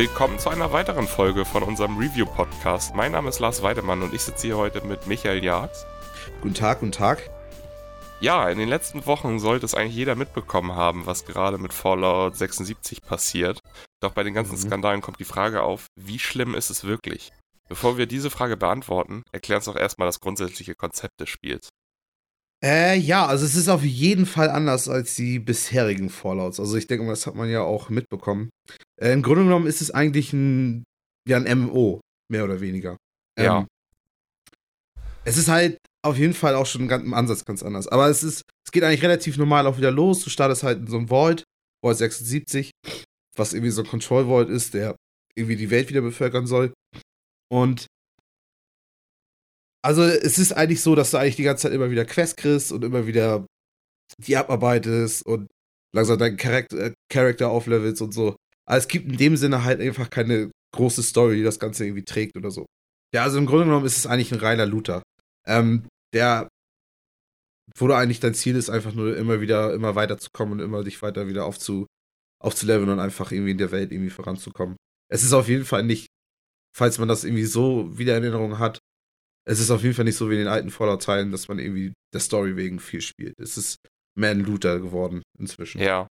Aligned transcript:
Willkommen 0.00 0.38
zu 0.38 0.48
einer 0.48 0.72
weiteren 0.72 1.06
Folge 1.06 1.44
von 1.44 1.62
unserem 1.62 1.98
Review-Podcast. 1.98 2.94
Mein 2.94 3.12
Name 3.12 3.28
ist 3.28 3.38
Lars 3.38 3.62
Weidemann 3.62 4.00
und 4.00 4.14
ich 4.14 4.22
sitze 4.22 4.46
hier 4.46 4.56
heute 4.56 4.80
mit 4.80 5.06
Michael 5.06 5.44
Jags. 5.44 5.84
Guten 6.40 6.54
Tag, 6.54 6.80
guten 6.80 6.90
Tag. 6.90 7.28
Ja, 8.18 8.48
in 8.48 8.56
den 8.56 8.70
letzten 8.70 9.04
Wochen 9.04 9.38
sollte 9.38 9.66
es 9.66 9.74
eigentlich 9.74 9.96
jeder 9.96 10.14
mitbekommen 10.14 10.74
haben, 10.74 11.04
was 11.04 11.26
gerade 11.26 11.58
mit 11.58 11.74
Fallout 11.74 12.34
76 12.34 13.02
passiert. 13.02 13.60
Doch 14.00 14.12
bei 14.12 14.22
den 14.22 14.32
ganzen 14.32 14.54
mhm. 14.54 14.60
Skandalen 14.60 15.02
kommt 15.02 15.20
die 15.20 15.24
Frage 15.24 15.60
auf, 15.62 15.88
wie 15.96 16.18
schlimm 16.18 16.54
ist 16.54 16.70
es 16.70 16.84
wirklich? 16.84 17.30
Bevor 17.68 17.98
wir 17.98 18.06
diese 18.06 18.30
Frage 18.30 18.56
beantworten, 18.56 19.22
erklären 19.32 19.58
uns 19.58 19.66
doch 19.66 19.76
erstmal 19.76 20.08
das 20.08 20.20
grundsätzliche 20.20 20.74
Konzept 20.74 21.20
des 21.20 21.28
Spiels. 21.28 21.68
Äh, 22.62 22.98
ja, 22.98 23.26
also 23.26 23.44
es 23.46 23.56
ist 23.56 23.68
auf 23.68 23.84
jeden 23.84 24.26
Fall 24.26 24.50
anders 24.50 24.88
als 24.88 25.14
die 25.14 25.38
bisherigen 25.38 26.10
Fallouts. 26.10 26.60
Also 26.60 26.76
ich 26.76 26.86
denke 26.86 27.04
mal, 27.04 27.12
das 27.12 27.26
hat 27.26 27.34
man 27.34 27.48
ja 27.48 27.62
auch 27.62 27.88
mitbekommen. 27.88 28.50
Äh, 29.00 29.12
Im 29.12 29.22
Grunde 29.22 29.44
genommen 29.44 29.66
ist 29.66 29.80
es 29.80 29.90
eigentlich 29.90 30.32
ein, 30.32 30.84
ja, 31.26 31.38
ein 31.38 31.58
MMO, 31.58 32.00
mehr 32.30 32.44
oder 32.44 32.60
weniger. 32.60 32.96
Ähm, 33.38 33.44
ja. 33.44 33.66
Es 35.24 35.38
ist 35.38 35.48
halt 35.48 35.78
auf 36.02 36.18
jeden 36.18 36.34
Fall 36.34 36.54
auch 36.54 36.66
schon 36.66 36.88
im 36.88 37.14
Ansatz 37.14 37.44
ganz 37.44 37.62
anders. 37.62 37.88
Aber 37.88 38.08
es 38.08 38.22
ist, 38.22 38.42
es 38.66 38.72
geht 38.72 38.84
eigentlich 38.84 39.02
relativ 39.02 39.38
normal 39.38 39.66
auch 39.66 39.78
wieder 39.78 39.90
los. 39.90 40.22
Du 40.22 40.30
startest 40.30 40.62
halt 40.62 40.80
in 40.80 40.86
so 40.86 40.98
einem 40.98 41.08
Vault, 41.08 41.44
Vault 41.82 41.96
76, 41.96 42.70
was 43.36 43.52
irgendwie 43.52 43.70
so 43.70 43.82
ein 43.82 43.88
Control 43.88 44.26
Vault 44.26 44.50
ist, 44.50 44.74
der 44.74 44.96
irgendwie 45.34 45.56
die 45.56 45.70
Welt 45.70 45.88
wieder 45.88 46.02
bevölkern 46.02 46.46
soll. 46.46 46.72
Und 47.50 47.86
also 49.82 50.02
es 50.02 50.38
ist 50.38 50.52
eigentlich 50.52 50.82
so, 50.82 50.94
dass 50.94 51.10
du 51.10 51.16
eigentlich 51.16 51.36
die 51.36 51.42
ganze 51.42 51.62
Zeit 51.62 51.72
immer 51.72 51.90
wieder 51.90 52.04
Quests 52.04 52.36
kriegst 52.36 52.72
und 52.72 52.84
immer 52.84 53.06
wieder 53.06 53.46
die 54.18 54.36
abarbeitest 54.36 55.24
und 55.24 55.48
langsam 55.94 56.18
deinen 56.18 56.36
Charakter, 56.36 56.92
äh, 56.92 57.44
auflevelst 57.44 58.02
und 58.02 58.12
so. 58.12 58.36
Aber 58.66 58.78
es 58.78 58.88
gibt 58.88 59.06
in 59.10 59.16
dem 59.16 59.36
Sinne 59.36 59.64
halt 59.64 59.80
einfach 59.80 60.10
keine 60.10 60.50
große 60.74 61.02
Story, 61.02 61.36
die 61.36 61.42
das 61.42 61.58
Ganze 61.58 61.84
irgendwie 61.84 62.04
trägt 62.04 62.36
oder 62.36 62.50
so. 62.50 62.66
Ja, 63.14 63.24
also 63.24 63.38
im 63.38 63.46
Grunde 63.46 63.64
genommen 63.64 63.86
ist 63.86 63.96
es 63.96 64.06
eigentlich 64.06 64.32
ein 64.32 64.38
reiner 64.38 64.66
Looter. 64.66 65.02
Ähm, 65.46 65.88
der, 66.14 66.48
wo 67.76 67.86
du 67.86 67.94
eigentlich 67.94 68.20
dein 68.20 68.34
Ziel 68.34 68.56
ist, 68.56 68.70
einfach 68.70 68.94
nur 68.94 69.16
immer 69.16 69.40
wieder, 69.40 69.74
immer 69.74 69.94
weiterzukommen 69.94 70.54
und 70.54 70.60
immer 70.60 70.84
dich 70.84 71.02
weiter 71.02 71.26
wieder 71.26 71.44
aufzu, 71.44 71.86
aufzuleveln 72.40 72.88
und 72.88 73.00
einfach 73.00 73.32
irgendwie 73.32 73.52
in 73.52 73.58
der 73.58 73.72
Welt 73.72 73.90
irgendwie 73.90 74.10
voranzukommen. 74.10 74.76
Es 75.08 75.24
ist 75.24 75.32
auf 75.32 75.48
jeden 75.48 75.64
Fall 75.64 75.82
nicht, 75.82 76.08
falls 76.76 76.98
man 76.98 77.08
das 77.08 77.24
irgendwie 77.24 77.44
so 77.44 77.98
wieder 77.98 78.16
in 78.16 78.22
Erinnerung 78.22 78.58
hat, 78.58 78.78
es 79.50 79.58
ist 79.58 79.72
auf 79.72 79.82
jeden 79.82 79.94
Fall 79.94 80.04
nicht 80.04 80.16
so 80.16 80.30
wie 80.30 80.34
in 80.34 80.40
den 80.40 80.48
alten 80.48 80.70
Fallout-Teilen, 80.70 81.32
dass 81.32 81.48
man 81.48 81.58
irgendwie 81.58 81.92
der 82.14 82.20
Story 82.20 82.54
wegen 82.54 82.78
viel 82.78 83.00
spielt. 83.00 83.34
Es 83.40 83.56
ist 83.56 83.78
mehr 84.16 84.30
ein 84.30 84.44
Looter 84.44 84.78
geworden 84.78 85.22
inzwischen. 85.40 85.80
Ja. 85.80 86.06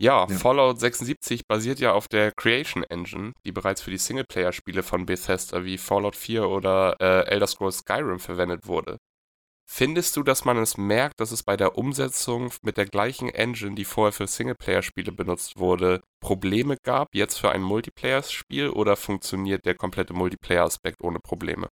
Ja, 0.00 0.26
ja, 0.28 0.36
Fallout 0.38 0.78
76 0.78 1.48
basiert 1.48 1.80
ja 1.80 1.94
auf 1.94 2.06
der 2.06 2.30
Creation 2.36 2.84
Engine, 2.84 3.32
die 3.44 3.50
bereits 3.50 3.80
für 3.80 3.90
die 3.90 3.98
Singleplayer-Spiele 3.98 4.84
von 4.84 5.06
Bethesda 5.06 5.64
wie 5.64 5.78
Fallout 5.78 6.14
4 6.14 6.48
oder 6.48 6.94
äh, 7.00 7.26
Elder 7.28 7.46
Scrolls 7.48 7.78
Skyrim 7.78 8.20
verwendet 8.20 8.66
wurde. 8.66 8.98
Findest 9.68 10.16
du, 10.16 10.22
dass 10.22 10.44
man 10.44 10.58
es 10.58 10.76
merkt, 10.76 11.20
dass 11.20 11.32
es 11.32 11.42
bei 11.42 11.56
der 11.56 11.76
Umsetzung 11.76 12.52
mit 12.62 12.76
der 12.76 12.86
gleichen 12.86 13.28
Engine, 13.28 13.74
die 13.74 13.84
vorher 13.84 14.12
für 14.12 14.26
Singleplayer-Spiele 14.26 15.10
benutzt 15.10 15.58
wurde, 15.58 16.02
Probleme 16.20 16.76
gab, 16.84 17.14
jetzt 17.14 17.38
für 17.38 17.50
ein 17.50 17.62
Multiplayer-Spiel 17.62 18.68
oder 18.68 18.96
funktioniert 18.96 19.64
der 19.64 19.74
komplette 19.74 20.14
Multiplayer-Aspekt 20.14 21.02
ohne 21.02 21.18
Probleme? 21.18 21.68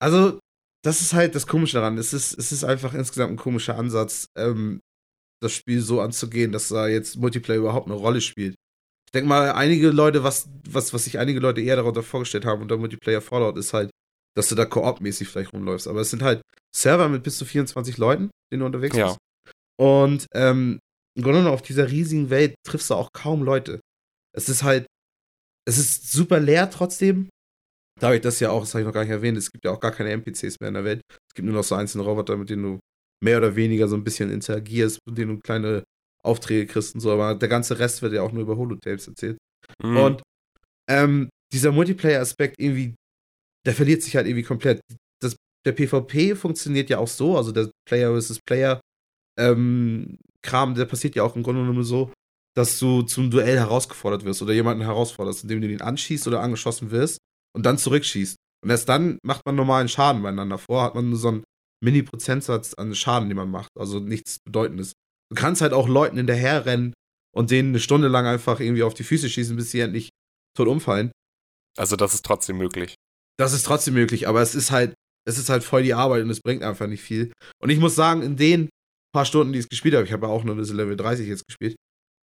Also, 0.00 0.40
das 0.82 1.02
ist 1.02 1.12
halt 1.12 1.34
das 1.34 1.46
Komische 1.46 1.78
daran. 1.78 1.98
Es 1.98 2.14
ist, 2.14 2.38
es 2.38 2.52
ist 2.52 2.64
einfach 2.64 2.94
insgesamt 2.94 3.32
ein 3.32 3.36
komischer 3.36 3.76
Ansatz, 3.76 4.26
ähm, 4.36 4.80
das 5.42 5.52
Spiel 5.52 5.80
so 5.80 6.00
anzugehen, 6.00 6.52
dass 6.52 6.68
da 6.68 6.88
jetzt 6.88 7.16
Multiplayer 7.16 7.58
überhaupt 7.58 7.86
eine 7.86 7.96
Rolle 7.96 8.20
spielt. 8.20 8.54
Ich 9.06 9.12
denke 9.12 9.28
mal, 9.28 9.52
einige 9.52 9.90
Leute, 9.90 10.24
was, 10.24 10.48
was, 10.68 10.92
was 10.92 11.04
sich 11.04 11.18
einige 11.18 11.40
Leute 11.40 11.60
eher 11.60 11.76
darunter 11.76 12.02
vorgestellt 12.02 12.44
haben 12.44 12.62
unter 12.62 12.76
Multiplayer 12.76 13.20
Fallout, 13.20 13.56
ist 13.56 13.72
halt, 13.72 13.90
dass 14.36 14.48
du 14.48 14.54
da 14.54 14.64
koop-mäßig 14.64 15.28
vielleicht 15.28 15.52
rumläufst. 15.52 15.88
Aber 15.88 16.00
es 16.00 16.10
sind 16.10 16.22
halt 16.22 16.42
Server 16.74 17.08
mit 17.08 17.22
bis 17.22 17.38
zu 17.38 17.44
24 17.44 17.98
Leuten, 17.98 18.30
denen 18.52 18.60
du 18.60 18.66
unterwegs 18.66 18.96
ja. 18.96 19.06
bist. 19.06 19.18
Und 19.80 20.26
ähm, 20.34 20.78
im 21.16 21.22
Grunde 21.22 21.40
genommen 21.40 21.54
auf 21.54 21.62
dieser 21.62 21.90
riesigen 21.90 22.30
Welt 22.30 22.54
triffst 22.66 22.90
du 22.90 22.94
auch 22.94 23.10
kaum 23.12 23.42
Leute. 23.42 23.80
Es 24.36 24.48
ist 24.48 24.62
halt, 24.62 24.86
es 25.66 25.78
ist 25.78 26.12
super 26.12 26.40
leer 26.40 26.70
trotzdem. 26.70 27.28
Da 28.00 28.08
habe 28.08 28.16
ich 28.16 28.22
das 28.22 28.38
ja 28.40 28.50
auch, 28.50 28.60
das 28.60 28.74
habe 28.74 28.82
ich 28.82 28.86
noch 28.86 28.94
gar 28.94 29.02
nicht 29.02 29.10
erwähnt, 29.10 29.36
es 29.36 29.50
gibt 29.50 29.64
ja 29.64 29.72
auch 29.72 29.80
gar 29.80 29.90
keine 29.90 30.10
NPCs 30.10 30.60
mehr 30.60 30.68
in 30.68 30.74
der 30.74 30.84
Welt. 30.84 31.00
Es 31.10 31.34
gibt 31.34 31.46
nur 31.46 31.56
noch 31.56 31.64
so 31.64 31.74
einzelne 31.74 32.04
Roboter, 32.04 32.36
mit 32.36 32.50
denen 32.50 32.62
du 32.62 32.78
mehr 33.22 33.38
oder 33.38 33.56
weniger 33.56 33.88
so 33.88 33.96
ein 33.96 34.04
bisschen 34.04 34.30
interagierst, 34.30 35.00
mit 35.06 35.18
denen 35.18 35.36
du 35.36 35.40
kleine 35.40 35.82
Aufträge 36.22 36.66
kriegst 36.66 36.94
und 36.94 37.00
so, 37.00 37.10
aber 37.12 37.34
der 37.34 37.48
ganze 37.48 37.78
Rest 37.78 38.02
wird 38.02 38.12
ja 38.12 38.22
auch 38.22 38.32
nur 38.32 38.42
über 38.42 38.56
Holotapes 38.56 39.08
erzählt. 39.08 39.38
Mhm. 39.82 39.96
Und 39.96 40.22
ähm, 40.88 41.28
dieser 41.52 41.72
Multiplayer-Aspekt 41.72 42.56
irgendwie 42.58 42.94
der 43.68 43.74
verliert 43.74 44.02
sich 44.02 44.16
halt 44.16 44.26
irgendwie 44.26 44.44
komplett. 44.44 44.80
Das, 45.20 45.36
der 45.66 45.72
PvP 45.72 46.34
funktioniert 46.34 46.88
ja 46.88 46.98
auch 46.98 47.06
so, 47.06 47.36
also 47.36 47.52
der 47.52 47.70
Player 47.86 48.12
versus 48.12 48.40
Player 48.40 48.80
ähm, 49.38 50.16
Kram, 50.42 50.74
der 50.74 50.86
passiert 50.86 51.14
ja 51.16 51.22
auch 51.22 51.36
im 51.36 51.42
Grunde 51.42 51.60
genommen 51.60 51.84
so, 51.84 52.10
dass 52.56 52.78
du 52.78 53.02
zum 53.02 53.30
Duell 53.30 53.58
herausgefordert 53.58 54.24
wirst 54.24 54.40
oder 54.40 54.54
jemanden 54.54 54.82
herausforderst, 54.84 55.42
indem 55.42 55.60
du 55.60 55.68
ihn 55.68 55.82
anschießt 55.82 56.26
oder 56.26 56.40
angeschossen 56.40 56.90
wirst 56.90 57.18
und 57.54 57.66
dann 57.66 57.76
zurückschießt. 57.76 58.36
Und 58.64 58.70
erst 58.70 58.88
dann 58.88 59.18
macht 59.22 59.44
man 59.44 59.54
normalen 59.54 59.90
Schaden 59.90 60.22
beieinander 60.22 60.56
vor, 60.56 60.82
hat 60.82 60.94
man 60.94 61.10
nur 61.10 61.18
so 61.18 61.28
einen 61.28 61.44
Mini-Prozentsatz 61.84 62.72
an 62.72 62.94
Schaden, 62.94 63.28
den 63.28 63.36
man 63.36 63.50
macht, 63.50 63.68
also 63.78 64.00
nichts 64.00 64.38
Bedeutendes. 64.46 64.94
Du 65.30 65.38
kannst 65.38 65.60
halt 65.60 65.74
auch 65.74 65.88
Leuten 65.88 66.16
hinterherrennen 66.16 66.94
und 67.36 67.50
denen 67.50 67.68
eine 67.68 67.80
Stunde 67.80 68.08
lang 68.08 68.24
einfach 68.24 68.60
irgendwie 68.60 68.82
auf 68.82 68.94
die 68.94 69.04
Füße 69.04 69.28
schießen, 69.28 69.56
bis 69.56 69.72
sie 69.72 69.80
endlich 69.80 70.08
tot 70.56 70.68
umfallen. 70.68 71.12
Also 71.76 71.96
das 71.96 72.14
ist 72.14 72.24
trotzdem 72.24 72.56
möglich. 72.56 72.94
Das 73.38 73.52
ist 73.52 73.64
trotzdem 73.64 73.94
möglich, 73.94 74.28
aber 74.28 74.42
es 74.42 74.54
ist 74.54 74.70
halt, 74.70 74.94
es 75.26 75.38
ist 75.38 75.48
halt 75.48 75.62
voll 75.62 75.82
die 75.82 75.94
Arbeit 75.94 76.24
und 76.24 76.30
es 76.30 76.40
bringt 76.40 76.62
einfach 76.62 76.86
nicht 76.86 77.02
viel. 77.02 77.32
Und 77.62 77.70
ich 77.70 77.78
muss 77.78 77.94
sagen, 77.94 78.22
in 78.22 78.36
den 78.36 78.68
paar 79.14 79.24
Stunden, 79.24 79.52
die 79.52 79.60
ich 79.60 79.68
gespielt 79.68 79.94
habe, 79.94 80.04
ich 80.04 80.12
habe 80.12 80.26
ja 80.26 80.32
auch 80.32 80.44
nur 80.44 80.56
diese 80.56 80.74
Level 80.74 80.96
30 80.96 81.26
jetzt 81.26 81.46
gespielt, 81.46 81.76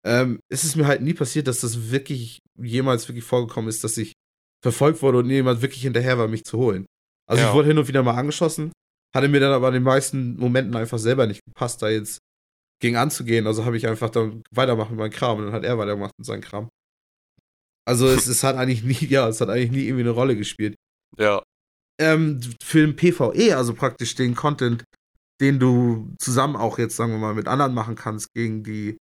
ähm, 0.07 0.41
ist 0.51 0.65
es 0.65 0.77
mir 0.77 0.87
halt 0.87 1.03
nie 1.03 1.15
passiert, 1.15 1.47
dass 1.47 1.61
das 1.61 1.91
wirklich 1.91 2.39
jemals 2.61 3.09
wirklich 3.09 3.25
vorgekommen 3.25 3.69
ist, 3.69 3.85
dass 3.85 3.97
ich 3.97 4.13
verfolgt 4.63 5.03
wurde 5.03 5.19
und 5.19 5.31
jemand 5.31 5.63
wirklich 5.63 5.83
hinterher 5.83 6.19
war, 6.19 6.29
mich 6.29 6.45
zu 6.45 6.59
holen. 6.59 6.87
Also 7.29 7.43
ja. 7.43 7.49
ich 7.49 7.55
wurde 7.55 7.69
hin 7.69 7.79
und 7.79 7.89
wieder 7.89 8.03
mal 8.03 8.17
angeschossen, 8.17 8.73
hatte 9.15 9.29
mir 9.29 9.41
dann 9.41 9.53
aber 9.53 9.69
in 9.69 9.75
den 9.75 9.83
meisten 9.83 10.37
Momenten 10.37 10.77
einfach 10.77 10.99
selber 10.99 11.27
nicht 11.27 11.43
gepasst, 11.45 11.81
da 11.83 11.89
jetzt 11.89 12.19
gegen 12.81 12.97
anzugehen. 12.97 13.47
Also 13.47 13.65
habe 13.65 13.77
ich 13.77 13.87
einfach 13.87 14.11
dann 14.11 14.43
weitermachen 14.51 14.93
mit 14.93 14.99
meinem 14.99 15.11
Kram 15.11 15.39
und 15.39 15.45
dann 15.47 15.55
hat 15.55 15.65
er 15.65 15.79
weitergemacht 15.79 16.13
mit 16.19 16.27
seinem 16.27 16.43
Kram. 16.43 16.69
Also 17.87 18.09
es, 18.09 18.27
es 18.27 18.43
hat 18.43 18.57
eigentlich 18.57 18.83
nie, 18.83 19.07
ja, 19.09 19.29
es 19.29 19.41
hat 19.41 19.49
eigentlich 19.49 19.71
nie 19.71 19.85
irgendwie 19.85 20.03
eine 20.03 20.11
Rolle 20.11 20.37
gespielt. 20.37 20.75
Ja. 21.19 21.43
Ähm, 22.01 22.41
für 22.63 22.87
den 22.87 22.97
PvE, 22.97 23.57
also 23.57 23.75
praktisch 23.75 24.15
den 24.15 24.35
Content, 24.35 24.85
den 25.41 25.59
du 25.59 26.13
zusammen 26.19 26.57
auch 26.57 26.79
jetzt, 26.79 26.97
sagen 26.97 27.13
wir 27.13 27.19
mal, 27.19 27.35
mit 27.35 27.49
anderen 27.49 27.75
machen 27.75 27.95
kannst, 27.95 28.33
gegen 28.35 28.65
die, 28.65 28.97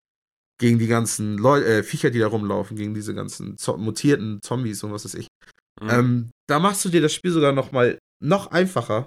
gegen 0.61 0.79
die 0.79 0.87
ganzen 0.87 1.39
Leute, 1.39 1.67
äh, 1.67 1.83
Viecher, 1.83 2.11
die 2.11 2.19
da 2.19 2.27
rumlaufen, 2.27 2.77
gegen 2.77 2.95
diese 2.95 3.15
ganzen 3.15 3.57
zo 3.57 3.77
mutierten 3.77 4.41
Zombies 4.43 4.83
und 4.83 4.93
was 4.93 5.05
weiß 5.05 5.15
ich. 5.15 5.29
Mhm. 5.81 5.91
Ähm, 5.91 6.31
da 6.49 6.59
machst 6.59 6.85
du 6.85 6.91
dir 6.91 7.01
das 7.01 7.15
Spiel 7.15 7.33
sogar 7.33 7.53
noch 7.53 7.73
mal 7.73 7.99
noch 8.23 8.49
einfacher. 8.49 9.07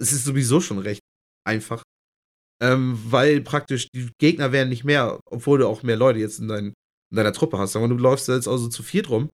Es 0.00 0.12
ist 0.12 0.24
sowieso 0.24 0.60
schon 0.60 0.78
recht 0.78 1.00
einfach. 1.44 1.82
Ähm, 2.60 2.98
weil 3.04 3.40
praktisch 3.40 3.88
die 3.94 4.10
Gegner 4.18 4.50
werden 4.50 4.68
nicht 4.68 4.84
mehr, 4.84 5.20
obwohl 5.26 5.58
du 5.58 5.68
auch 5.68 5.82
mehr 5.82 5.96
Leute 5.96 6.18
jetzt 6.18 6.40
in, 6.40 6.48
dein, 6.48 6.66
in 6.66 7.16
deiner 7.16 7.32
Truppe 7.32 7.58
hast. 7.58 7.74
Wir, 7.74 7.86
du 7.86 7.96
läufst 7.96 8.26
jetzt 8.28 8.48
also 8.48 8.68
zu 8.68 8.82
viert 8.82 9.10
rum 9.10 9.28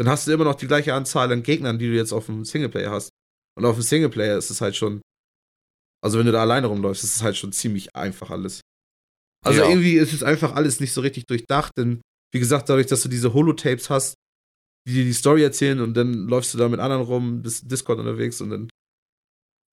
dann 0.00 0.08
hast 0.08 0.26
du 0.26 0.32
immer 0.32 0.44
noch 0.44 0.54
die 0.54 0.66
gleiche 0.66 0.94
Anzahl 0.94 1.30
an 1.30 1.42
Gegnern, 1.42 1.78
die 1.78 1.86
du 1.86 1.94
jetzt 1.94 2.12
auf 2.12 2.24
dem 2.24 2.46
Singleplayer 2.46 2.90
hast. 2.90 3.10
Und 3.54 3.66
auf 3.66 3.76
dem 3.76 3.82
Singleplayer 3.82 4.38
ist 4.38 4.48
es 4.48 4.62
halt 4.62 4.74
schon, 4.74 5.02
also 6.02 6.18
wenn 6.18 6.24
du 6.24 6.32
da 6.32 6.40
alleine 6.40 6.68
rumläufst, 6.68 7.04
ist 7.04 7.16
es 7.16 7.22
halt 7.22 7.36
schon 7.36 7.52
ziemlich 7.52 7.94
einfach 7.94 8.30
alles. 8.30 8.62
Also 9.44 9.60
ja. 9.60 9.68
irgendwie 9.68 9.98
ist 9.98 10.14
es 10.14 10.22
einfach 10.22 10.54
alles 10.54 10.80
nicht 10.80 10.94
so 10.94 11.02
richtig 11.02 11.26
durchdacht, 11.26 11.72
denn 11.76 12.00
wie 12.32 12.38
gesagt, 12.38 12.70
dadurch, 12.70 12.86
dass 12.86 13.02
du 13.02 13.10
diese 13.10 13.34
Holotapes 13.34 13.90
hast, 13.90 14.14
die 14.88 14.94
dir 14.94 15.04
die 15.04 15.12
Story 15.12 15.42
erzählen 15.42 15.80
und 15.80 15.92
dann 15.92 16.14
läufst 16.28 16.54
du 16.54 16.58
da 16.58 16.70
mit 16.70 16.80
anderen 16.80 17.02
rum, 17.02 17.42
bist 17.42 17.70
Discord 17.70 17.98
unterwegs 17.98 18.40
und 18.40 18.48
dann 18.48 18.70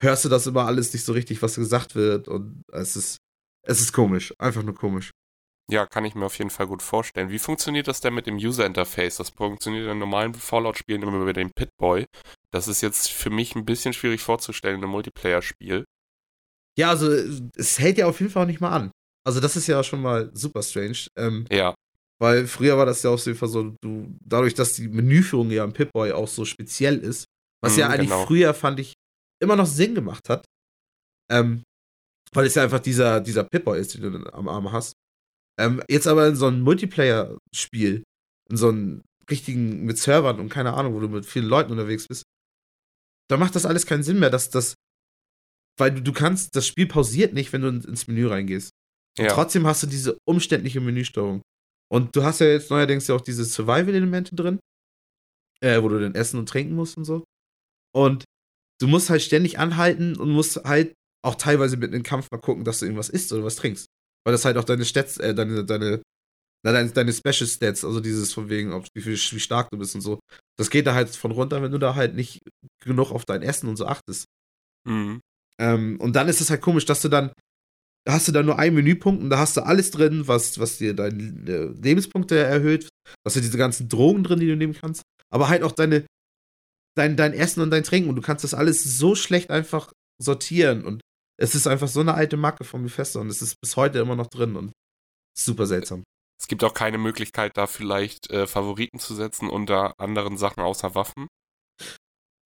hörst 0.03 0.25
du 0.25 0.30
das 0.30 0.45
immer 0.45 0.65
alles 0.65 0.91
nicht 0.91 1.06
so 1.06 1.13
richtig, 1.13 1.41
was 1.41 1.56
gesagt 1.56 1.95
wird 1.95 2.27
und 2.27 2.63
es 2.73 2.97
ist, 2.97 3.18
es 3.65 3.80
ist 3.80 3.94
komisch, 3.94 4.33
einfach 4.39 4.63
nur 4.63 4.75
komisch. 4.75 5.12
Ja, 5.69 5.86
kann 5.86 6.06
ich 6.06 6.16
mir 6.16 6.25
auf 6.25 6.38
jeden 6.38 6.50
Fall 6.50 6.68
gut 6.68 6.81
vorstellen. 6.81 7.30
Wie 7.30 7.40
funktioniert 7.40 7.88
das 7.90 8.00
denn 8.00 8.14
mit 8.14 8.25
dem 8.25 8.38
User-Interface? 8.38 9.18
Das 9.18 9.31
funktioniert 9.31 9.90
in 9.92 10.00
normalen 10.00 10.34
Fallout-Spielen 10.34 11.02
immer 11.02 11.22
über 11.22 11.34
den 11.34 11.52
Pitboy. 11.52 12.06
Das 12.52 12.69
ist 12.69 12.81
jetzt 12.81 13.12
für 13.12 13.30
mich 13.30 13.56
ein 13.56 13.66
bisschen 13.66 13.92
schwierig 13.92 14.22
vorzustellen 14.22 14.78
in 14.78 14.84
einem 14.84 14.92
Multiplayer-Spiel. 14.92 15.84
Ja, 16.80 16.90
also 16.90 17.12
es 17.56 17.80
hält 17.80 17.98
ja 17.98 18.08
auf 18.08 18.19
jeden 18.22 18.31
Fall 18.31 18.44
auch 18.44 18.48
nicht 18.48 18.62
mal 18.62 18.72
an. 18.72 18.92
Also 19.25 19.42
das 19.42 19.58
ist 19.58 19.68
ja 19.68 19.84
schon 19.84 20.02
mal 20.02 20.31
super 20.34 20.64
strange. 20.64 21.08
Ähm, 21.18 21.46
ja. 21.52 21.75
Weil 22.19 22.48
früher 22.48 22.78
war 22.78 22.86
das 22.86 23.04
ja 23.04 23.10
auf 23.10 23.25
jeden 23.25 23.38
Fall 23.38 23.50
so, 23.50 23.75
du, 23.81 24.16
dadurch, 24.24 24.54
dass 24.54 24.74
die 24.74 24.88
Menüführung 24.88 25.52
ja 25.52 25.66
im 25.66 25.74
Pitboy 25.74 26.14
auch 26.14 26.30
so 26.30 26.46
speziell 26.46 26.98
ist, 26.98 27.25
was 27.62 27.75
mm, 27.75 27.80
ja 27.80 27.90
eigentlich 27.90 28.10
genau. 28.10 28.25
früher, 28.25 28.54
fand 28.54 28.80
ich, 28.80 28.94
immer 29.44 29.58
noch 29.58 29.66
Sinn 29.66 29.96
gemacht 29.96 30.30
hat. 30.30 30.46
Ähm, 31.30 31.64
weil 32.31 32.46
es 32.46 32.56
ja 32.56 32.64
einfach 32.64 32.80
dieser, 32.80 33.19
dieser 33.19 33.44
Pitboy 33.44 33.80
ist, 33.80 33.94
den 33.96 34.02
du 34.02 34.34
am 34.34 34.48
Arm 34.48 34.72
hast. 34.72 34.94
Ähm, 35.59 35.81
jetzt 35.89 36.07
aber 36.07 36.27
in 36.27 36.36
so 36.36 36.48
einem 36.48 36.62
Multiplayer-Spiel 36.62 38.04
in 38.50 38.57
so 38.57 38.69
einen 38.69 39.04
richtigen, 39.30 39.83
mit 39.83 39.98
Servern 39.98 40.39
und 40.39 40.50
keine 40.50 40.74
Ahnung, 40.74 40.94
wo 40.94 41.00
du 41.00 41.09
mit 41.09 41.25
vielen 41.25 41.48
Leuten 41.48 41.71
unterwegs 41.71 42.07
bist, 42.07 42.24
da 43.30 43.38
macht 43.38 43.56
das 43.56 43.65
alles 43.65 43.86
keinen 43.86 44.04
Sinn 44.04 44.19
mehr, 44.19 44.30
dass 44.30 44.50
das, 44.50 44.75
weil 45.77 45.92
du, 45.92 46.01
du 46.01 46.13
kannst, 46.13 46.56
das 46.56 46.65
Spiel 46.65 46.88
pausiert 46.88 47.33
nicht, 47.33 47.51
wenn 47.51 47.62
du 47.62 47.68
ins 47.68 48.07
Menü 48.07 48.27
reingehst. 48.27 48.71
Ja. 49.18 49.27
Trotzdem 49.27 49.68
hast 49.68 49.83
du 49.83 49.88
diese 49.88 50.18
umständliche 50.25 50.80
Menüsteuerung. 50.80 51.42
Und 51.92 52.15
du 52.15 52.24
hast 52.24 52.39
ja 52.39 52.48
jetzt 52.48 52.69
neuerdings 52.69 53.07
ja 53.07 53.15
auch 53.15 53.21
diese 53.21 53.45
Survival-Elemente 53.45 54.36
drin, 54.36 54.59
äh, 55.62 55.81
wo 55.81 55.89
du 55.89 56.00
dann 56.00 56.15
essen 56.15 56.39
und 56.39 56.48
trinken 56.48 56.75
musst 56.75 56.98
und 56.98 57.06
so. 57.06 57.24
Und 57.94 58.25
du 58.80 58.88
musst 58.88 59.09
halt 59.09 59.21
ständig 59.21 59.59
anhalten 59.59 60.15
und 60.18 60.30
musst 60.30 60.57
halt 60.63 60.94
auch 61.25 61.36
teilweise 61.36 61.77
mit 61.77 61.94
einem 61.94 62.04
Kampf 62.04 62.30
mal 62.31 62.39
gucken, 62.39 62.63
dass 62.63 62.80
du 62.80 62.86
irgendwas 62.86 63.09
isst 63.09 63.33
oder 63.33 63.44
was 63.44 63.56
trinkst. 63.56 63.88
Weil 64.27 64.33
das 64.33 64.44
halt 64.44 64.57
auch 64.57 64.65
deine 64.65 64.83
Stats, 64.83 65.15
äh, 65.19 65.33
deine, 65.33 65.63
deine, 65.63 66.01
deine, 66.62 66.89
deine 66.89 67.13
Special 67.13 67.47
Stats, 67.47 67.85
also 67.85 68.01
dieses 68.01 68.33
von 68.33 68.50
wegen, 68.50 68.74
ob, 68.74 68.85
wie, 68.94 69.01
viel, 69.01 69.13
wie 69.13 69.39
stark 69.39 69.69
du 69.71 69.77
bist 69.77 69.95
und 69.95 70.01
so, 70.01 70.19
das 70.59 70.69
geht 70.69 70.85
da 70.85 70.94
halt 70.94 71.07
von 71.15 71.31
runter, 71.31 71.62
wenn 71.62 71.71
du 71.71 71.77
da 71.77 71.95
halt 71.95 72.13
nicht 72.13 72.41
genug 72.83 73.12
auf 73.12 73.24
dein 73.24 73.41
Essen 73.41 73.69
und 73.69 73.77
so 73.77 73.85
achtest. 73.85 74.25
Mhm. 74.85 75.21
Ähm, 75.62 75.97
und 76.01 76.18
dann 76.18 76.27
ist 76.27 76.41
es 76.41 76.50
halt 76.50 76.59
komisch, 76.59 76.83
dass 76.83 77.01
du 77.01 77.07
dann, 77.07 77.31
da 78.06 78.12
hast 78.12 78.27
du 78.27 78.33
dann 78.33 78.45
nur 78.45 78.59
einen 78.59 78.75
Menüpunkt 78.75 79.24
und 79.24 79.29
da 79.29 79.38
hast 79.38 79.56
du 79.56 79.62
alles 79.62 79.91
drin, 79.91 80.27
was, 80.27 80.59
was 80.59 80.77
dir 80.77 80.94
deine 80.94 81.23
äh, 81.47 81.73
Lebenspunkte 81.81 82.38
erhöht, 82.38 82.89
hast 83.25 83.38
du 83.38 83.39
diese 83.39 83.57
ganzen 83.57 83.88
Drogen 83.88 84.25
drin, 84.25 84.41
die 84.41 84.47
du 84.47 84.57
nehmen 84.57 84.73
kannst, 84.73 85.03
aber 85.33 85.47
halt 85.47 85.63
auch 85.63 85.71
deine, 85.71 86.06
dein, 86.97 87.15
dein 87.15 87.31
Essen 87.31 87.62
und 87.62 87.71
dein 87.71 87.83
Trinken 87.83 88.09
und 88.09 88.18
du 88.18 88.21
kannst 88.21 88.44
das 88.44 88.53
alles 88.53 88.83
so 88.83 89.15
schlecht 89.15 89.51
einfach 89.51 89.94
sortieren 90.21 90.83
und 90.83 91.00
es 91.38 91.56
ist 91.56 91.68
einfach 91.68 91.88
so 91.88 92.00
eine 92.00 92.13
alte 92.13 92.38
Macke 92.38 92.63
von 92.63 92.81
Mephisto 92.81 93.19
und 93.19 93.30
es 93.30 93.42
ist 93.42 93.60
bis 93.62 93.75
heute 93.75 94.00
immer 94.00 94.16
noch 94.16 94.28
drin 94.28 94.56
und 94.56 94.72
super 95.38 95.66
seltsam. 95.66 96.04
Es 96.39 96.48
gibt 96.48 96.63
auch 96.63 96.74
keine 96.74 96.98
Möglichkeit, 96.98 97.57
da 97.57 97.68
vielleicht 97.68 98.30
äh, 98.30 98.45
Favoriten 98.48 99.00
zu 99.00 99.16
setzen 99.16 99.50
unter 99.50 100.00
anderen 100.00 100.38
Sachen 100.38 100.62
außer 100.62 100.94
Waffen, 100.94 101.28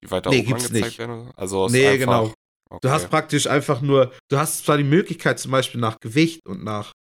die 0.04 0.12
weiter 0.12 0.30
nee, 0.30 0.42
oben 0.42 0.54
angezeigt 0.54 0.86
nicht. 0.86 1.00
werden. 1.00 1.32
Also 1.36 1.68
nee, 1.68 1.98
genau. 1.98 2.34
Okay. 2.70 2.80
Du 2.82 2.90
hast 2.90 3.10
praktisch 3.10 3.48
einfach 3.48 3.82
nur, 3.82 4.14
du 4.30 4.38
hast 4.38 4.66
zwar 4.66 4.78
die 4.78 4.86
Möglichkeit 4.86 5.40
zum 5.40 5.52
Beispiel 5.52 5.82
nach 5.82 6.00
Gewicht 6.00 6.40
und 6.48 6.64
nach, 6.64 6.94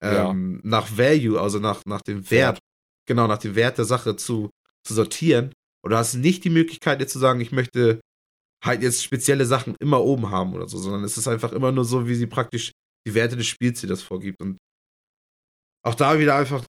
ähm, 0.00 0.60
ja. 0.62 0.68
nach 0.68 0.96
Value, 0.96 1.40
also 1.40 1.58
nach, 1.58 1.84
nach 1.84 2.00
dem 2.02 2.30
Wert, 2.30 2.58
ja. 2.58 2.62
genau, 3.08 3.26
nach 3.26 3.38
dem 3.38 3.56
Wert 3.56 3.78
der 3.78 3.84
Sache 3.86 4.14
zu, 4.14 4.50
zu 4.84 4.94
sortieren. 4.94 5.52
Und 5.82 5.90
du 5.90 5.96
hast 5.96 6.14
nicht 6.14 6.44
die 6.44 6.50
Möglichkeit, 6.50 7.00
jetzt 7.00 7.12
zu 7.12 7.18
sagen, 7.18 7.40
ich 7.40 7.50
möchte 7.50 8.00
halt 8.64 8.82
jetzt 8.82 9.02
spezielle 9.02 9.46
Sachen 9.46 9.74
immer 9.80 10.02
oben 10.02 10.30
haben 10.30 10.54
oder 10.54 10.68
so, 10.68 10.78
sondern 10.78 11.04
es 11.04 11.16
ist 11.16 11.28
einfach 11.28 11.52
immer 11.52 11.72
nur 11.72 11.84
so, 11.84 12.06
wie 12.06 12.14
sie 12.14 12.26
praktisch 12.26 12.72
die 13.06 13.14
Werte 13.14 13.36
des 13.36 13.46
Spiels 13.46 13.80
dir 13.80 13.86
das 13.86 14.02
vorgibt. 14.02 14.40
Und 14.40 14.58
auch 15.86 15.94
da 15.94 16.18
wieder 16.18 16.36
einfach 16.36 16.64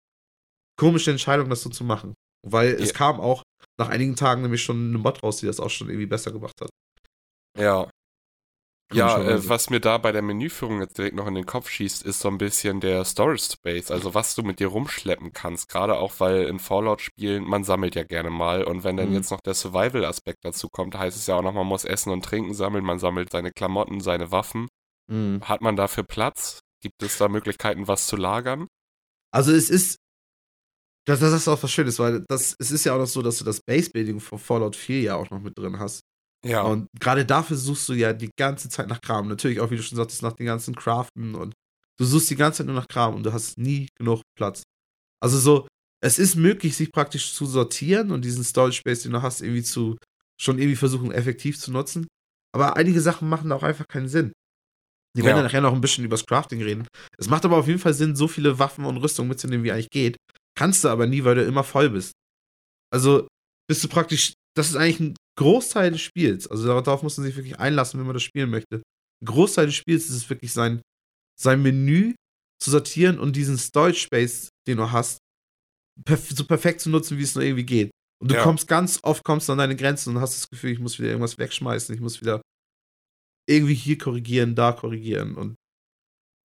komische 0.79 1.11
Entscheidung, 1.11 1.51
das 1.51 1.63
so 1.63 1.71
zu 1.71 1.85
machen. 1.85 2.15
Weil 2.47 2.73
ja. 2.73 2.79
es 2.79 2.95
kam 2.95 3.21
auch 3.21 3.43
nach 3.79 3.89
einigen 3.89 4.17
Tagen 4.17 4.43
nämlich 4.43 4.63
schon 4.63 4.89
eine 4.89 4.99
Mod 4.99 5.23
raus, 5.23 5.39
die 5.39 5.47
das 5.47 5.61
auch 5.61 5.71
schon 5.71 5.89
irgendwie 5.89 6.07
besser 6.07 6.33
gemacht 6.33 6.61
hat. 6.61 6.71
Ja. 7.59 7.91
Ja, 8.93 9.23
äh, 9.23 9.49
was 9.49 9.71
mir 9.71 9.81
da 9.81 9.99
bei 9.99 10.11
der 10.11 10.23
Menüführung 10.23 10.81
jetzt 10.81 10.99
direkt 10.99 11.15
noch 11.15 11.29
in 11.29 11.35
den 11.35 11.47
Kopf 11.47 11.69
schießt, 11.69 12.03
ist 12.03 12.21
so 12.21 12.29
ein 12.29 12.39
bisschen 12.39 12.81
der 12.81 13.05
Storage 13.05 13.53
Space, 13.53 13.91
also 13.91 14.15
was 14.15 14.35
du 14.35 14.43
mit 14.43 14.59
dir 14.59 14.67
rumschleppen 14.67 15.33
kannst. 15.33 15.69
Gerade 15.69 15.97
auch, 15.97 16.15
weil 16.19 16.45
in 16.45 16.59
Fallout-Spielen, 16.59 17.45
man 17.45 17.63
sammelt 17.63 17.95
ja 17.95 18.03
gerne 18.03 18.31
mal 18.31 18.65
und 18.65 18.83
wenn 18.83 18.97
dann 18.97 19.11
mhm. 19.11 19.15
jetzt 19.15 19.31
noch 19.31 19.41
der 19.41 19.55
Survival-Aspekt 19.55 20.45
dazu 20.45 20.69
kommt, 20.69 20.99
heißt 20.99 21.17
es 21.17 21.27
ja 21.29 21.37
auch 21.37 21.43
noch, 21.43 21.53
man 21.53 21.67
muss 21.67 21.85
Essen 21.85 22.13
und 22.13 22.25
Trinken 22.25 22.55
sammeln, 22.55 22.85
man 22.85 22.99
sammelt 22.99 23.31
seine 23.31 23.53
Klamotten, 23.53 24.01
seine 24.01 24.33
Waffen. 24.33 24.69
Mhm. 25.09 25.41
Hat 25.43 25.61
man 25.61 25.77
dafür 25.77 26.03
Platz? 26.03 26.61
Gibt 26.83 27.03
es 27.03 27.19
da 27.19 27.29
Möglichkeiten, 27.29 27.87
was 27.87 28.07
zu 28.07 28.17
lagern? 28.17 28.67
Also 29.33 29.53
es 29.53 29.71
ist, 29.71 29.99
das, 31.07 31.21
das 31.21 31.33
ist 31.33 31.49
auch 31.49 31.63
was 31.63 31.71
Schönes, 31.71 31.99
weil 31.99 32.25
das, 32.29 32.57
es 32.59 32.71
ist 32.71 32.85
ja 32.85 32.95
auch 32.95 32.99
noch 32.99 33.07
so, 33.07 33.23
dass 33.23 33.39
du 33.39 33.45
das 33.45 33.61
Base-Building 33.61 34.21
von 34.21 34.39
Fallout 34.39 34.77
4 34.77 35.01
ja 35.01 35.17
auch 35.17 35.31
noch 35.31 35.41
mit 35.41 35.57
drin 35.57 35.79
hast. 35.79 36.03
Ja. 36.45 36.63
Und 36.63 36.89
gerade 36.99 37.27
dafür 37.27 37.57
suchst 37.57 37.89
du 37.89 37.93
ja 37.93 38.13
die 38.13 38.31
ganze 38.39 38.69
Zeit 38.69 38.89
nach 38.89 39.01
Kram. 39.01 39.29
Natürlich 39.29 39.61
auch, 39.61 39.71
wie 39.71 39.77
du 39.77 39.83
schon 39.83 39.97
sagtest, 39.97 40.23
nach 40.23 40.33
den 40.33 40.47
ganzen 40.47 40.75
Craften 40.75 41.35
und 41.35 41.55
du 41.99 42.05
suchst 42.05 42.31
die 42.31 42.37
ganze 42.37 42.59
Zeit 42.59 42.67
nur 42.67 42.77
nach 42.77 42.89
Kram 42.89 43.15
und 43.15 43.25
du 43.25 43.33
hast 43.33 43.59
nie 43.59 43.89
genug 43.99 44.23
Platz. 44.37 44.63
Also 45.23 45.39
so, 45.39 45.69
es 46.03 46.19
ist 46.19 46.37
möglich, 46.37 46.77
sich 46.77 46.93
praktisch 46.93 47.35
zu 47.35 47.45
sortieren 47.45 48.11
und 48.11 48.25
diesen 48.25 48.43
Storage 48.43 48.79
Space, 48.79 49.03
den 49.03 49.13
du 49.13 49.23
hast, 49.23 49.43
irgendwie 49.43 49.63
zu, 49.63 49.99
schon 50.41 50.59
irgendwie 50.59 50.77
versuchen, 50.77 51.13
effektiv 51.13 51.59
zu 51.59 51.71
nutzen. 51.73 52.07
Aber 52.53 52.77
einige 52.77 53.01
Sachen 53.01 53.29
machen 53.29 53.53
auch 53.53 53.63
einfach 53.63 53.87
keinen 53.87 54.09
Sinn. 54.09 54.33
Die 55.17 55.25
werden 55.25 55.39
ja. 55.39 55.43
nachher 55.43 55.61
noch 55.61 55.75
ein 55.75 55.81
bisschen 55.81 56.05
übers 56.05 56.25
Crafting 56.25 56.63
reden. 56.63 56.87
Es 57.19 57.29
macht 57.29 57.45
aber 57.45 57.57
auf 57.57 57.67
jeden 57.67 57.81
Fall 57.81 57.95
Sinn, 57.95 58.17
so 58.17 58.29
viele 58.29 58.59
Waffen 58.59 58.85
und 58.85 58.97
Rüstungen 58.97 59.29
mitzunehmen, 59.29 59.65
wie 59.65 59.73
eigentlich 59.73 59.91
geht. 59.91 60.17
Kannst 60.57 60.85
du 60.85 60.89
aber 60.89 61.07
nie, 61.07 61.25
weil 61.25 61.35
du 61.35 61.45
immer 61.45 61.65
voll 61.65 61.91
bist. 61.91 62.13
Also 62.93 63.29
bist 63.69 63.83
du 63.85 63.89
praktisch, 63.89 64.35
das 64.57 64.69
ist 64.69 64.77
eigentlich 64.77 65.01
ein 65.01 65.17
Großteil 65.41 65.91
des 65.91 66.03
Spiels. 66.03 66.47
Also 66.49 66.67
darauf 66.83 67.03
muss 67.03 67.17
man 67.17 67.25
sich 67.25 67.35
wirklich 67.35 67.59
einlassen, 67.59 67.99
wenn 67.99 68.07
man 68.07 68.13
das 68.13 68.23
spielen 68.23 68.51
möchte. 68.51 68.83
Großteil 69.25 69.67
des 69.67 69.75
Spiels 69.75 70.05
ist 70.11 70.17
es 70.17 70.29
wirklich 70.29 70.53
sein, 70.53 70.83
sein 71.41 71.63
Menü 71.63 72.15
zu 72.63 72.71
sortieren 72.71 73.19
und 73.19 73.37
diesen 73.37 73.57
Storage 73.57 74.01
Space, 74.01 74.51
den 74.69 74.77
du 74.77 74.93
hast, 74.93 75.19
perf 76.05 76.29
so 76.29 76.45
perfekt 76.45 76.83
zu 76.83 76.91
nutzen, 76.91 77.17
wie 77.17 77.23
es 77.23 77.35
nur 77.35 77.43
irgendwie 77.43 77.65
geht. 77.65 77.91
Und 78.23 78.31
du 78.31 78.35
ja. 78.35 78.43
kommst 78.43 78.69
ganz 78.69 79.01
oft 79.03 79.25
kommst 79.25 79.49
an 79.49 79.57
deine 79.57 79.77
Grenzen 79.77 80.15
und 80.15 80.21
hast 80.21 80.37
das 80.37 80.51
Gefühl, 80.51 80.73
ich 80.73 80.79
muss 80.79 80.99
wieder 80.99 81.09
irgendwas 81.09 81.39
wegschmeißen, 81.39 81.95
ich 81.95 82.03
muss 82.03 82.21
wieder 82.21 82.43
irgendwie 83.49 83.75
hier 83.75 83.97
korrigieren, 83.97 84.55
da 84.55 84.73
korrigieren 84.73 85.37
und. 85.37 85.55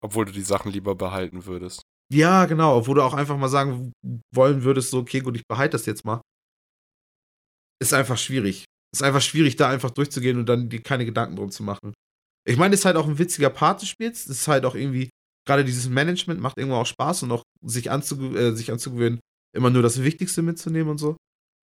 Obwohl 0.02 0.24
du 0.24 0.32
die 0.32 0.42
Sachen 0.42 0.72
lieber 0.72 0.96
behalten 0.96 1.46
würdest. 1.46 1.82
Ja, 2.14 2.46
genau, 2.46 2.78
obwohl 2.78 2.96
du 2.96 3.02
auch 3.02 3.14
einfach 3.14 3.38
mal 3.38 3.50
sagen 3.50 3.92
wollen 4.34 4.64
würdest, 4.64 4.92
so, 4.92 5.00
okay, 5.00 5.20
gut, 5.20 5.36
ich 5.36 5.44
behalte 5.50 5.74
das 5.74 5.86
jetzt 5.86 6.06
mal. 6.06 6.22
Ist 7.82 7.94
einfach 7.94 8.18
schwierig. 8.18 8.64
Ist 8.96 9.04
einfach 9.04 9.22
schwierig, 9.22 9.58
da 9.58 9.70
einfach 9.70 9.92
durchzugehen 9.92 10.40
und 10.40 10.48
dann 10.48 10.70
dir 10.70 10.82
keine 10.82 11.06
Gedanken 11.06 11.36
drum 11.36 11.52
zu 11.52 11.64
machen. 11.64 11.94
Ich 12.48 12.56
meine, 12.56 12.74
es 12.74 12.82
ist 12.82 12.86
halt 12.86 12.96
auch 12.96 13.08
ein 13.08 13.20
witziger 13.20 13.50
Part 13.50 13.82
des 13.82 13.90
Spiels. 13.90 14.26
Es 14.26 14.42
ist 14.42 14.48
halt 14.48 14.64
auch 14.66 14.76
irgendwie, 14.76 15.10
gerade 15.46 15.66
dieses 15.66 15.90
Management 15.90 16.40
macht 16.40 16.58
irgendwo 16.58 16.78
auch 16.78 16.86
Spaß 16.86 17.24
und 17.24 17.32
auch 17.32 17.44
sich, 17.62 17.92
anzuge 17.92 18.40
äh, 18.40 18.56
sich 18.56 18.72
anzugewöhnen, 18.72 19.20
immer 19.54 19.70
nur 19.70 19.82
das 19.82 20.02
Wichtigste 20.02 20.42
mitzunehmen 20.42 20.90
und 20.90 20.98
so. 20.98 21.18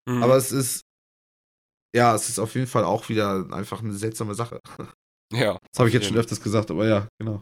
Mhm. 0.07 0.23
Aber 0.23 0.37
es 0.37 0.53
ist, 0.53 0.83
ja, 1.97 2.15
es 2.15 2.29
ist 2.29 2.39
auf 2.39 2.55
jeden 2.55 2.67
Fall 2.67 2.85
auch 2.85 3.09
wieder 3.09 3.51
einfach 3.51 3.83
eine 3.83 3.95
seltsame 3.95 4.35
Sache. 4.35 4.61
Ja. 5.35 5.59
Das 5.73 5.79
habe 5.79 5.89
ich 5.89 5.95
jetzt 5.95 6.09
schon 6.09 6.19
öfters 6.19 6.43
gesagt, 6.43 6.71
aber 6.71 6.87
ja, 6.87 7.09
genau. 7.19 7.41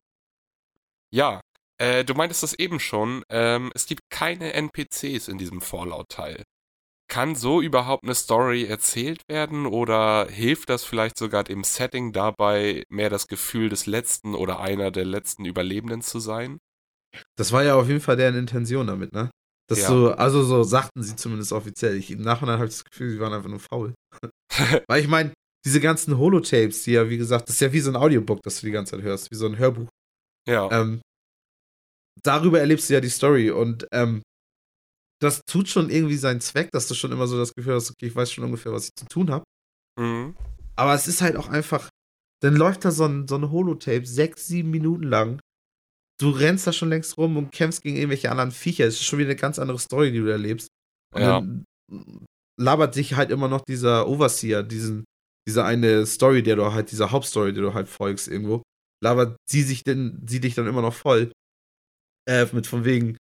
Ja, 1.12 1.40
äh, 1.80 2.04
du 2.04 2.14
meintest 2.14 2.44
das 2.44 2.54
eben 2.54 2.78
schon. 2.78 3.24
Ähm, 3.28 3.72
es 3.74 3.86
gibt 3.86 4.02
keine 4.10 4.52
NPCs 4.52 5.26
in 5.26 5.38
diesem 5.38 5.60
Fallout-Teil. 5.60 6.44
Kann 7.10 7.34
so 7.34 7.60
überhaupt 7.60 8.04
eine 8.04 8.14
Story 8.14 8.66
erzählt 8.66 9.22
werden 9.28 9.66
oder 9.66 10.28
hilft 10.28 10.70
das 10.70 10.84
vielleicht 10.84 11.18
sogar 11.18 11.42
dem 11.42 11.64
Setting 11.64 12.12
dabei, 12.12 12.84
mehr 12.88 13.10
das 13.10 13.26
Gefühl 13.26 13.68
des 13.68 13.86
letzten 13.86 14.36
oder 14.36 14.60
einer 14.60 14.92
der 14.92 15.04
letzten 15.04 15.44
Überlebenden 15.44 16.02
zu 16.02 16.20
sein? 16.20 16.58
Das 17.36 17.50
war 17.50 17.64
ja 17.64 17.74
auf 17.74 17.88
jeden 17.88 18.00
Fall 18.00 18.16
deren 18.16 18.36
Intention 18.36 18.86
damit, 18.86 19.12
ne? 19.12 19.28
Das 19.68 19.80
ja. 19.80 19.88
so, 19.88 20.12
also 20.12 20.44
so 20.44 20.62
sagten 20.62 21.02
sie 21.02 21.16
zumindest 21.16 21.52
offiziell. 21.52 21.96
Ich, 21.96 22.12
Im 22.12 22.22
Nachhinein 22.22 22.58
habe 22.58 22.66
ich 22.66 22.74
das 22.74 22.84
Gefühl, 22.84 23.10
sie 23.10 23.18
waren 23.18 23.32
einfach 23.32 23.50
nur 23.50 23.58
faul. 23.58 23.92
Weil 24.88 25.00
ich 25.00 25.08
meine, 25.08 25.32
diese 25.64 25.80
ganzen 25.80 26.16
Holotapes, 26.16 26.84
die 26.84 26.92
ja, 26.92 27.10
wie 27.10 27.18
gesagt, 27.18 27.48
das 27.48 27.56
ist 27.56 27.60
ja 27.60 27.72
wie 27.72 27.80
so 27.80 27.90
ein 27.90 27.96
Audiobook, 27.96 28.40
das 28.42 28.60
du 28.60 28.66
die 28.66 28.72
ganze 28.72 28.96
Zeit 28.96 29.02
hörst, 29.02 29.32
wie 29.32 29.36
so 29.36 29.46
ein 29.46 29.58
Hörbuch. 29.58 29.88
Ja. 30.48 30.70
Ähm, 30.70 31.00
darüber 32.22 32.60
erlebst 32.60 32.88
du 32.88 32.94
ja 32.94 33.00
die 33.00 33.10
Story 33.10 33.50
und 33.50 33.86
ähm, 33.92 34.22
das 35.20 35.44
tut 35.44 35.68
schon 35.68 35.90
irgendwie 35.90 36.16
seinen 36.16 36.40
Zweck, 36.40 36.70
dass 36.72 36.88
du 36.88 36.94
schon 36.94 37.12
immer 37.12 37.26
so 37.26 37.36
das 37.36 37.54
Gefühl 37.54 37.74
hast, 37.74 37.90
okay, 37.90 38.06
ich 38.06 38.16
weiß 38.16 38.32
schon 38.32 38.44
ungefähr, 38.44 38.72
was 38.72 38.86
ich 38.86 38.94
zu 38.96 39.06
tun 39.06 39.30
habe. 39.30 39.44
Mhm. 39.98 40.34
Aber 40.76 40.94
es 40.94 41.06
ist 41.06 41.20
halt 41.20 41.36
auch 41.36 41.48
einfach, 41.48 41.90
dann 42.42 42.56
läuft 42.56 42.84
da 42.84 42.90
so 42.90 43.04
ein, 43.04 43.28
so 43.28 43.36
ein 43.36 43.50
Holotape 43.50 44.06
sechs, 44.06 44.46
sieben 44.46 44.70
Minuten 44.70 45.04
lang. 45.04 45.40
Du 46.18 46.30
rennst 46.30 46.66
da 46.66 46.72
schon 46.72 46.88
längst 46.88 47.18
rum 47.18 47.36
und 47.36 47.52
kämpfst 47.52 47.82
gegen 47.82 47.96
irgendwelche 47.96 48.30
anderen 48.30 48.50
Viecher. 48.50 48.86
Es 48.86 48.94
ist 48.94 49.04
schon 49.04 49.18
wieder 49.18 49.30
eine 49.30 49.36
ganz 49.36 49.58
andere 49.58 49.78
Story, 49.78 50.10
die 50.10 50.18
du 50.18 50.30
erlebst. 50.30 50.68
Und 51.14 51.22
ja. 51.22 51.40
dann 51.40 51.64
labert 52.58 52.94
sich 52.94 53.14
halt 53.14 53.30
immer 53.30 53.48
noch 53.48 53.62
dieser 53.62 54.08
Overseer, 54.08 54.62
diesen, 54.62 55.04
diese 55.46 55.64
eine 55.64 56.06
Story, 56.06 56.42
der 56.42 56.56
du 56.56 56.72
halt, 56.72 56.90
diese 56.92 57.10
Hauptstory, 57.10 57.52
die 57.52 57.60
du 57.60 57.74
halt 57.74 57.88
folgst 57.88 58.28
irgendwo, 58.28 58.62
labert 59.02 59.36
sie 59.48 59.62
sich 59.62 59.82
denn, 59.82 60.22
sie 60.26 60.40
dich 60.40 60.54
dann 60.54 60.66
immer 60.66 60.82
noch 60.82 60.94
voll. 60.94 61.32
Äh, 62.28 62.46
mit 62.52 62.66
von 62.66 62.84
wegen, 62.84 63.16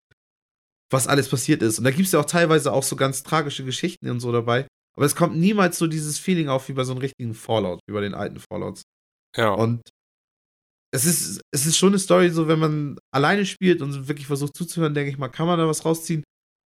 was 0.90 1.06
alles 1.06 1.28
passiert 1.28 1.62
ist. 1.62 1.78
Und 1.78 1.84
da 1.84 1.90
gibt 1.90 2.06
es 2.06 2.12
ja 2.12 2.20
auch 2.20 2.26
teilweise 2.26 2.72
auch 2.72 2.82
so 2.82 2.96
ganz 2.96 3.22
tragische 3.22 3.64
Geschichten 3.64 4.08
und 4.08 4.20
so 4.20 4.32
dabei. 4.32 4.66
Aber 4.96 5.04
es 5.04 5.16
kommt 5.16 5.36
niemals 5.36 5.78
so 5.78 5.86
dieses 5.86 6.18
Feeling 6.18 6.48
auf 6.48 6.68
wie 6.68 6.72
bei 6.72 6.84
so 6.84 6.92
einem 6.92 7.00
richtigen 7.00 7.34
Fallout, 7.34 7.80
wie 7.86 7.92
bei 7.92 8.00
den 8.00 8.14
alten 8.14 8.38
Fallouts. 8.38 8.82
Ja. 9.36 9.50
Und 9.50 9.82
es 10.92 11.04
ist, 11.04 11.40
es 11.52 11.66
ist 11.66 11.76
schon 11.76 11.90
eine 11.90 11.98
Story, 11.98 12.30
so 12.30 12.48
wenn 12.48 12.58
man 12.58 12.98
alleine 13.12 13.44
spielt 13.44 13.82
und 13.82 14.08
wirklich 14.08 14.26
versucht 14.26 14.56
zuzuhören, 14.56 14.94
denke 14.94 15.10
ich 15.10 15.18
mal, 15.18 15.28
kann 15.28 15.46
man 15.46 15.58
da 15.58 15.66
was 15.66 15.84
rausziehen. 15.84 16.24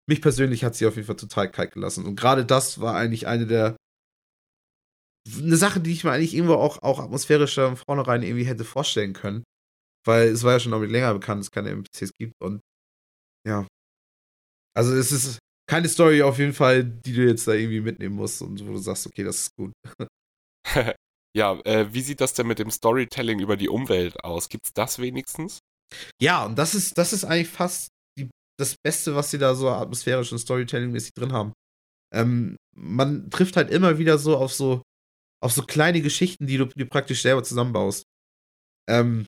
Mich 0.08 0.22
persönlich 0.22 0.64
hat 0.64 0.76
sie 0.76 0.86
auf 0.86 0.96
jeden 0.96 1.06
Fall 1.06 1.16
total 1.16 1.50
kalt 1.50 1.72
gelassen. 1.72 2.04
Und 2.04 2.16
gerade 2.16 2.44
das 2.44 2.80
war 2.80 2.94
eigentlich 2.94 3.26
eine 3.26 3.46
der 3.46 3.76
eine 5.38 5.56
Sache, 5.56 5.80
die 5.80 5.92
ich 5.92 6.04
mir 6.04 6.12
eigentlich 6.12 6.34
irgendwo 6.34 6.54
auch, 6.54 6.82
auch 6.82 6.98
atmosphärischer 6.98 7.68
im 7.68 7.76
Vornherein 7.76 8.22
irgendwie 8.22 8.44
hätte 8.44 8.64
vorstellen 8.64 9.12
können. 9.12 9.44
Weil 10.06 10.28
es 10.28 10.44
war 10.44 10.52
ja 10.52 10.60
schon 10.60 10.72
damit 10.72 10.90
länger 10.90 11.12
bekannt, 11.12 11.40
dass 11.40 11.48
es 11.48 11.50
keine 11.50 11.70
NPCs 11.70 12.12
gibt 12.18 12.34
und 12.40 12.60
ja. 13.46 13.66
Also 14.76 14.94
es 14.94 15.12
ist, 15.12 15.38
keine 15.70 15.88
Story 15.88 16.22
auf 16.22 16.38
jeden 16.38 16.52
Fall, 16.52 16.84
die 16.84 17.12
du 17.12 17.24
jetzt 17.24 17.46
da 17.46 17.52
irgendwie 17.52 17.80
mitnehmen 17.80 18.16
musst 18.16 18.42
und 18.42 18.66
wo 18.66 18.72
du 18.72 18.78
sagst, 18.78 19.06
okay, 19.06 19.22
das 19.22 19.42
ist 19.42 19.56
gut. 19.56 19.72
ja, 21.36 21.60
äh, 21.64 21.92
wie 21.92 22.00
sieht 22.00 22.20
das 22.20 22.34
denn 22.34 22.48
mit 22.48 22.58
dem 22.58 22.72
Storytelling 22.72 23.38
über 23.38 23.56
die 23.56 23.68
Umwelt 23.68 24.24
aus? 24.24 24.48
Gibt's 24.48 24.72
das 24.74 24.98
wenigstens? 24.98 25.60
Ja, 26.20 26.44
und 26.44 26.58
das 26.58 26.74
ist, 26.74 26.98
das 26.98 27.12
ist 27.12 27.24
eigentlich 27.24 27.48
fast 27.48 27.88
die, 28.18 28.28
das 28.58 28.74
Beste, 28.84 29.14
was 29.14 29.30
sie 29.30 29.38
da 29.38 29.54
so 29.54 29.68
atmosphärisch 29.68 30.32
und 30.32 30.38
Storytelling-mäßig 30.38 31.12
drin 31.14 31.32
haben. 31.32 31.52
Ähm, 32.12 32.56
man 32.76 33.30
trifft 33.30 33.56
halt 33.56 33.70
immer 33.70 33.98
wieder 33.98 34.18
so 34.18 34.36
auf 34.36 34.52
so, 34.52 34.82
auf 35.40 35.52
so 35.52 35.62
kleine 35.62 36.00
Geschichten, 36.00 36.48
die 36.48 36.56
du 36.56 36.66
dir 36.66 36.86
praktisch 36.86 37.22
selber 37.22 37.44
zusammenbaust. 37.44 38.02
Ähm, 38.88 39.24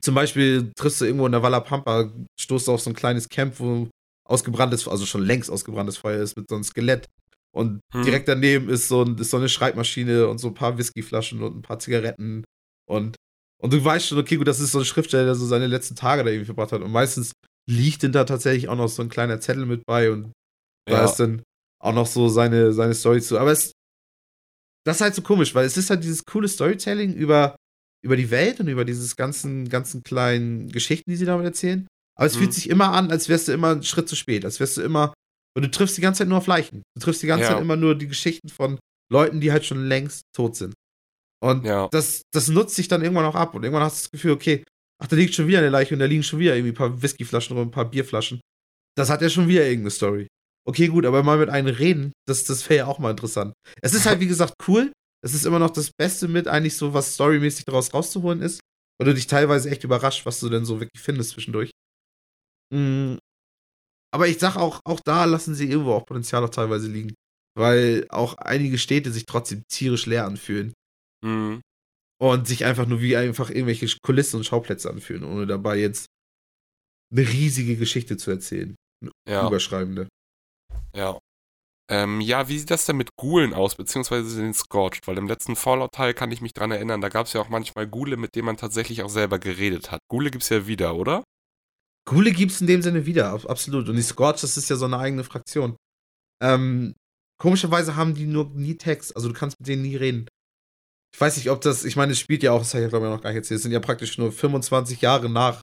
zum 0.00 0.14
Beispiel 0.14 0.70
triffst 0.76 1.00
du 1.00 1.06
irgendwo 1.06 1.26
in 1.26 1.32
der 1.32 1.42
Walla 1.42 1.58
Pampa, 1.58 2.12
stoßt 2.40 2.68
du 2.68 2.72
auf 2.72 2.80
so 2.80 2.90
ein 2.90 2.96
kleines 2.96 3.28
Camp, 3.28 3.58
wo 3.58 3.88
ausgebranntes, 4.26 4.86
also 4.88 5.06
schon 5.06 5.24
längst 5.24 5.50
ausgebranntes 5.50 5.96
Feuer 5.96 6.22
ist 6.22 6.36
mit 6.36 6.48
so 6.48 6.54
einem 6.54 6.64
Skelett. 6.64 7.06
Und 7.54 7.80
hm. 7.92 8.02
direkt 8.02 8.28
daneben 8.28 8.68
ist 8.68 8.88
so, 8.88 9.02
ein, 9.02 9.16
ist 9.16 9.30
so 9.30 9.38
eine 9.38 9.48
Schreibmaschine 9.48 10.28
und 10.28 10.38
so 10.38 10.48
ein 10.48 10.54
paar 10.54 10.76
Whiskyflaschen 10.76 11.42
und 11.42 11.56
ein 11.56 11.62
paar 11.62 11.78
Zigaretten. 11.78 12.44
Und, 12.86 13.16
und 13.62 13.72
du 13.72 13.82
weißt 13.82 14.08
schon, 14.08 14.18
okay, 14.18 14.36
gut, 14.36 14.46
das 14.46 14.60
ist 14.60 14.72
so 14.72 14.80
ein 14.80 14.84
Schriftsteller, 14.84 15.24
der 15.24 15.34
so 15.34 15.46
seine 15.46 15.66
letzten 15.66 15.96
Tage 15.96 16.22
da 16.22 16.30
irgendwie 16.30 16.44
verbracht 16.44 16.72
hat. 16.72 16.82
Und 16.82 16.92
meistens 16.92 17.32
liegt 17.68 18.02
denn 18.02 18.12
da 18.12 18.24
tatsächlich 18.24 18.68
auch 18.68 18.76
noch 18.76 18.88
so 18.88 19.02
ein 19.02 19.08
kleiner 19.08 19.40
Zettel 19.40 19.66
mit 19.66 19.84
bei 19.86 20.10
und 20.10 20.32
ja. 20.88 20.98
da 20.98 21.04
ist 21.04 21.16
dann 21.16 21.42
auch 21.82 21.94
noch 21.94 22.06
so 22.06 22.28
seine, 22.28 22.72
seine 22.72 22.94
Story 22.94 23.20
zu. 23.20 23.38
Aber 23.38 23.52
es, 23.52 23.72
das 24.84 24.96
ist 24.96 25.02
halt 25.02 25.14
so 25.14 25.22
komisch, 25.22 25.54
weil 25.54 25.66
es 25.66 25.76
ist 25.76 25.90
halt 25.90 26.04
dieses 26.04 26.24
coole 26.24 26.48
Storytelling 26.48 27.12
über, 27.14 27.56
über 28.04 28.16
die 28.16 28.30
Welt 28.30 28.60
und 28.60 28.68
über 28.68 28.84
dieses 28.84 29.16
ganzen, 29.16 29.68
ganzen 29.68 30.02
kleinen 30.02 30.68
Geschichten, 30.68 31.10
die 31.10 31.16
sie 31.16 31.24
damit 31.24 31.46
erzählen. 31.46 31.86
Aber 32.16 32.26
es 32.26 32.34
mhm. 32.34 32.40
fühlt 32.40 32.54
sich 32.54 32.68
immer 32.68 32.92
an, 32.92 33.10
als 33.10 33.28
wärst 33.28 33.48
du 33.48 33.52
immer 33.52 33.70
einen 33.70 33.82
Schritt 33.82 34.08
zu 34.08 34.16
spät. 34.16 34.44
Als 34.44 34.58
wärst 34.60 34.76
du 34.76 34.82
immer. 34.82 35.12
Und 35.56 35.64
du 35.64 35.70
triffst 35.70 35.96
die 35.96 36.00
ganze 36.00 36.18
Zeit 36.18 36.28
nur 36.28 36.38
auf 36.38 36.46
Leichen. 36.46 36.82
Du 36.94 37.02
triffst 37.02 37.22
die 37.22 37.26
ganze 37.26 37.44
ja. 37.44 37.50
Zeit 37.52 37.60
immer 37.60 37.76
nur 37.76 37.94
die 37.94 38.08
Geschichten 38.08 38.48
von 38.48 38.78
Leuten, 39.12 39.40
die 39.40 39.52
halt 39.52 39.64
schon 39.64 39.86
längst 39.86 40.22
tot 40.34 40.56
sind. 40.56 40.74
Und 41.42 41.64
ja. 41.64 41.88
das, 41.92 42.22
das 42.32 42.48
nutzt 42.48 42.74
sich 42.74 42.88
dann 42.88 43.02
irgendwann 43.02 43.26
auch 43.26 43.34
ab. 43.34 43.54
Und 43.54 43.62
irgendwann 43.62 43.84
hast 43.84 43.98
du 43.98 44.02
das 44.04 44.10
Gefühl, 44.10 44.32
okay, 44.32 44.64
ach, 45.02 45.06
da 45.06 45.16
liegt 45.16 45.34
schon 45.34 45.46
wieder 45.46 45.58
eine 45.58 45.68
Leiche 45.68 45.94
und 45.94 46.00
da 46.00 46.06
liegen 46.06 46.22
schon 46.22 46.38
wieder 46.38 46.54
irgendwie 46.54 46.72
ein 46.72 46.76
paar 46.76 47.02
Whiskyflaschen 47.02 47.56
und 47.56 47.68
ein 47.68 47.70
paar 47.70 47.90
Bierflaschen. 47.90 48.40
Das 48.96 49.10
hat 49.10 49.22
ja 49.22 49.28
schon 49.28 49.48
wieder 49.48 49.64
irgendeine 49.64 49.90
Story. 49.90 50.26
Okay, 50.68 50.88
gut, 50.88 51.06
aber 51.06 51.22
mal 51.22 51.38
mit 51.38 51.48
einem 51.48 51.72
reden, 51.72 52.12
das, 52.26 52.44
das 52.44 52.68
wäre 52.68 52.78
ja 52.78 52.86
auch 52.86 52.98
mal 52.98 53.10
interessant. 53.12 53.52
Es 53.82 53.94
ist 53.94 54.06
halt, 54.06 54.20
wie 54.20 54.26
gesagt, 54.26 54.54
cool. 54.66 54.90
Es 55.24 55.32
ist 55.32 55.46
immer 55.46 55.58
noch 55.58 55.70
das 55.70 55.90
Beste 55.96 56.28
mit, 56.28 56.48
eigentlich 56.48 56.76
so, 56.76 56.92
was 56.92 57.14
storymäßig 57.14 57.64
daraus 57.66 57.94
rauszuholen 57.94 58.42
ist. 58.42 58.60
Weil 58.98 59.06
du 59.06 59.14
dich 59.14 59.26
teilweise 59.26 59.70
echt 59.70 59.84
überrascht, 59.84 60.24
was 60.24 60.40
du 60.40 60.48
denn 60.48 60.64
so 60.64 60.80
wirklich 60.80 61.02
findest 61.02 61.30
zwischendurch. 61.30 61.70
Mhm. 62.72 63.18
Aber 64.12 64.28
ich 64.28 64.38
sag 64.38 64.56
auch, 64.56 64.80
auch 64.84 65.00
da 65.00 65.24
lassen 65.24 65.54
sie 65.54 65.68
irgendwo 65.68 65.92
auch 65.92 66.06
Potenzial 66.06 66.44
auch 66.44 66.50
teilweise 66.50 66.88
liegen. 66.88 67.14
Weil 67.54 68.06
auch 68.10 68.34
einige 68.34 68.78
Städte 68.78 69.10
sich 69.12 69.24
trotzdem 69.26 69.62
tierisch 69.68 70.06
leer 70.06 70.26
anfühlen. 70.26 70.72
Mhm. 71.24 71.60
Und 72.18 72.46
sich 72.46 72.64
einfach 72.64 72.86
nur 72.86 73.00
wie 73.00 73.16
einfach 73.16 73.50
irgendwelche 73.50 73.94
Kulissen 74.02 74.36
und 74.36 74.44
Schauplätze 74.44 74.88
anfühlen, 74.88 75.24
ohne 75.24 75.46
dabei 75.46 75.78
jetzt 75.78 76.06
eine 77.12 77.28
riesige 77.28 77.76
Geschichte 77.76 78.16
zu 78.16 78.30
erzählen. 78.30 78.74
Eine 79.02 79.12
ja. 79.28 79.46
überschreibende. 79.46 80.08
Ja. 80.94 81.18
Ähm, 81.88 82.20
ja, 82.20 82.48
wie 82.48 82.58
sieht 82.58 82.70
das 82.70 82.86
denn 82.86 82.96
mit 82.96 83.10
Gulen 83.16 83.54
aus, 83.54 83.76
beziehungsweise 83.76 84.40
den 84.40 84.54
Scorched? 84.54 85.06
Weil 85.06 85.18
im 85.18 85.28
letzten 85.28 85.54
Fallout-Teil 85.54 86.14
kann 86.14 86.32
ich 86.32 86.40
mich 86.40 86.52
dran 86.52 86.72
erinnern, 86.72 87.00
da 87.00 87.10
gab 87.10 87.26
es 87.26 87.32
ja 87.32 87.40
auch 87.40 87.48
manchmal 87.48 87.86
Gule, 87.86 88.16
mit 88.16 88.34
denen 88.34 88.46
man 88.46 88.56
tatsächlich 88.56 89.02
auch 89.02 89.08
selber 89.08 89.38
geredet 89.38 89.92
hat. 89.92 90.00
Gule 90.08 90.30
gibt's 90.30 90.48
ja 90.48 90.66
wieder, 90.66 90.96
oder? 90.96 91.22
Gule 92.08 92.32
gibt's 92.32 92.60
in 92.60 92.66
dem 92.66 92.82
Sinne 92.82 93.06
wieder, 93.06 93.32
absolut. 93.32 93.88
Und 93.88 93.96
die 93.96 94.02
Scorched, 94.02 94.42
das 94.42 94.56
ist 94.56 94.70
ja 94.70 94.76
so 94.76 94.84
eine 94.84 94.98
eigene 94.98 95.24
Fraktion. 95.24 95.76
Ähm, 96.42 96.94
komischerweise 97.38 97.96
haben 97.96 98.14
die 98.14 98.26
nur 98.26 98.50
nie 98.54 98.76
Text, 98.76 99.14
also 99.16 99.28
du 99.28 99.34
kannst 99.34 99.58
mit 99.58 99.68
denen 99.68 99.82
nie 99.82 99.96
reden. 99.96 100.28
Ich 101.14 101.20
weiß 101.20 101.36
nicht, 101.36 101.50
ob 101.50 101.60
das, 101.62 101.84
ich 101.84 101.96
meine, 101.96 102.12
es 102.12 102.20
spielt 102.20 102.42
ja 102.42 102.52
auch, 102.52 102.60
das 102.60 102.74
habe 102.74 102.80
ich 102.80 102.84
ja 102.84 102.88
glaube 102.90 103.06
ich 103.06 103.12
noch 103.12 103.22
gar 103.22 103.30
nicht 103.30 103.38
erzählt, 103.38 103.56
es 103.56 103.62
sind 103.62 103.72
ja 103.72 103.80
praktisch 103.80 104.18
nur 104.18 104.30
25 104.30 105.00
Jahre 105.00 105.28
nach 105.28 105.60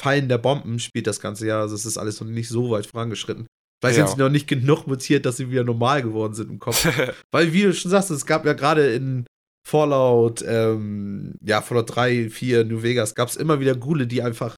Fallen 0.00 0.28
der 0.28 0.38
Bomben 0.38 0.78
spielt 0.78 1.06
das 1.06 1.20
ganze 1.20 1.46
Jahr, 1.46 1.60
also 1.60 1.74
es 1.74 1.84
ist 1.84 1.98
alles 1.98 2.20
noch 2.20 2.26
nicht 2.26 2.48
so 2.48 2.70
weit 2.70 2.86
vorangeschritten. 2.86 3.46
Vielleicht 3.80 3.98
ja. 3.98 4.06
sind 4.06 4.16
sie 4.16 4.22
noch 4.22 4.30
nicht 4.30 4.46
genug 4.46 4.86
mutiert, 4.86 5.26
dass 5.26 5.36
sie 5.36 5.50
wieder 5.50 5.64
normal 5.64 6.02
geworden 6.02 6.34
sind 6.34 6.50
im 6.50 6.58
Kopf. 6.58 6.86
Weil, 7.30 7.52
wie 7.52 7.62
du 7.62 7.74
schon 7.74 7.90
sagst, 7.90 8.10
es 8.10 8.26
gab 8.26 8.44
ja 8.44 8.54
gerade 8.54 8.92
in 8.92 9.26
Fallout, 9.66 10.42
ähm, 10.46 11.34
ja, 11.42 11.60
Fallout 11.60 11.94
3, 11.94 12.30
4, 12.30 12.64
New 12.64 12.82
Vegas, 12.82 13.14
gab 13.14 13.28
es 13.28 13.36
immer 13.36 13.60
wieder 13.60 13.74
Gule, 13.74 14.06
die 14.06 14.22
einfach, 14.22 14.54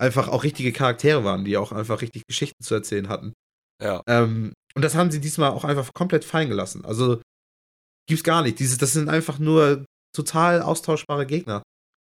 einfach 0.00 0.28
auch 0.28 0.44
richtige 0.44 0.72
Charaktere 0.72 1.24
waren, 1.24 1.44
die 1.44 1.56
auch 1.56 1.72
einfach 1.72 2.00
richtig 2.00 2.26
Geschichten 2.26 2.62
zu 2.62 2.74
erzählen 2.74 3.08
hatten. 3.08 3.32
Ja. 3.82 4.02
Ähm, 4.06 4.52
und 4.74 4.82
das 4.82 4.94
haben 4.94 5.10
sie 5.10 5.20
diesmal 5.20 5.50
auch 5.50 5.64
einfach 5.64 5.92
komplett 5.94 6.24
fallen 6.24 6.48
gelassen. 6.48 6.84
Also, 6.84 7.20
gibt's 8.08 8.24
gar 8.24 8.42
nicht. 8.42 8.58
Diese, 8.58 8.78
das 8.78 8.92
sind 8.92 9.08
einfach 9.08 9.38
nur 9.38 9.84
total 10.14 10.62
austauschbare 10.62 11.26
Gegner. 11.26 11.62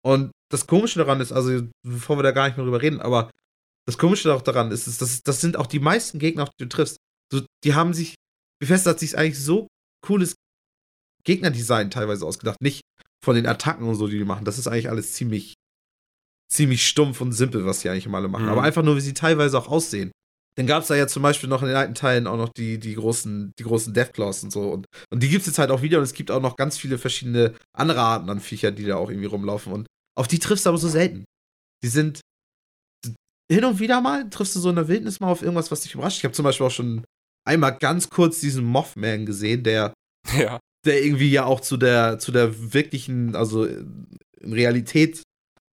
Und 0.04 0.32
das 0.50 0.66
Komische 0.66 0.98
daran 0.98 1.20
ist, 1.20 1.32
also, 1.32 1.68
bevor 1.84 2.18
wir 2.18 2.22
da 2.22 2.32
gar 2.32 2.46
nicht 2.46 2.56
mehr 2.56 2.64
drüber 2.64 2.82
reden, 2.82 3.00
aber 3.00 3.30
das 3.86 3.98
Komische 3.98 4.32
auch 4.34 4.42
daran 4.42 4.70
ist, 4.70 4.86
ist 4.86 5.02
das, 5.02 5.22
das 5.22 5.40
sind 5.40 5.56
auch 5.56 5.66
die 5.66 5.80
meisten 5.80 6.18
Gegner, 6.18 6.44
auf 6.44 6.50
die 6.50 6.64
du 6.64 6.68
triffst. 6.68 6.98
So, 7.32 7.42
die 7.64 7.74
haben 7.74 7.94
sich, 7.94 8.14
Bethesda 8.60 8.90
hat 8.90 9.00
sich 9.00 9.16
eigentlich 9.16 9.40
so 9.40 9.66
cooles 10.04 10.34
Gegnerdesign 11.24 11.90
teilweise 11.90 12.26
ausgedacht. 12.26 12.60
Nicht 12.60 12.82
von 13.24 13.34
den 13.34 13.46
Attacken 13.46 13.86
und 13.86 13.94
so, 13.94 14.06
die 14.06 14.18
die 14.18 14.24
machen. 14.24 14.44
Das 14.44 14.58
ist 14.58 14.66
eigentlich 14.66 14.90
alles 14.90 15.14
ziemlich, 15.14 15.54
ziemlich 16.52 16.86
stumpf 16.86 17.20
und 17.20 17.32
simpel, 17.32 17.64
was 17.64 17.80
die 17.80 17.88
eigentlich 17.88 18.06
immer 18.06 18.18
alle 18.18 18.28
machen. 18.28 18.44
Mhm. 18.44 18.52
Aber 18.52 18.62
einfach 18.62 18.82
nur, 18.82 18.96
wie 18.96 19.00
sie 19.00 19.14
teilweise 19.14 19.58
auch 19.58 19.68
aussehen. 19.68 20.12
Dann 20.56 20.66
gab 20.66 20.82
es 20.82 20.88
da 20.88 20.94
ja 20.94 21.06
zum 21.06 21.22
Beispiel 21.22 21.48
noch 21.48 21.62
in 21.62 21.68
den 21.68 21.76
alten 21.76 21.94
Teilen 21.94 22.26
auch 22.26 22.36
noch 22.36 22.50
die, 22.50 22.78
die 22.78 22.94
großen, 22.94 23.52
die 23.58 23.62
großen 23.62 23.94
Deathclaws 23.94 24.44
und 24.44 24.52
so. 24.52 24.70
Und, 24.70 24.86
und 25.10 25.22
die 25.22 25.30
gibt 25.30 25.42
es 25.42 25.46
jetzt 25.46 25.58
halt 25.58 25.70
auch 25.70 25.80
wieder 25.80 25.98
und 25.98 26.04
es 26.04 26.12
gibt 26.12 26.30
auch 26.30 26.42
noch 26.42 26.56
ganz 26.56 26.76
viele 26.76 26.98
verschiedene 26.98 27.54
andere 27.72 28.00
Arten 28.00 28.28
an 28.28 28.40
Viecher, 28.40 28.70
die 28.70 28.84
da 28.84 28.96
auch 28.96 29.08
irgendwie 29.08 29.28
rumlaufen. 29.28 29.72
Und 29.72 29.86
auf 30.14 30.28
die 30.28 30.38
triffst 30.38 30.66
du 30.66 30.68
aber 30.68 30.78
so 30.78 30.88
selten. 30.88 31.24
Die 31.82 31.88
sind, 31.88 32.20
hin 33.50 33.64
und 33.64 33.80
wieder 33.80 34.02
mal 34.02 34.28
triffst 34.28 34.54
du 34.54 34.60
so 34.60 34.68
in 34.68 34.76
der 34.76 34.88
Wildnis 34.88 35.20
mal 35.20 35.30
auf 35.30 35.42
irgendwas, 35.42 35.70
was 35.70 35.80
dich 35.80 35.94
überrascht. 35.94 36.18
Ich 36.18 36.24
habe 36.24 36.34
zum 36.34 36.44
Beispiel 36.44 36.66
auch 36.66 36.70
schon 36.70 37.02
einmal 37.48 37.78
ganz 37.78 38.10
kurz 38.10 38.40
diesen 38.40 38.64
Mothman 38.64 39.24
gesehen, 39.24 39.62
der, 39.62 39.94
ja. 40.38 40.60
der 40.84 41.02
irgendwie 41.02 41.30
ja 41.30 41.46
auch 41.46 41.60
zu 41.60 41.78
der, 41.78 42.18
zu 42.18 42.30
der 42.30 42.74
wirklichen, 42.74 43.34
also 43.36 43.64
in 43.64 44.52
Realität 44.52 45.22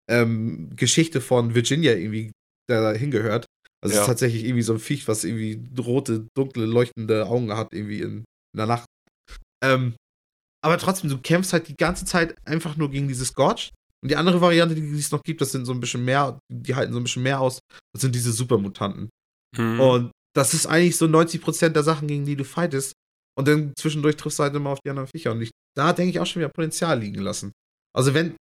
ähm, 0.10 0.76
Geschichte 0.76 1.22
von 1.22 1.56
Virginia 1.56 1.94
irgendwie 1.94 2.32
da 2.68 2.92
hingehört. 2.94 3.46
Also 3.82 3.96
ja. 3.96 4.02
es 4.02 4.08
ist 4.08 4.08
tatsächlich 4.08 4.44
irgendwie 4.44 4.64
so 4.64 4.74
ein 4.74 4.80
Viech, 4.80 5.08
was 5.08 5.24
irgendwie 5.24 5.62
rote, 5.80 6.28
dunkle, 6.36 6.66
leuchtende 6.66 7.28
Augen 7.28 7.56
hat, 7.56 7.74
irgendwie 7.74 8.02
in, 8.02 8.26
in 8.54 8.58
der 8.58 8.66
Nacht. 8.66 8.86
Ähm, 9.64 9.96
aber 10.62 10.78
trotzdem, 10.78 11.10
du 11.10 11.18
kämpfst 11.18 11.54
halt 11.54 11.70
die 11.70 11.78
ganze 11.78 12.06
Zeit 12.06 12.36
einfach 12.46 12.76
nur 12.76 12.92
gegen 12.92 13.08
dieses 13.08 13.30
Scorch 13.30 13.72
und 14.02 14.12
die 14.12 14.16
andere 14.16 14.42
Variante, 14.42 14.76
die 14.76 14.82
es 14.98 15.12
noch 15.12 15.24
gibt, 15.24 15.42
das 15.42 15.52
sind 15.52 15.66
so 15.66 15.74
ein 15.74 15.80
bisschen 15.80 16.04
mehr, 16.04 16.40
die 16.52 16.76
halten 16.76 16.94
so 16.94 17.00
ein 17.00 17.04
bisschen 17.04 17.24
mehr 17.24 17.40
aus, 17.40 17.60
das 17.94 18.02
sind 18.02 18.16
diese 18.16 18.32
Supermutanten. 18.32 19.10
Hm. 19.56 19.80
Und 19.80 20.12
das 20.36 20.54
ist 20.54 20.68
eigentlich 20.68 20.98
so 20.98 21.06
90% 21.06 21.70
der 21.70 21.84
Sachen, 21.84 22.08
gegen 22.08 22.26
die 22.26 22.36
du 22.36 22.44
fightest. 22.44 22.94
Und 23.38 23.48
dann 23.48 23.74
zwischendurch 23.78 24.18
triffst 24.18 24.40
du 24.40 24.44
halt 24.44 24.56
immer 24.56 24.72
auf 24.72 24.80
die 24.84 24.90
anderen 24.90 25.08
Viecher. 25.08 25.32
Und 25.32 25.42
ich, 25.42 25.52
da 25.78 25.94
denke 25.94 26.12
ich 26.12 26.20
auch 26.20 26.26
schon 26.26 26.42
wieder 26.42 26.50
Potenzial 26.50 27.00
liegen 27.00 27.22
lassen. 27.22 27.52
Also 27.96 28.14
wenn, 28.14 28.36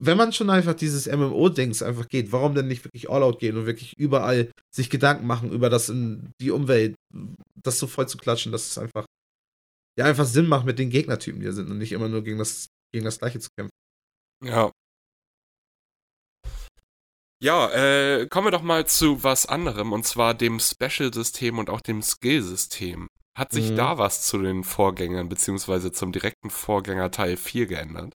wenn 0.00 0.16
man 0.16 0.32
schon 0.32 0.50
einfach 0.50 0.74
dieses 0.74 1.06
MMO-Dings 1.06 1.82
einfach 1.82 2.08
geht, 2.08 2.30
warum 2.32 2.54
denn 2.54 2.68
nicht 2.68 2.84
wirklich 2.84 3.10
All-Out 3.10 3.40
gehen 3.40 3.56
und 3.56 3.66
wirklich 3.66 3.94
überall 3.98 4.50
sich 4.74 4.90
Gedanken 4.90 5.26
machen 5.26 5.50
über 5.50 5.70
das 5.70 5.88
in 5.88 6.32
die 6.40 6.50
Umwelt, 6.50 6.94
das 7.62 7.78
so 7.78 7.86
voll 7.86 8.08
zu 8.08 8.18
klatschen, 8.18 8.52
dass 8.52 8.70
es 8.70 8.78
einfach, 8.78 9.06
ja, 9.98 10.04
einfach 10.04 10.26
Sinn 10.26 10.46
macht 10.46 10.66
mit 10.66 10.78
den 10.78 10.90
Gegnertypen, 10.90 11.40
die 11.40 11.46
da 11.46 11.52
sind 11.52 11.70
und 11.70 11.78
nicht 11.78 11.92
immer 11.92 12.08
nur 12.08 12.22
gegen 12.22 12.38
das, 12.38 12.68
gegen 12.92 13.04
das 13.04 13.18
Gleiche 13.18 13.40
zu 13.40 13.48
kämpfen. 13.56 13.72
Ja, 14.44 14.70
ja, 17.40 17.70
äh, 17.70 18.26
kommen 18.26 18.48
wir 18.48 18.50
doch 18.50 18.62
mal 18.62 18.86
zu 18.86 19.22
was 19.22 19.46
anderem, 19.46 19.92
und 19.92 20.04
zwar 20.04 20.34
dem 20.34 20.58
Special-System 20.58 21.58
und 21.58 21.70
auch 21.70 21.80
dem 21.80 22.02
Skill-System. 22.02 23.06
Hat 23.36 23.52
sich 23.52 23.70
mhm. 23.70 23.76
da 23.76 23.98
was 23.98 24.26
zu 24.26 24.38
den 24.38 24.64
Vorgängern, 24.64 25.28
beziehungsweise 25.28 25.92
zum 25.92 26.10
direkten 26.10 26.50
Vorgänger 26.50 27.12
Teil 27.12 27.36
4 27.36 27.66
geändert? 27.66 28.12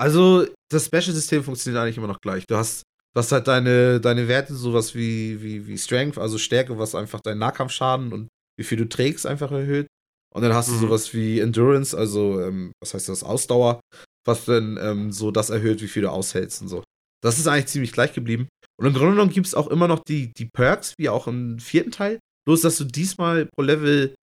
Also, 0.00 0.46
das 0.70 0.86
Special-System 0.86 1.44
funktioniert 1.44 1.82
eigentlich 1.82 1.98
immer 1.98 2.08
noch 2.08 2.20
gleich. 2.20 2.46
Du 2.46 2.56
hast, 2.56 2.82
du 3.14 3.18
hast 3.18 3.32
halt 3.32 3.46
deine, 3.46 4.00
deine 4.00 4.28
Werte, 4.28 4.54
sowas 4.54 4.94
wie, 4.94 5.40
wie, 5.42 5.66
wie 5.66 5.78
Strength, 5.78 6.18
also 6.18 6.38
Stärke, 6.38 6.78
was 6.78 6.94
einfach 6.94 7.20
deinen 7.20 7.38
Nahkampfschaden 7.38 8.12
und 8.12 8.28
wie 8.58 8.64
viel 8.64 8.78
du 8.78 8.88
trägst, 8.88 9.26
einfach 9.26 9.52
erhöht. 9.52 9.86
Und 10.34 10.42
dann 10.42 10.52
hast 10.52 10.68
mhm. 10.68 10.74
du 10.74 10.78
sowas 10.80 11.14
wie 11.14 11.38
Endurance, 11.40 11.96
also, 11.96 12.40
ähm, 12.40 12.72
was 12.82 12.94
heißt 12.94 13.08
das, 13.08 13.22
Ausdauer, 13.22 13.80
was 14.26 14.44
dann 14.46 14.78
ähm, 14.80 15.12
so 15.12 15.30
das 15.30 15.50
erhöht, 15.50 15.80
wie 15.80 15.88
viel 15.88 16.02
du 16.02 16.10
aushältst 16.10 16.62
und 16.62 16.68
so. 16.68 16.82
Das 17.22 17.38
ist 17.38 17.46
eigentlich 17.46 17.66
ziemlich 17.66 17.92
gleich 17.92 18.12
geblieben. 18.12 18.48
Und 18.76 18.86
im 18.86 18.92
Grunde 18.92 19.12
genommen 19.12 19.32
gibt 19.32 19.46
es 19.46 19.54
auch 19.54 19.68
immer 19.68 19.86
noch 19.86 20.00
die, 20.00 20.32
die 20.36 20.46
Perks, 20.46 20.94
wie 20.98 21.08
auch 21.08 21.28
im 21.28 21.58
vierten 21.58 21.92
Teil. 21.92 22.18
Bloß, 22.46 22.62
dass 22.62 22.76
du 22.76 22.84
diesmal 22.84 23.46
pro 23.46 23.62
Level 23.62 24.14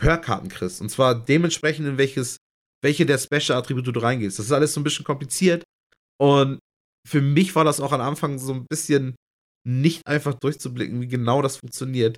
Perk-Karten 0.00 0.48
kriegst. 0.48 0.80
Und 0.80 0.90
zwar 0.90 1.14
dementsprechend, 1.14 1.86
in 1.86 1.98
welches, 1.98 2.36
welche 2.82 3.06
der 3.06 3.18
Special-Attribute 3.18 3.86
du 3.86 4.00
reingehst. 4.00 4.38
Das 4.38 4.46
ist 4.46 4.52
alles 4.52 4.72
so 4.72 4.80
ein 4.80 4.84
bisschen 4.84 5.04
kompliziert. 5.04 5.64
Und 6.18 6.58
für 7.06 7.20
mich 7.20 7.54
war 7.54 7.64
das 7.64 7.80
auch 7.80 7.92
am 7.92 8.00
Anfang 8.00 8.38
so 8.38 8.52
ein 8.52 8.66
bisschen 8.68 9.14
nicht 9.66 10.06
einfach 10.06 10.34
durchzublicken, 10.34 11.00
wie 11.00 11.08
genau 11.08 11.42
das 11.42 11.58
funktioniert. 11.58 12.16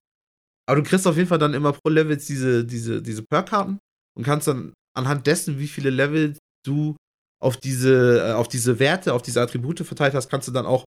Aber 0.69 0.81
du 0.81 0.89
kriegst 0.89 1.07
auf 1.07 1.17
jeden 1.17 1.29
Fall 1.29 1.39
dann 1.39 1.55
immer 1.55 1.73
pro 1.73 1.91
Level 1.91 2.17
diese, 2.17 2.65
diese, 2.65 3.03
diese 3.03 3.23
Perk-Karten 3.23 3.79
und 4.17 4.25
kannst 4.25 4.47
dann 4.47 4.73
anhand 4.95 5.27
dessen, 5.27 5.59
wie 5.59 5.69
viele 5.69 5.91
Level 5.91 6.37
du 6.65 6.97
auf 7.41 7.57
diese, 7.57 8.29
äh, 8.29 8.33
auf 8.33 8.49
diese 8.49 8.79
Werte, 8.79 9.13
auf 9.15 9.23
diese 9.23 9.41
Attribute 9.41 9.81
verteilt 9.81 10.15
hast, 10.15 10.29
kannst 10.29 10.47
du 10.47 10.53
dann 10.53 10.67
auch 10.67 10.85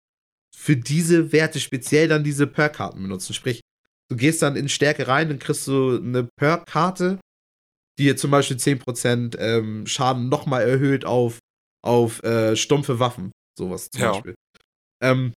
für 0.55 0.77
diese 0.77 1.33
Werte 1.33 1.59
speziell 1.59 2.07
dann 2.07 2.23
diese 2.23 2.47
Perk-Karten 2.47 3.01
benutzen. 3.01 3.33
Sprich, 3.33 3.59
du 4.09 4.15
gehst 4.15 4.41
dann 4.41 4.55
in 4.55 4.69
Stärke 4.69 5.07
rein, 5.07 5.27
dann 5.27 5.39
kriegst 5.39 5.67
du 5.67 5.97
eine 5.97 6.29
Perk-Karte, 6.39 7.19
die 7.97 8.05
jetzt 8.05 8.21
zum 8.21 8.31
Beispiel 8.31 8.57
10% 8.57 9.37
ähm, 9.39 9.87
Schaden 9.87 10.29
nochmal 10.29 10.67
erhöht 10.67 11.05
auf, 11.05 11.39
auf 11.83 12.21
äh, 12.23 12.55
stumpfe 12.55 12.99
Waffen. 12.99 13.31
Sowas 13.57 13.89
zum 13.89 14.01
Ja. 14.01 14.11
Beispiel. 14.11 14.35
Ähm, 15.01 15.33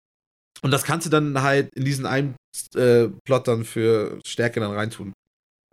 und 0.62 0.72
das 0.72 0.84
kannst 0.84 1.06
du 1.06 1.12
dann 1.12 1.42
halt 1.42 1.70
in 1.76 1.86
diesen 1.86 2.06
einen 2.06 2.36
äh, 2.76 3.10
Plot 3.26 3.48
dann 3.48 3.64
für 3.64 4.20
Stärke 4.26 4.60
dann 4.60 4.72
reintun. 4.72 5.14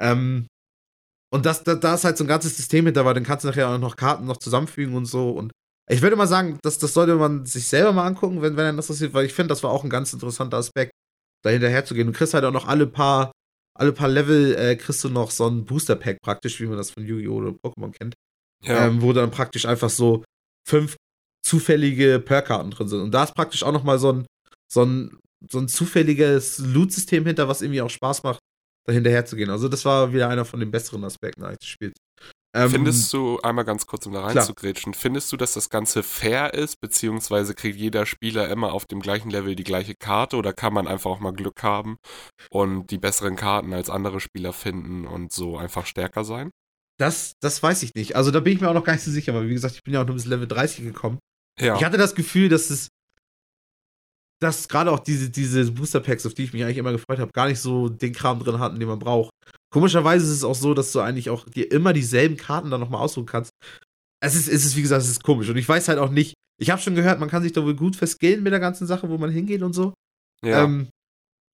Ähm, 0.00 0.46
und 1.32 1.46
das, 1.46 1.64
da, 1.64 1.74
da 1.74 1.94
ist 1.94 2.04
halt 2.04 2.16
so 2.18 2.24
ein 2.24 2.28
ganzes 2.28 2.56
System 2.56 2.84
hinter, 2.84 3.04
weil 3.04 3.14
dann 3.14 3.24
kannst 3.24 3.44
du 3.44 3.48
nachher 3.48 3.68
auch 3.68 3.78
noch 3.78 3.96
Karten 3.96 4.26
noch 4.26 4.36
zusammenfügen 4.36 4.94
und 4.94 5.06
so. 5.06 5.30
Und 5.30 5.52
ich 5.90 6.02
würde 6.02 6.16
mal 6.16 6.26
sagen, 6.26 6.58
das, 6.62 6.78
das 6.78 6.92
sollte 6.94 7.16
man 7.16 7.46
sich 7.46 7.66
selber 7.66 7.92
mal 7.92 8.06
angucken, 8.06 8.42
wenn, 8.42 8.56
wenn 8.56 8.66
er 8.66 8.72
das 8.72 8.86
interessiert, 8.86 9.14
weil 9.14 9.26
ich 9.26 9.32
finde, 9.34 9.48
das 9.48 9.62
war 9.62 9.70
auch 9.70 9.84
ein 9.84 9.90
ganz 9.90 10.12
interessanter 10.12 10.58
Aspekt, 10.58 10.92
da 11.42 11.50
hinterher 11.50 11.84
zu 11.84 11.94
gehen. 11.94 12.06
Du 12.06 12.12
kriegst 12.12 12.34
halt 12.34 12.44
auch 12.44 12.52
noch 12.52 12.68
alle 12.68 12.86
paar, 12.86 13.32
alle 13.76 13.92
paar 13.92 14.08
Level, 14.08 14.54
äh, 14.56 14.76
kriegst 14.76 15.02
du 15.04 15.08
noch 15.08 15.30
so 15.30 15.46
ein 15.46 15.64
Booster-Pack 15.64 16.18
praktisch, 16.22 16.60
wie 16.60 16.66
man 16.66 16.76
das 16.76 16.90
von 16.90 17.04
Yu-Gi-Oh! 17.04 17.36
oder 17.36 17.50
Pokémon 17.50 17.92
kennt. 17.92 18.14
Ja. 18.62 18.86
Ähm, 18.86 19.02
wo 19.02 19.12
dann 19.12 19.30
praktisch 19.30 19.66
einfach 19.66 19.90
so 19.90 20.24
fünf 20.66 20.96
zufällige 21.44 22.18
Perk-Karten 22.18 22.70
drin 22.70 22.88
sind. 22.88 23.00
Und 23.00 23.10
da 23.12 23.24
ist 23.24 23.34
praktisch 23.34 23.62
auch 23.62 23.72
noch 23.72 23.84
mal 23.84 23.98
so 23.98 24.12
ein, 24.12 24.26
so 24.72 24.84
ein, 24.84 25.18
so 25.50 25.58
ein 25.58 25.68
zufälliges 25.68 26.58
Loot-System 26.58 27.26
hinter, 27.26 27.48
was 27.48 27.60
irgendwie 27.60 27.82
auch 27.82 27.90
Spaß 27.90 28.22
macht, 28.22 28.38
da 28.86 28.92
hinterher 28.92 29.26
zu 29.26 29.36
gehen. 29.36 29.50
Also 29.50 29.68
das 29.68 29.84
war 29.84 30.12
wieder 30.14 30.28
einer 30.28 30.44
von 30.44 30.60
den 30.60 30.70
besseren 30.70 31.04
Aspekten 31.04 31.44
eigentlich 31.44 31.58
des 31.58 31.68
Spiels. 31.68 31.94
Ähm, 32.54 32.70
Findest 32.70 33.12
du, 33.12 33.40
einmal 33.40 33.64
ganz 33.64 33.86
kurz, 33.86 34.06
um 34.06 34.12
da 34.12 34.24
reinzugrätschen, 34.24 34.94
findest 34.94 35.32
du, 35.32 35.36
dass 35.36 35.54
das 35.54 35.70
Ganze 35.70 36.04
fair 36.04 36.54
ist, 36.54 36.80
beziehungsweise 36.80 37.54
kriegt 37.54 37.76
jeder 37.76 38.06
Spieler 38.06 38.48
immer 38.48 38.72
auf 38.72 38.86
dem 38.86 39.00
gleichen 39.00 39.28
Level 39.28 39.56
die 39.56 39.64
gleiche 39.64 39.94
Karte 39.96 40.36
oder 40.36 40.52
kann 40.52 40.72
man 40.72 40.86
einfach 40.86 41.10
auch 41.10 41.20
mal 41.20 41.32
Glück 41.32 41.62
haben 41.64 41.96
und 42.50 42.90
die 42.90 42.98
besseren 42.98 43.34
Karten 43.34 43.72
als 43.72 43.90
andere 43.90 44.20
Spieler 44.20 44.52
finden 44.52 45.04
und 45.04 45.32
so 45.32 45.56
einfach 45.56 45.84
stärker 45.84 46.24
sein? 46.24 46.50
das, 46.98 47.34
das 47.40 47.62
weiß 47.62 47.82
ich 47.82 47.94
nicht. 47.94 48.16
Also 48.16 48.30
da 48.30 48.40
bin 48.40 48.52
ich 48.52 48.60
mir 48.60 48.68
auch 48.68 48.74
noch 48.74 48.84
gar 48.84 48.92
nicht 48.92 49.04
so 49.04 49.10
sicher, 49.10 49.34
weil 49.34 49.48
wie 49.48 49.54
gesagt, 49.54 49.74
ich 49.74 49.82
bin 49.82 49.94
ja 49.94 50.02
auch 50.02 50.06
nur 50.06 50.14
bis 50.14 50.26
Level 50.26 50.46
30 50.46 50.84
gekommen. 50.84 51.18
Ja. 51.60 51.76
Ich 51.76 51.84
hatte 51.84 51.98
das 51.98 52.14
Gefühl, 52.14 52.48
dass 52.48 52.70
es 52.70 52.88
dass 54.40 54.68
gerade 54.68 54.90
auch 54.90 54.98
diese, 54.98 55.30
diese 55.30 55.70
Booster 55.72 56.00
Packs, 56.00 56.26
auf 56.26 56.34
die 56.34 56.44
ich 56.44 56.52
mich 56.52 56.62
eigentlich 56.62 56.76
immer 56.76 56.92
gefreut 56.92 57.18
habe, 57.18 57.32
gar 57.32 57.48
nicht 57.48 57.60
so 57.60 57.88
den 57.88 58.12
Kram 58.12 58.40
drin 58.40 58.58
hatten, 58.58 58.78
den 58.78 58.88
man 58.88 58.98
braucht. 58.98 59.30
Komischerweise 59.74 60.24
ist 60.24 60.30
es 60.30 60.44
auch 60.44 60.54
so, 60.54 60.72
dass 60.72 60.92
du 60.92 61.00
eigentlich 61.00 61.30
auch 61.30 61.48
dir 61.48 61.68
immer 61.72 61.92
dieselben 61.92 62.36
Karten 62.36 62.70
dann 62.70 62.78
nochmal 62.78 63.00
aussuchen 63.00 63.26
kannst. 63.26 63.50
Es 64.22 64.36
ist, 64.36 64.46
es 64.46 64.64
ist, 64.64 64.76
wie 64.76 64.82
gesagt, 64.82 65.02
es 65.02 65.10
ist 65.10 65.24
komisch. 65.24 65.48
Und 65.48 65.56
ich 65.56 65.68
weiß 65.68 65.88
halt 65.88 65.98
auch 65.98 66.10
nicht, 66.10 66.34
ich 66.60 66.70
habe 66.70 66.80
schon 66.80 66.94
gehört, 66.94 67.18
man 67.18 67.28
kann 67.28 67.42
sich 67.42 67.50
da 67.50 67.64
wohl 67.64 67.74
gut 67.74 67.96
verskillen 67.96 68.44
mit 68.44 68.52
der 68.52 68.60
ganzen 68.60 68.86
Sache, 68.86 69.08
wo 69.08 69.18
man 69.18 69.32
hingeht 69.32 69.62
und 69.62 69.72
so. 69.72 69.92
ja. 70.44 70.62
Ähm, 70.62 70.90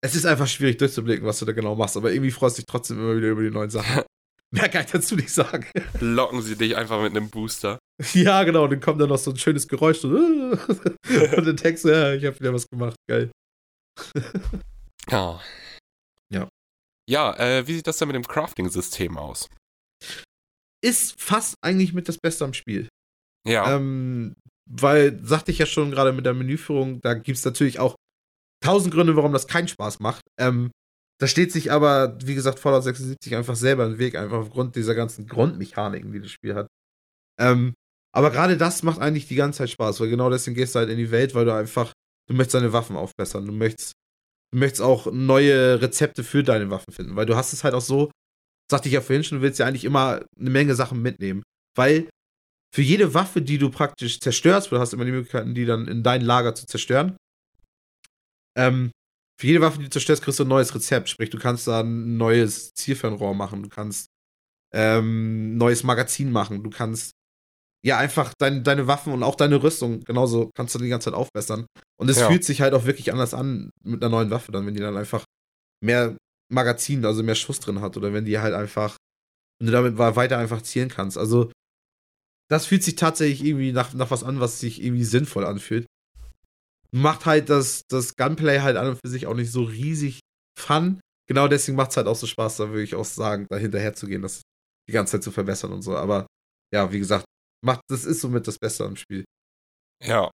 es 0.02 0.14
ist 0.14 0.26
einfach 0.26 0.46
schwierig 0.46 0.76
durchzublicken, 0.76 1.26
was 1.26 1.38
du 1.38 1.46
da 1.46 1.52
genau 1.52 1.76
machst, 1.76 1.96
aber 1.96 2.12
irgendwie 2.12 2.30
freust 2.30 2.58
du 2.58 2.60
dich 2.60 2.66
trotzdem 2.66 2.98
immer 2.98 3.16
wieder 3.16 3.28
über 3.28 3.42
die 3.42 3.50
neuen 3.50 3.70
Sachen. 3.70 4.02
Mehr 4.50 4.68
kann 4.68 4.84
ich 4.84 4.90
dazu 4.90 5.16
nicht 5.16 5.30
sagen. 5.30 5.64
Locken 6.00 6.42
sie 6.42 6.56
dich 6.56 6.76
einfach 6.76 7.00
mit 7.00 7.16
einem 7.16 7.30
Booster. 7.30 7.78
Ja, 8.12 8.44
genau, 8.44 8.68
dann 8.68 8.80
kommt 8.80 9.00
dann 9.00 9.08
noch 9.08 9.18
so 9.18 9.30
ein 9.30 9.38
schönes 9.38 9.66
Geräusch 9.66 10.00
so, 10.00 10.08
und 10.08 11.46
dann 11.46 11.56
denkst 11.56 11.82
du, 11.82 11.88
ja, 11.88 12.12
ich 12.12 12.24
habe 12.26 12.38
wieder 12.38 12.52
was 12.52 12.66
gemacht, 12.68 12.96
geil. 13.08 13.30
Ja. 14.14 14.22
Ja. 15.10 15.40
Ja, 17.10 17.36
äh, 17.38 17.66
wie 17.66 17.74
sieht 17.74 17.88
das 17.88 17.98
denn 17.98 18.06
mit 18.06 18.14
dem 18.14 18.26
Crafting-System 18.26 19.18
aus? 19.18 19.48
Ist 20.80 21.20
fast 21.20 21.56
eigentlich 21.60 21.92
mit 21.92 22.08
das 22.08 22.18
Beste 22.18 22.44
am 22.44 22.54
Spiel. 22.54 22.88
Ja. 23.46 23.74
Ähm, 23.74 24.36
weil, 24.70 25.18
sagte 25.24 25.50
ich 25.50 25.58
ja 25.58 25.66
schon 25.66 25.90
gerade 25.90 26.12
mit 26.12 26.24
der 26.24 26.34
Menüführung, 26.34 27.00
da 27.00 27.14
gibt 27.14 27.36
es 27.36 27.44
natürlich 27.44 27.80
auch 27.80 27.96
tausend 28.62 28.94
Gründe, 28.94 29.16
warum 29.16 29.32
das 29.32 29.48
keinen 29.48 29.66
Spaß 29.66 29.98
macht. 29.98 30.22
Ähm, 30.38 30.70
da 31.20 31.26
steht 31.26 31.50
sich 31.50 31.72
aber, 31.72 32.16
wie 32.24 32.36
gesagt, 32.36 32.60
Fallout 32.60 32.84
76 32.84 33.34
einfach 33.34 33.56
selber 33.56 33.86
im 33.86 33.98
Weg, 33.98 34.14
einfach 34.14 34.38
aufgrund 34.38 34.76
dieser 34.76 34.94
ganzen 34.94 35.26
Grundmechaniken, 35.26 36.12
die 36.12 36.20
das 36.20 36.30
Spiel 36.30 36.54
hat. 36.54 36.68
Ähm, 37.40 37.74
aber 38.14 38.30
gerade 38.30 38.56
das 38.56 38.84
macht 38.84 39.00
eigentlich 39.00 39.26
die 39.26 39.34
ganze 39.34 39.58
Zeit 39.58 39.70
Spaß, 39.70 40.00
weil 40.00 40.10
genau 40.10 40.30
deswegen 40.30 40.54
gehst 40.54 40.74
du 40.74 40.78
halt 40.78 40.90
in 40.90 40.96
die 40.96 41.10
Welt, 41.10 41.34
weil 41.34 41.44
du 41.44 41.54
einfach, 41.54 41.92
du 42.28 42.34
möchtest 42.34 42.54
deine 42.54 42.72
Waffen 42.72 42.96
aufbessern, 42.96 43.46
du 43.46 43.52
möchtest, 43.52 43.92
du 44.52 44.58
möchtest 44.58 44.82
auch 44.82 45.10
neue 45.12 45.80
Rezepte 45.80 46.24
für 46.24 46.42
deine 46.42 46.70
Waffen 46.70 46.92
finden, 46.92 47.16
weil 47.16 47.26
du 47.26 47.36
hast 47.36 47.52
es 47.52 47.64
halt 47.64 47.74
auch 47.74 47.80
so, 47.80 48.10
sagte 48.70 48.88
ich 48.88 48.94
ja 48.94 49.00
vorhin 49.00 49.24
schon, 49.24 49.38
du 49.38 49.42
willst 49.42 49.58
ja 49.58 49.66
eigentlich 49.66 49.84
immer 49.84 50.24
eine 50.38 50.50
Menge 50.50 50.74
Sachen 50.74 51.02
mitnehmen, 51.02 51.42
weil 51.76 52.08
für 52.74 52.82
jede 52.82 53.14
Waffe, 53.14 53.42
die 53.42 53.58
du 53.58 53.70
praktisch 53.70 54.20
zerstörst, 54.20 54.70
du 54.70 54.78
hast 54.78 54.92
immer 54.92 55.04
die 55.04 55.10
Möglichkeiten, 55.10 55.54
die 55.54 55.66
dann 55.66 55.88
in 55.88 56.02
dein 56.02 56.22
Lager 56.22 56.54
zu 56.54 56.66
zerstören, 56.66 57.16
ähm, 58.56 58.90
für 59.40 59.46
jede 59.46 59.60
Waffe, 59.62 59.78
die 59.78 59.84
du 59.84 59.90
zerstörst, 59.90 60.22
kriegst 60.22 60.38
du 60.38 60.44
ein 60.44 60.48
neues 60.48 60.74
Rezept. 60.74 61.08
Sprich, 61.08 61.30
du 61.30 61.38
kannst 61.38 61.66
da 61.66 61.80
ein 61.80 62.18
neues 62.18 62.74
Zielfernrohr 62.74 63.34
machen, 63.34 63.62
du 63.62 63.70
kannst 63.70 64.08
ähm, 64.74 65.56
neues 65.56 65.82
Magazin 65.82 66.30
machen, 66.30 66.62
du 66.62 66.68
kannst 66.68 67.12
ja 67.86 67.98
einfach 67.98 68.34
dein, 68.38 68.62
deine 68.64 68.86
Waffen 68.86 69.12
und 69.12 69.22
auch 69.22 69.34
deine 69.34 69.62
Rüstung 69.62 70.00
genauso 70.04 70.50
kannst 70.54 70.74
du 70.74 70.78
die 70.78 70.88
ganze 70.88 71.06
Zeit 71.06 71.14
aufbessern. 71.14 71.66
Und 71.98 72.10
es 72.10 72.18
Ja. 72.18 72.28
fühlt 72.28 72.44
sich 72.44 72.60
halt 72.60 72.74
auch 72.74 72.84
wirklich 72.84 73.12
anders 73.12 73.32
an 73.34 73.70
mit 73.82 74.02
einer 74.02 74.10
neuen 74.10 74.30
Waffe, 74.30 74.52
dann, 74.52 74.66
wenn 74.66 74.74
die 74.74 74.80
dann 74.80 74.96
einfach 74.96 75.24
mehr 75.82 76.16
Magazin, 76.52 77.04
also 77.04 77.22
mehr 77.22 77.34
Schuss 77.36 77.60
drin 77.60 77.80
hat, 77.80 77.96
oder 77.96 78.12
wenn 78.12 78.24
die 78.24 78.38
halt 78.38 78.54
einfach, 78.54 78.96
wenn 79.58 79.66
du 79.66 79.72
damit 79.72 79.96
weiter 79.98 80.36
einfach 80.38 80.62
zielen 80.62 80.88
kannst. 80.88 81.16
Also, 81.16 81.50
das 82.50 82.66
fühlt 82.66 82.82
sich 82.82 82.96
tatsächlich 82.96 83.44
irgendwie 83.44 83.72
nach, 83.72 83.94
nach 83.94 84.10
was 84.10 84.24
an, 84.24 84.40
was 84.40 84.60
sich 84.60 84.82
irgendwie 84.82 85.04
sinnvoll 85.04 85.46
anfühlt. 85.46 85.86
Macht 86.92 87.24
halt 87.24 87.48
das, 87.48 87.82
das 87.88 88.16
Gunplay 88.16 88.60
halt 88.60 88.76
an 88.76 88.88
und 88.88 88.98
für 89.02 89.08
sich 89.10 89.26
auch 89.28 89.34
nicht 89.34 89.52
so 89.52 89.62
riesig 89.62 90.18
fun. 90.58 91.00
Genau 91.28 91.46
deswegen 91.46 91.76
macht 91.76 91.92
es 91.92 91.96
halt 91.96 92.08
auch 92.08 92.16
so 92.16 92.26
Spaß, 92.26 92.56
da 92.56 92.68
würde 92.70 92.82
ich 92.82 92.96
auch 92.96 93.04
sagen, 93.04 93.46
da 93.48 93.56
hinterher 93.56 93.94
zu 93.94 94.06
gehen, 94.08 94.22
das 94.22 94.42
die 94.88 94.92
ganze 94.92 95.12
Zeit 95.12 95.22
zu 95.22 95.30
verbessern 95.30 95.72
und 95.72 95.82
so. 95.82 95.96
Aber 95.96 96.26
ja, 96.74 96.90
wie 96.90 96.98
gesagt, 96.98 97.24
macht, 97.64 97.82
das 97.88 98.04
ist 98.04 98.20
somit 98.20 98.46
das 98.46 98.58
Beste 98.58 98.84
am 98.84 98.96
Spiel. 98.96 99.24
Ja. 100.02 100.30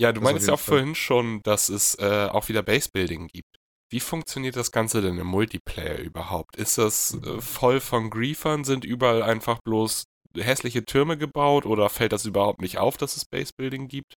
Ja, 0.00 0.12
du 0.12 0.20
Das 0.20 0.24
meintest 0.24 0.48
auf 0.48 0.48
ja 0.48 0.54
auch 0.54 0.60
Fall. 0.60 0.78
vorhin 0.78 0.94
schon, 0.94 1.40
dass 1.42 1.68
es 1.68 1.96
äh, 1.98 2.28
auch 2.30 2.48
wieder 2.48 2.62
Base-Building 2.62 3.28
gibt. 3.28 3.56
Wie 3.90 4.00
funktioniert 4.00 4.54
das 4.56 4.70
Ganze 4.70 5.00
denn 5.00 5.18
im 5.18 5.26
Multiplayer 5.26 5.98
überhaupt? 5.98 6.56
Ist 6.56 6.78
das 6.78 7.14
äh, 7.24 7.40
voll 7.40 7.80
von 7.80 8.10
Griefern? 8.10 8.64
Sind 8.64 8.84
überall 8.84 9.22
einfach 9.22 9.58
bloß 9.64 10.04
hässliche 10.36 10.84
Türme 10.84 11.16
gebaut 11.16 11.66
oder 11.66 11.88
fällt 11.88 12.12
das 12.12 12.26
überhaupt 12.26 12.60
nicht 12.60 12.78
auf, 12.78 12.96
dass 12.96 13.16
es 13.16 13.24
Base-Building 13.24 13.88
gibt? 13.88 14.14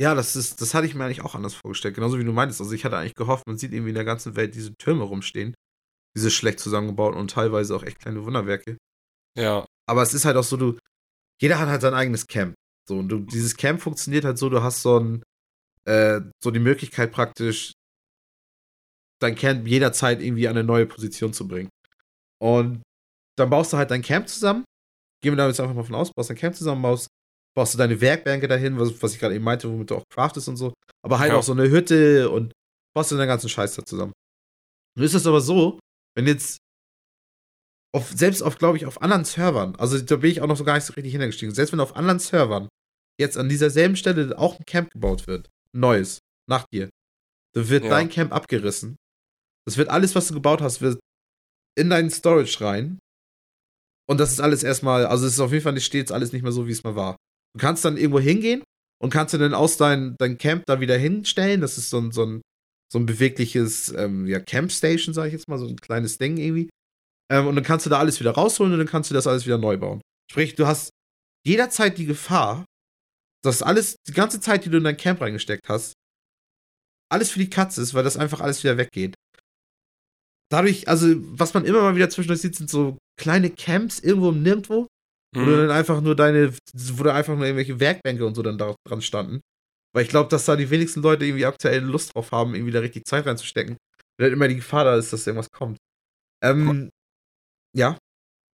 Ja, 0.00 0.14
das 0.14 0.34
ist, 0.34 0.60
das 0.60 0.74
hatte 0.74 0.86
ich 0.86 0.94
mir 0.94 1.04
eigentlich 1.04 1.20
auch 1.22 1.36
anders 1.36 1.54
vorgestellt, 1.54 1.94
genauso 1.94 2.18
wie 2.18 2.24
du 2.24 2.32
meintest. 2.32 2.60
Also 2.60 2.72
ich 2.72 2.84
hatte 2.84 2.96
eigentlich 2.98 3.14
gehofft, 3.14 3.46
man 3.46 3.56
sieht 3.58 3.72
irgendwie 3.72 3.90
in 3.90 3.94
der 3.94 4.04
ganzen 4.04 4.34
Welt 4.36 4.54
diese 4.54 4.74
Türme 4.74 5.04
rumstehen. 5.04 5.54
Diese 6.16 6.30
schlecht 6.30 6.60
zusammengebauten 6.60 7.18
und 7.18 7.30
teilweise 7.30 7.76
auch 7.76 7.82
echt 7.84 8.00
kleine 8.00 8.24
Wunderwerke. 8.24 8.76
Ja, 9.36 9.66
Aber 9.88 10.02
es 10.02 10.14
ist 10.14 10.24
halt 10.24 10.36
auch 10.36 10.44
so, 10.44 10.56
du, 10.56 10.78
jeder 11.40 11.58
hat 11.58 11.68
halt 11.68 11.82
sein 11.82 11.94
eigenes 11.94 12.26
Camp. 12.26 12.54
So, 12.88 12.98
und 12.98 13.08
du, 13.08 13.20
dieses 13.20 13.56
Camp 13.56 13.80
funktioniert 13.80 14.24
halt 14.24 14.38
so, 14.38 14.48
du 14.50 14.62
hast 14.62 14.82
so 14.82 14.98
ein, 15.00 15.22
äh, 15.86 16.20
so 16.42 16.50
die 16.50 16.60
Möglichkeit 16.60 17.12
praktisch, 17.12 17.72
dein 19.20 19.34
Camp 19.34 19.66
jederzeit 19.66 20.20
irgendwie 20.20 20.48
an 20.48 20.56
eine 20.56 20.64
neue 20.66 20.86
Position 20.86 21.32
zu 21.32 21.48
bringen. 21.48 21.70
Und 22.42 22.82
dann 23.38 23.50
baust 23.50 23.72
du 23.72 23.76
halt 23.76 23.90
dein 23.90 24.02
Camp 24.02 24.28
zusammen. 24.28 24.64
Gehen 25.22 25.32
wir 25.32 25.36
da 25.36 25.46
jetzt 25.48 25.60
einfach 25.60 25.74
mal 25.74 25.84
von 25.84 25.94
aus, 25.94 26.12
baust 26.14 26.30
dein 26.30 26.36
Camp 26.36 26.54
zusammen, 26.54 26.82
baust, 26.82 27.08
baust 27.56 27.72
du 27.74 27.78
deine 27.78 28.00
Werkbänke 28.00 28.48
dahin, 28.48 28.78
was, 28.78 29.02
was 29.02 29.14
ich 29.14 29.20
gerade 29.20 29.34
eben 29.34 29.44
meinte, 29.44 29.70
womit 29.70 29.90
du 29.90 29.96
auch 29.96 30.04
craftest 30.12 30.48
und 30.48 30.56
so. 30.56 30.74
Aber 31.02 31.18
halt 31.18 31.32
Ja. 31.32 31.38
auch 31.38 31.42
so 31.42 31.52
eine 31.52 31.70
Hütte 31.70 32.28
und 32.30 32.52
baust 32.94 33.10
du 33.12 33.16
den 33.16 33.26
ganzen 33.26 33.48
Scheiß 33.48 33.74
da 33.76 33.84
zusammen. 33.84 34.12
Nun 34.96 35.06
ist 35.06 35.14
das 35.14 35.26
aber 35.26 35.40
so, 35.40 35.78
wenn 36.16 36.26
jetzt 36.26 36.58
auf, 37.94 38.10
selbst 38.12 38.42
auf, 38.42 38.58
glaube 38.58 38.76
ich, 38.76 38.86
auf 38.86 39.00
anderen 39.02 39.24
Servern, 39.24 39.76
also 39.76 39.98
da 40.00 40.16
bin 40.16 40.30
ich 40.30 40.40
auch 40.40 40.46
noch 40.48 40.56
so 40.56 40.64
gar 40.64 40.74
nicht 40.74 40.84
so 40.84 40.92
richtig 40.94 41.12
hintergestiegen, 41.12 41.54
selbst 41.54 41.72
wenn 41.72 41.80
auf 41.80 41.96
anderen 41.96 42.18
Servern 42.18 42.68
jetzt 43.20 43.38
an 43.38 43.48
dieser 43.48 43.70
selben 43.70 43.96
Stelle 43.96 44.36
auch 44.36 44.58
ein 44.58 44.64
Camp 44.66 44.90
gebaut 44.90 45.26
wird, 45.26 45.48
neues, 45.72 46.18
nach 46.48 46.66
dir, 46.72 46.90
dann 47.54 47.68
wird 47.68 47.84
Ja. 47.84 47.90
dein 47.90 48.08
Camp 48.08 48.32
abgerissen. 48.32 48.96
Das 49.66 49.76
wird 49.76 49.88
alles, 49.88 50.14
was 50.14 50.26
du 50.28 50.34
gebaut 50.34 50.60
hast, 50.60 50.80
wird 50.80 50.98
in 51.78 51.88
deinen 51.90 52.10
Storage 52.10 52.60
rein. 52.60 52.98
Und 54.08 54.18
das 54.18 54.32
ist 54.32 54.40
alles 54.40 54.62
erstmal, 54.62 55.06
also 55.06 55.26
es 55.26 55.34
ist 55.34 55.40
auf 55.40 55.52
jeden 55.52 55.62
Fall 55.62 55.72
nicht 55.72 55.86
stets 55.86 56.12
alles 56.12 56.32
nicht 56.32 56.42
mehr 56.42 56.52
so, 56.52 56.66
wie 56.66 56.72
es 56.72 56.84
mal 56.84 56.96
war. 56.96 57.16
Du 57.54 57.60
kannst 57.60 57.84
dann 57.84 57.96
irgendwo 57.96 58.20
hingehen 58.20 58.62
und 59.00 59.10
kannst 59.10 59.32
du 59.32 59.38
dann 59.38 59.54
aus 59.54 59.76
dein, 59.76 60.16
dein 60.18 60.36
Camp 60.36 60.64
da 60.66 60.80
wieder 60.80 60.98
hinstellen. 60.98 61.60
Das 61.60 61.78
ist 61.78 61.90
so 61.90 61.98
ein, 61.98 62.12
so 62.12 62.26
ein, 62.26 62.42
so 62.92 62.98
ein 62.98 63.06
bewegliches 63.06 63.90
ähm, 63.96 64.26
ja, 64.26 64.40
Campstation, 64.40 65.14
sage 65.14 65.28
ich 65.28 65.32
jetzt 65.34 65.48
mal, 65.48 65.58
so 65.58 65.66
ein 65.66 65.76
kleines 65.76 66.18
Ding 66.18 66.36
irgendwie. 66.36 66.68
Ähm, 67.30 67.46
und 67.46 67.54
dann 67.56 67.64
kannst 67.64 67.86
du 67.86 67.90
da 67.90 67.98
alles 67.98 68.20
wieder 68.20 68.32
rausholen 68.32 68.72
und 68.72 68.78
dann 68.78 68.88
kannst 68.88 69.10
du 69.10 69.14
das 69.14 69.26
alles 69.26 69.46
wieder 69.46 69.58
neu 69.58 69.76
bauen. 69.76 70.00
Sprich, 70.30 70.54
du 70.54 70.66
hast 70.66 70.90
jederzeit 71.46 71.96
die 71.98 72.06
Gefahr, 72.06 72.64
dass 73.42 73.62
alles, 73.62 73.96
die 74.08 74.12
ganze 74.12 74.40
Zeit, 74.40 74.64
die 74.64 74.70
du 74.70 74.78
in 74.78 74.84
dein 74.84 74.96
Camp 74.96 75.20
reingesteckt 75.20 75.68
hast, 75.68 75.92
alles 77.12 77.30
für 77.30 77.38
die 77.38 77.50
Katze 77.50 77.80
ist, 77.82 77.94
weil 77.94 78.04
das 78.04 78.16
einfach 78.16 78.40
alles 78.40 78.62
wieder 78.64 78.76
weggeht. 78.78 79.14
dadurch, 80.52 80.88
also 80.88 81.08
was 81.36 81.52
man 81.54 81.64
immer 81.64 81.82
mal 81.82 81.96
wieder 81.96 82.10
zwischendurch 82.10 82.40
sieht, 82.40 82.54
sind 82.54 82.70
so 82.70 82.96
kleine 83.20 83.50
Camps 83.50 83.98
irgendwo 83.98 84.28
im 84.30 84.42
Nirgendwo, 84.42 84.86
wo 85.34 85.40
Mhm. 85.40 85.46
du 85.46 85.56
dann 85.56 85.70
einfach 85.70 86.00
nur 86.00 86.14
deine, 86.14 86.52
wo 86.74 87.02
da 87.02 87.14
einfach 87.14 87.34
nur 87.34 87.44
irgendwelche 87.44 87.80
Werkbänke 87.80 88.24
und 88.24 88.34
so 88.34 88.42
dann 88.42 88.58
da 88.58 88.74
dran 88.86 89.02
standen. 89.02 89.40
Weil 89.94 90.04
ich 90.04 90.10
glaube, 90.10 90.28
dass 90.28 90.44
da 90.44 90.54
die 90.56 90.70
wenigsten 90.70 91.02
Leute 91.02 91.24
irgendwie 91.24 91.46
aktuell 91.46 91.82
Lust 91.82 92.14
drauf 92.14 92.30
haben, 92.32 92.54
irgendwie 92.54 92.72
da 92.72 92.80
richtig 92.80 93.04
Zeit 93.04 93.26
reinzustecken. 93.26 93.76
Weil 94.18 94.26
halt 94.26 94.32
immer 94.32 94.48
die 94.48 94.56
Gefahr 94.56 94.84
da 94.84 94.96
ist, 94.96 95.12
dass 95.12 95.26
irgendwas 95.26 95.50
kommt. 95.50 95.76
Ähm, 96.42 96.88
ja, 97.74 97.98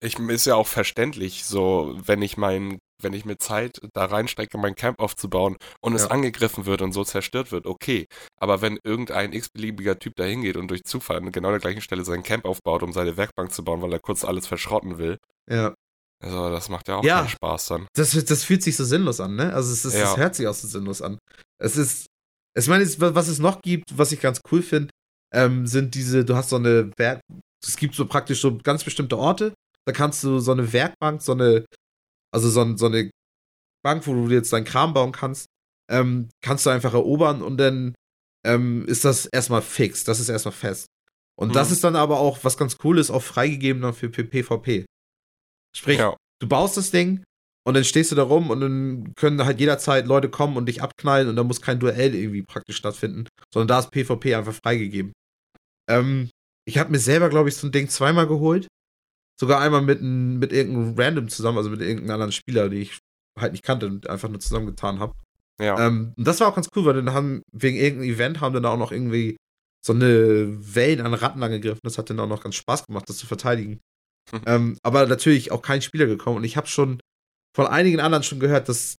Ich 0.02 0.18
ist 0.18 0.46
ja 0.46 0.54
auch 0.54 0.66
verständlich, 0.66 1.44
so 1.44 1.94
wenn 2.06 2.22
ich 2.22 2.38
mein, 2.38 2.78
wenn 3.02 3.12
ich 3.12 3.26
mir 3.26 3.36
Zeit 3.36 3.78
da 3.92 4.06
reinstecke, 4.06 4.56
mein 4.56 4.74
Camp 4.74 4.98
aufzubauen 4.98 5.56
und 5.82 5.94
es 5.94 6.04
Ja. 6.04 6.10
angegriffen 6.10 6.64
wird 6.64 6.80
und 6.80 6.92
so 6.92 7.04
zerstört 7.04 7.52
wird, 7.52 7.66
okay. 7.66 8.06
Aber 8.38 8.62
wenn 8.62 8.78
irgendein 8.82 9.32
x-beliebiger 9.34 9.98
Typ 9.98 10.14
da 10.16 10.24
hingeht 10.24 10.56
und 10.56 10.68
durch 10.68 10.84
Zufall 10.84 11.18
an 11.18 11.32
genau 11.32 11.50
der 11.50 11.58
gleichen 11.60 11.82
Stelle 11.82 12.04
sein 12.06 12.22
Camp 12.22 12.46
aufbaut, 12.46 12.82
um 12.82 12.92
seine 12.94 13.18
Werkbank 13.18 13.52
zu 13.52 13.62
bauen, 13.62 13.82
weil 13.82 13.92
er 13.92 13.98
kurz 14.00 14.24
alles 14.24 14.46
verschrotten 14.46 14.96
will, 14.96 15.18
ja. 15.50 15.74
also 16.22 16.48
das 16.50 16.70
macht 16.70 16.88
ja 16.88 16.96
auch 16.96 17.04
Ja. 17.04 17.18
keinen 17.20 17.28
Spaß 17.28 17.66
dann. 17.68 17.86
Das, 17.94 18.12
das 18.24 18.42
fühlt 18.44 18.62
sich 18.62 18.76
so 18.76 18.84
sinnlos 18.84 19.20
an, 19.20 19.36
ne? 19.36 19.52
Also 19.52 19.70
es, 19.72 19.84
ist, 19.84 19.94
Ja. 19.94 20.12
es 20.12 20.16
hört 20.16 20.34
sich 20.34 20.46
auch 20.46 20.54
so 20.54 20.66
sinnlos 20.66 21.02
an. 21.02 21.18
Es 21.58 21.76
ist, 21.76 22.06
ich 22.56 22.66
meine, 22.68 22.84
es- 22.84 22.98
was 23.00 23.28
es 23.28 23.38
noch 23.38 23.60
gibt, 23.60 23.84
was 23.98 24.12
ich 24.12 24.20
ganz 24.20 24.40
cool 24.50 24.62
finde, 24.62 24.88
ähm, 25.34 25.66
sind 25.66 25.94
diese, 25.94 26.24
du 26.24 26.34
hast 26.36 26.48
so 26.48 26.56
eine 26.56 26.90
Werk, 26.98 27.20
es 27.62 27.76
gibt 27.76 27.94
so 27.94 28.06
praktisch 28.06 28.40
so 28.40 28.58
ganz 28.58 28.84
bestimmte 28.84 29.18
Orte, 29.18 29.54
da 29.86 29.92
kannst 29.92 30.22
du 30.24 30.38
so 30.38 30.52
eine 30.52 30.72
Werkbank, 30.72 31.22
so 31.22 31.32
eine, 31.32 31.64
also 32.32 32.48
so, 32.48 32.76
so 32.76 32.86
eine 32.86 33.10
Bank, 33.84 34.06
wo 34.06 34.14
du 34.14 34.28
jetzt 34.32 34.52
deinen 34.52 34.64
Kram 34.64 34.92
bauen 34.94 35.12
kannst, 35.12 35.46
ähm, 35.90 36.28
kannst 36.42 36.66
du 36.66 36.70
einfach 36.70 36.94
erobern 36.94 37.42
und 37.42 37.56
dann 37.58 37.94
ähm, 38.46 38.86
ist 38.86 39.04
das 39.04 39.26
erstmal 39.26 39.62
fix, 39.62 40.04
das 40.04 40.20
ist 40.20 40.28
erstmal 40.28 40.52
fest. 40.52 40.86
Und 41.38 41.54
das 41.54 41.68
Mhm. 41.68 41.72
ist 41.74 41.84
dann 41.84 41.96
aber 41.96 42.18
auch, 42.20 42.38
was 42.42 42.56
ganz 42.56 42.76
cool 42.84 42.98
ist, 42.98 43.10
auch 43.10 43.22
freigegeben 43.22 43.82
dann 43.82 43.94
für 43.94 44.08
PvP. 44.10 44.84
Sprich, 45.76 45.98
Ja. 45.98 46.16
du 46.40 46.48
baust 46.48 46.76
das 46.76 46.90
Ding 46.90 47.22
und 47.66 47.74
dann 47.74 47.84
stehst 47.84 48.12
du 48.12 48.16
da 48.16 48.22
rum 48.22 48.50
und 48.50 48.60
dann 48.60 49.12
können 49.14 49.44
halt 49.44 49.60
jederzeit 49.60 50.06
Leute 50.06 50.28
kommen 50.28 50.56
und 50.56 50.66
dich 50.66 50.82
abknallen 50.82 51.28
und 51.28 51.36
da 51.36 51.44
muss 51.44 51.60
kein 51.60 51.78
Duell 51.80 52.14
irgendwie 52.14 52.42
praktisch 52.42 52.76
stattfinden, 52.76 53.26
sondern 53.52 53.68
da 53.68 53.78
ist 53.80 53.90
PvP 53.90 54.34
einfach 54.34 54.54
freigegeben. 54.54 55.12
Ähm, 55.88 56.30
ich 56.66 56.78
habe 56.78 56.90
mir 56.90 56.98
selber, 56.98 57.28
glaube 57.28 57.48
ich, 57.48 57.56
so 57.56 57.66
ein 57.66 57.72
Ding 57.72 57.88
zweimal 57.88 58.26
geholt. 58.26 58.68
Sogar 59.38 59.60
einmal 59.60 59.82
mit, 59.82 60.00
n- 60.00 60.38
mit 60.38 60.52
irgendeinem 60.52 60.94
Random 60.98 61.28
zusammen, 61.28 61.58
also 61.58 61.70
mit 61.70 61.80
irgendeinem 61.80 62.10
anderen 62.10 62.32
Spieler, 62.32 62.68
den 62.68 62.82
ich 62.82 62.98
halt 63.38 63.52
nicht 63.52 63.64
kannte 63.64 63.86
und 63.86 64.08
einfach 64.08 64.28
nur 64.28 64.40
zusammengetan 64.40 64.98
habe. 64.98 65.14
Ja. 65.58 65.86
Ähm, 65.86 66.12
und 66.16 66.26
das 66.26 66.40
war 66.40 66.48
auch 66.48 66.54
ganz 66.54 66.68
cool, 66.76 66.84
weil 66.84 66.94
dann 66.94 67.12
haben, 67.12 67.42
wegen 67.52 67.76
irgendeinem 67.76 68.12
Event 68.12 68.40
haben 68.40 68.54
dann 68.54 68.66
auch 68.66 68.76
noch 68.76 68.92
irgendwie 68.92 69.36
so 69.84 69.94
eine 69.94 70.74
Wellen 70.74 71.00
an 71.00 71.14
Ratten 71.14 71.42
angegriffen. 71.42 71.80
Das 71.82 71.96
hat 71.96 72.10
dann 72.10 72.20
auch 72.20 72.26
noch 72.26 72.42
ganz 72.42 72.56
Spaß 72.56 72.86
gemacht, 72.86 73.08
das 73.08 73.16
zu 73.16 73.26
verteidigen. 73.26 73.80
Mhm. 74.32 74.40
ähm, 74.46 74.78
aber 74.82 75.06
natürlich 75.06 75.50
auch 75.52 75.62
kein 75.62 75.80
Spieler 75.80 76.06
gekommen. 76.06 76.36
Und 76.36 76.44
ich 76.44 76.56
habe 76.58 76.66
schon 76.66 77.00
von 77.56 77.66
einigen 77.66 78.00
anderen 78.00 78.22
schon 78.22 78.40
gehört, 78.40 78.68
dass, 78.68 78.96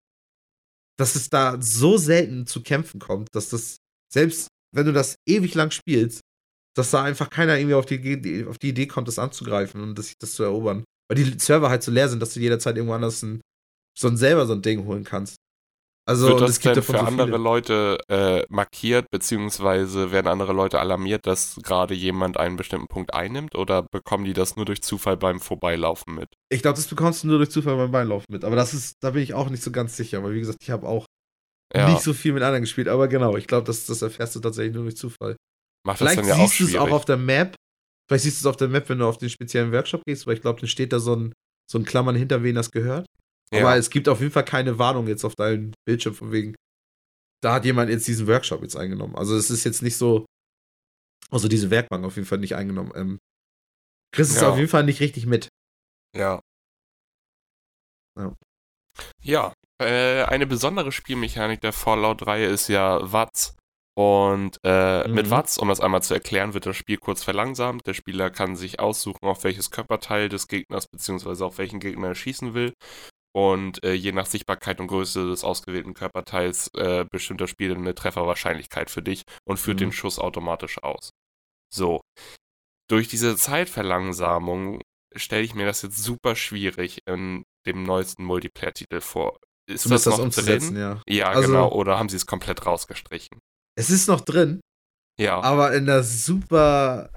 dass 0.98 1.16
es 1.16 1.30
da 1.30 1.62
so 1.62 1.98
selten 1.98 2.48
zu 2.48 2.64
Kämpfen 2.64 3.00
kommt, 3.00 3.30
dass 3.34 3.50
das, 3.50 3.78
selbst 4.12 4.48
wenn 4.76 4.88
du 4.88 4.92
das 4.94 5.16
ewig 5.28 5.54
lang 5.54 5.70
spielst, 5.70 6.22
dass 6.76 6.92
da 6.92 7.04
einfach 7.04 7.30
keiner 7.30 7.58
irgendwie 7.58 7.76
auf 7.76 7.86
die, 7.86 7.96
Idee- 7.96 8.46
auf 8.46 8.58
die 8.58 8.70
Idee 8.70 8.88
kommt, 8.88 9.08
das 9.08 9.20
anzugreifen 9.20 9.82
und 9.82 9.98
das, 9.98 10.14
das 10.20 10.34
zu 10.34 10.44
erobern. 10.44 10.84
Weil 11.10 11.18
die 11.24 11.40
Server 11.40 11.70
halt 11.70 11.84
so 11.84 11.92
leer 11.92 12.10
sind, 12.10 12.22
dass 12.22 12.34
du 12.34 12.40
jederzeit 12.40 12.76
irgendwo 12.78 12.96
anders 12.96 13.22
ein, 13.24 13.42
so 13.98 14.08
ein 14.08 14.18
selber 14.18 14.46
so 14.48 14.54
ein 14.54 14.62
Ding 14.62 14.86
holen 14.86 15.04
kannst. 15.04 15.36
Also, 16.08 16.28
Wird 16.28 16.42
das 16.42 16.60
denn 16.60 16.82
für 16.82 16.98
so 16.98 17.06
andere 17.06 17.28
viele. 17.28 17.38
Leute 17.38 17.98
äh, 18.10 18.44
markiert, 18.50 19.10
beziehungsweise 19.12 20.12
werden 20.12 20.28
andere 20.28 20.54
Leute 20.54 20.80
alarmiert, 20.80 21.26
dass 21.28 21.56
gerade 21.64 21.94
jemand 21.94 22.38
einen 22.38 22.58
bestimmten 22.58 22.88
Punkt 22.88 23.14
einnimmt 23.14 23.56
oder 23.56 23.84
bekommen 23.84 24.26
die 24.26 24.34
das 24.34 24.56
nur 24.56 24.66
durch 24.66 24.82
Zufall 24.82 25.18
beim 25.18 25.40
Vorbeilaufen 25.40 26.16
mit? 26.16 26.30
Ich 26.50 26.62
glaube, 26.62 26.76
das 26.76 26.88
bekommst 26.88 27.24
du 27.24 27.28
nur 27.28 27.38
durch 27.38 27.50
Zufall 27.50 27.78
beim 27.78 27.92
Beinlaufen 27.92 28.28
mit. 28.30 28.44
Aber 28.44 28.56
das 28.56 28.74
ist, 28.74 28.96
da 29.02 29.12
bin 29.12 29.24
ich 29.24 29.34
auch 29.34 29.50
nicht 29.50 29.64
so 29.64 29.72
ganz 29.72 29.96
sicher, 29.96 30.22
weil 30.24 30.34
wie 30.34 30.40
gesagt, 30.40 30.60
ich 30.62 30.70
habe 30.70 30.88
auch 30.88 31.06
Ja, 31.74 31.88
nicht 31.88 32.02
so 32.04 32.14
viel 32.14 32.34
mit 32.34 32.44
anderen 32.44 32.64
gespielt. 32.64 32.88
Aber 32.88 33.08
genau, 33.08 33.38
ich 33.38 33.48
glaube, 33.48 33.66
das, 33.66 33.86
das 33.86 34.02
erfährst 34.02 34.36
du 34.36 34.40
tatsächlich 34.42 34.74
nur 34.76 34.84
durch 34.84 34.98
Zufall. 34.98 35.38
Macht 35.86 36.00
das 36.02 36.10
Vielleicht 36.14 36.20
dann 36.20 36.28
ja 36.28 36.36
auch 36.44 36.50
siehst 36.52 36.60
du 36.60 36.66
es 36.66 36.76
auch 36.76 36.92
auf 36.92 37.06
der 37.06 37.18
Map. 37.18 37.56
Vielleicht 38.08 38.24
siehst 38.26 38.38
du 38.38 38.48
es 38.48 38.50
auf 38.50 38.58
der 38.58 38.68
Map, 38.68 38.88
wenn 38.90 39.00
du 39.00 39.06
auf 39.08 39.18
den 39.18 39.30
speziellen 39.30 39.72
Workshop 39.72 40.04
gehst, 40.06 40.28
weil 40.28 40.36
ich 40.36 40.42
glaube, 40.42 40.60
dann 40.60 40.68
steht 40.70 40.92
da 40.94 41.00
so 41.00 41.16
ein, 41.16 41.34
so 41.72 41.78
ein 41.80 41.86
Klammern 41.86 42.16
hinter, 42.16 42.44
wen 42.44 42.56
das 42.56 42.72
gehört. 42.72 43.06
ja. 43.54 43.62
Aber 43.62 43.78
es 43.78 43.90
gibt 43.90 44.10
auf 44.10 44.20
jeden 44.20 44.32
Fall 44.32 44.46
keine 44.46 44.78
Warnung 44.80 45.08
jetzt 45.08 45.24
auf 45.24 45.36
deinem 45.36 45.74
Bildschirm 45.88 46.14
von 46.14 46.32
wegen, 46.32 46.56
da 47.42 47.54
hat 47.54 47.66
jemand 47.66 47.90
jetzt 47.90 48.08
diesen 48.08 48.28
Workshop 48.28 48.62
jetzt 48.62 48.76
eingenommen. 48.76 49.16
Also 49.16 49.36
es 49.36 49.50
ist 49.50 49.64
jetzt 49.64 49.82
nicht 49.82 49.98
so, 49.98 50.26
also 51.32 51.48
diese 51.48 51.70
Werkbank 51.72 52.04
auf 52.06 52.16
jeden 52.18 52.28
Fall 52.28 52.38
nicht 52.40 52.56
eingenommen. 52.56 52.92
Ähm, 52.96 53.18
kriegst 54.14 54.32
es 54.36 54.42
Ja. 54.42 54.50
auf 54.50 54.58
jeden 54.58 54.70
Fall 54.70 54.84
nicht 54.84 55.00
richtig 55.00 55.26
mit. 55.26 55.48
Ja. 56.16 56.42
Ja. 58.20 58.36
Ja, 59.24 59.54
äh, 59.82 60.24
eine 60.26 60.46
besondere 60.46 60.92
Spielmechanik 60.92 61.62
der 61.62 61.72
Fallout-Reihe 61.74 62.48
ist 62.48 62.68
ja 62.68 63.00
Watts. 63.12 63.56
Und 63.98 64.58
äh, 64.64 65.08
Mhm. 65.08 65.14
mit 65.16 65.30
Watts, 65.30 65.58
um 65.58 65.68
das 65.68 65.82
einmal 65.82 66.02
zu 66.02 66.14
erklären, 66.14 66.54
wird 66.54 66.66
das 66.66 66.78
Spiel 66.78 66.98
kurz 66.98 67.24
verlangsamt. 67.24 67.86
Der 67.86 67.94
Spieler 67.94 68.30
kann 68.30 68.56
sich 68.56 68.80
aussuchen, 68.80 69.26
auf 69.28 69.44
welches 69.44 69.70
Körperteil 69.70 70.30
des 70.30 70.48
Gegners 70.48 70.88
bzw. 70.88 71.44
auf 71.44 71.58
welchen 71.58 71.80
Gegner 71.80 72.08
er 72.10 72.16
schießen 72.16 72.54
will. 72.54 72.74
Und 73.34 73.84
äh, 73.84 73.94
je 73.94 74.12
nach 74.12 74.26
Sichtbarkeit 74.26 74.80
und 74.82 74.88
Größe 74.88 75.30
des 75.30 75.44
ausgewählten 75.44 75.94
Körperteils 75.94 76.70
äh, 76.76 77.06
bestimmt 77.10 77.40
das 77.42 77.50
Spiel 77.50 77.74
eine 77.76 77.96
Trefferwahrscheinlichkeit 77.96 78.90
für 78.90 79.02
dich 79.02 79.24
und 79.46 79.58
führt 79.58 79.78
Mhm. 79.78 79.86
den 79.86 79.92
Schuss 79.94 80.20
automatisch 80.20 80.82
aus. 80.84 81.12
So. 81.74 82.02
Durch 82.90 83.08
diese 83.08 83.38
Zeitverlangsamung 83.38 84.82
stelle 85.16 85.44
ich 85.44 85.56
mir 85.56 85.66
das 85.66 85.82
jetzt 85.82 85.98
super 86.04 86.36
schwierig 86.36 87.00
in 87.08 87.44
dem 87.66 87.84
neuesten 87.84 88.24
Multiplayer-Titel 88.26 89.02
vor. 89.02 89.38
Ist 89.70 89.84
Zumindest 89.84 90.08
das 90.08 90.12
das 90.14 90.18
noch 90.18 90.26
umzusetzen, 90.26 90.74
drin? 90.76 90.82
ja. 90.82 91.02
Ja, 91.08 91.26
Also- 91.30 91.48
genau. 91.48 91.70
Oder 91.72 91.98
haben 92.00 92.10
sie 92.10 92.16
es 92.18 92.26
komplett 92.26 92.66
rausgestrichen? 92.66 93.40
Es 93.78 93.90
ist 93.90 94.08
noch 94.08 94.22
drin, 94.22 94.60
Ja. 95.20 95.40
aber 95.42 95.74
in 95.74 95.90
einer 95.90 96.04
super 96.04 97.10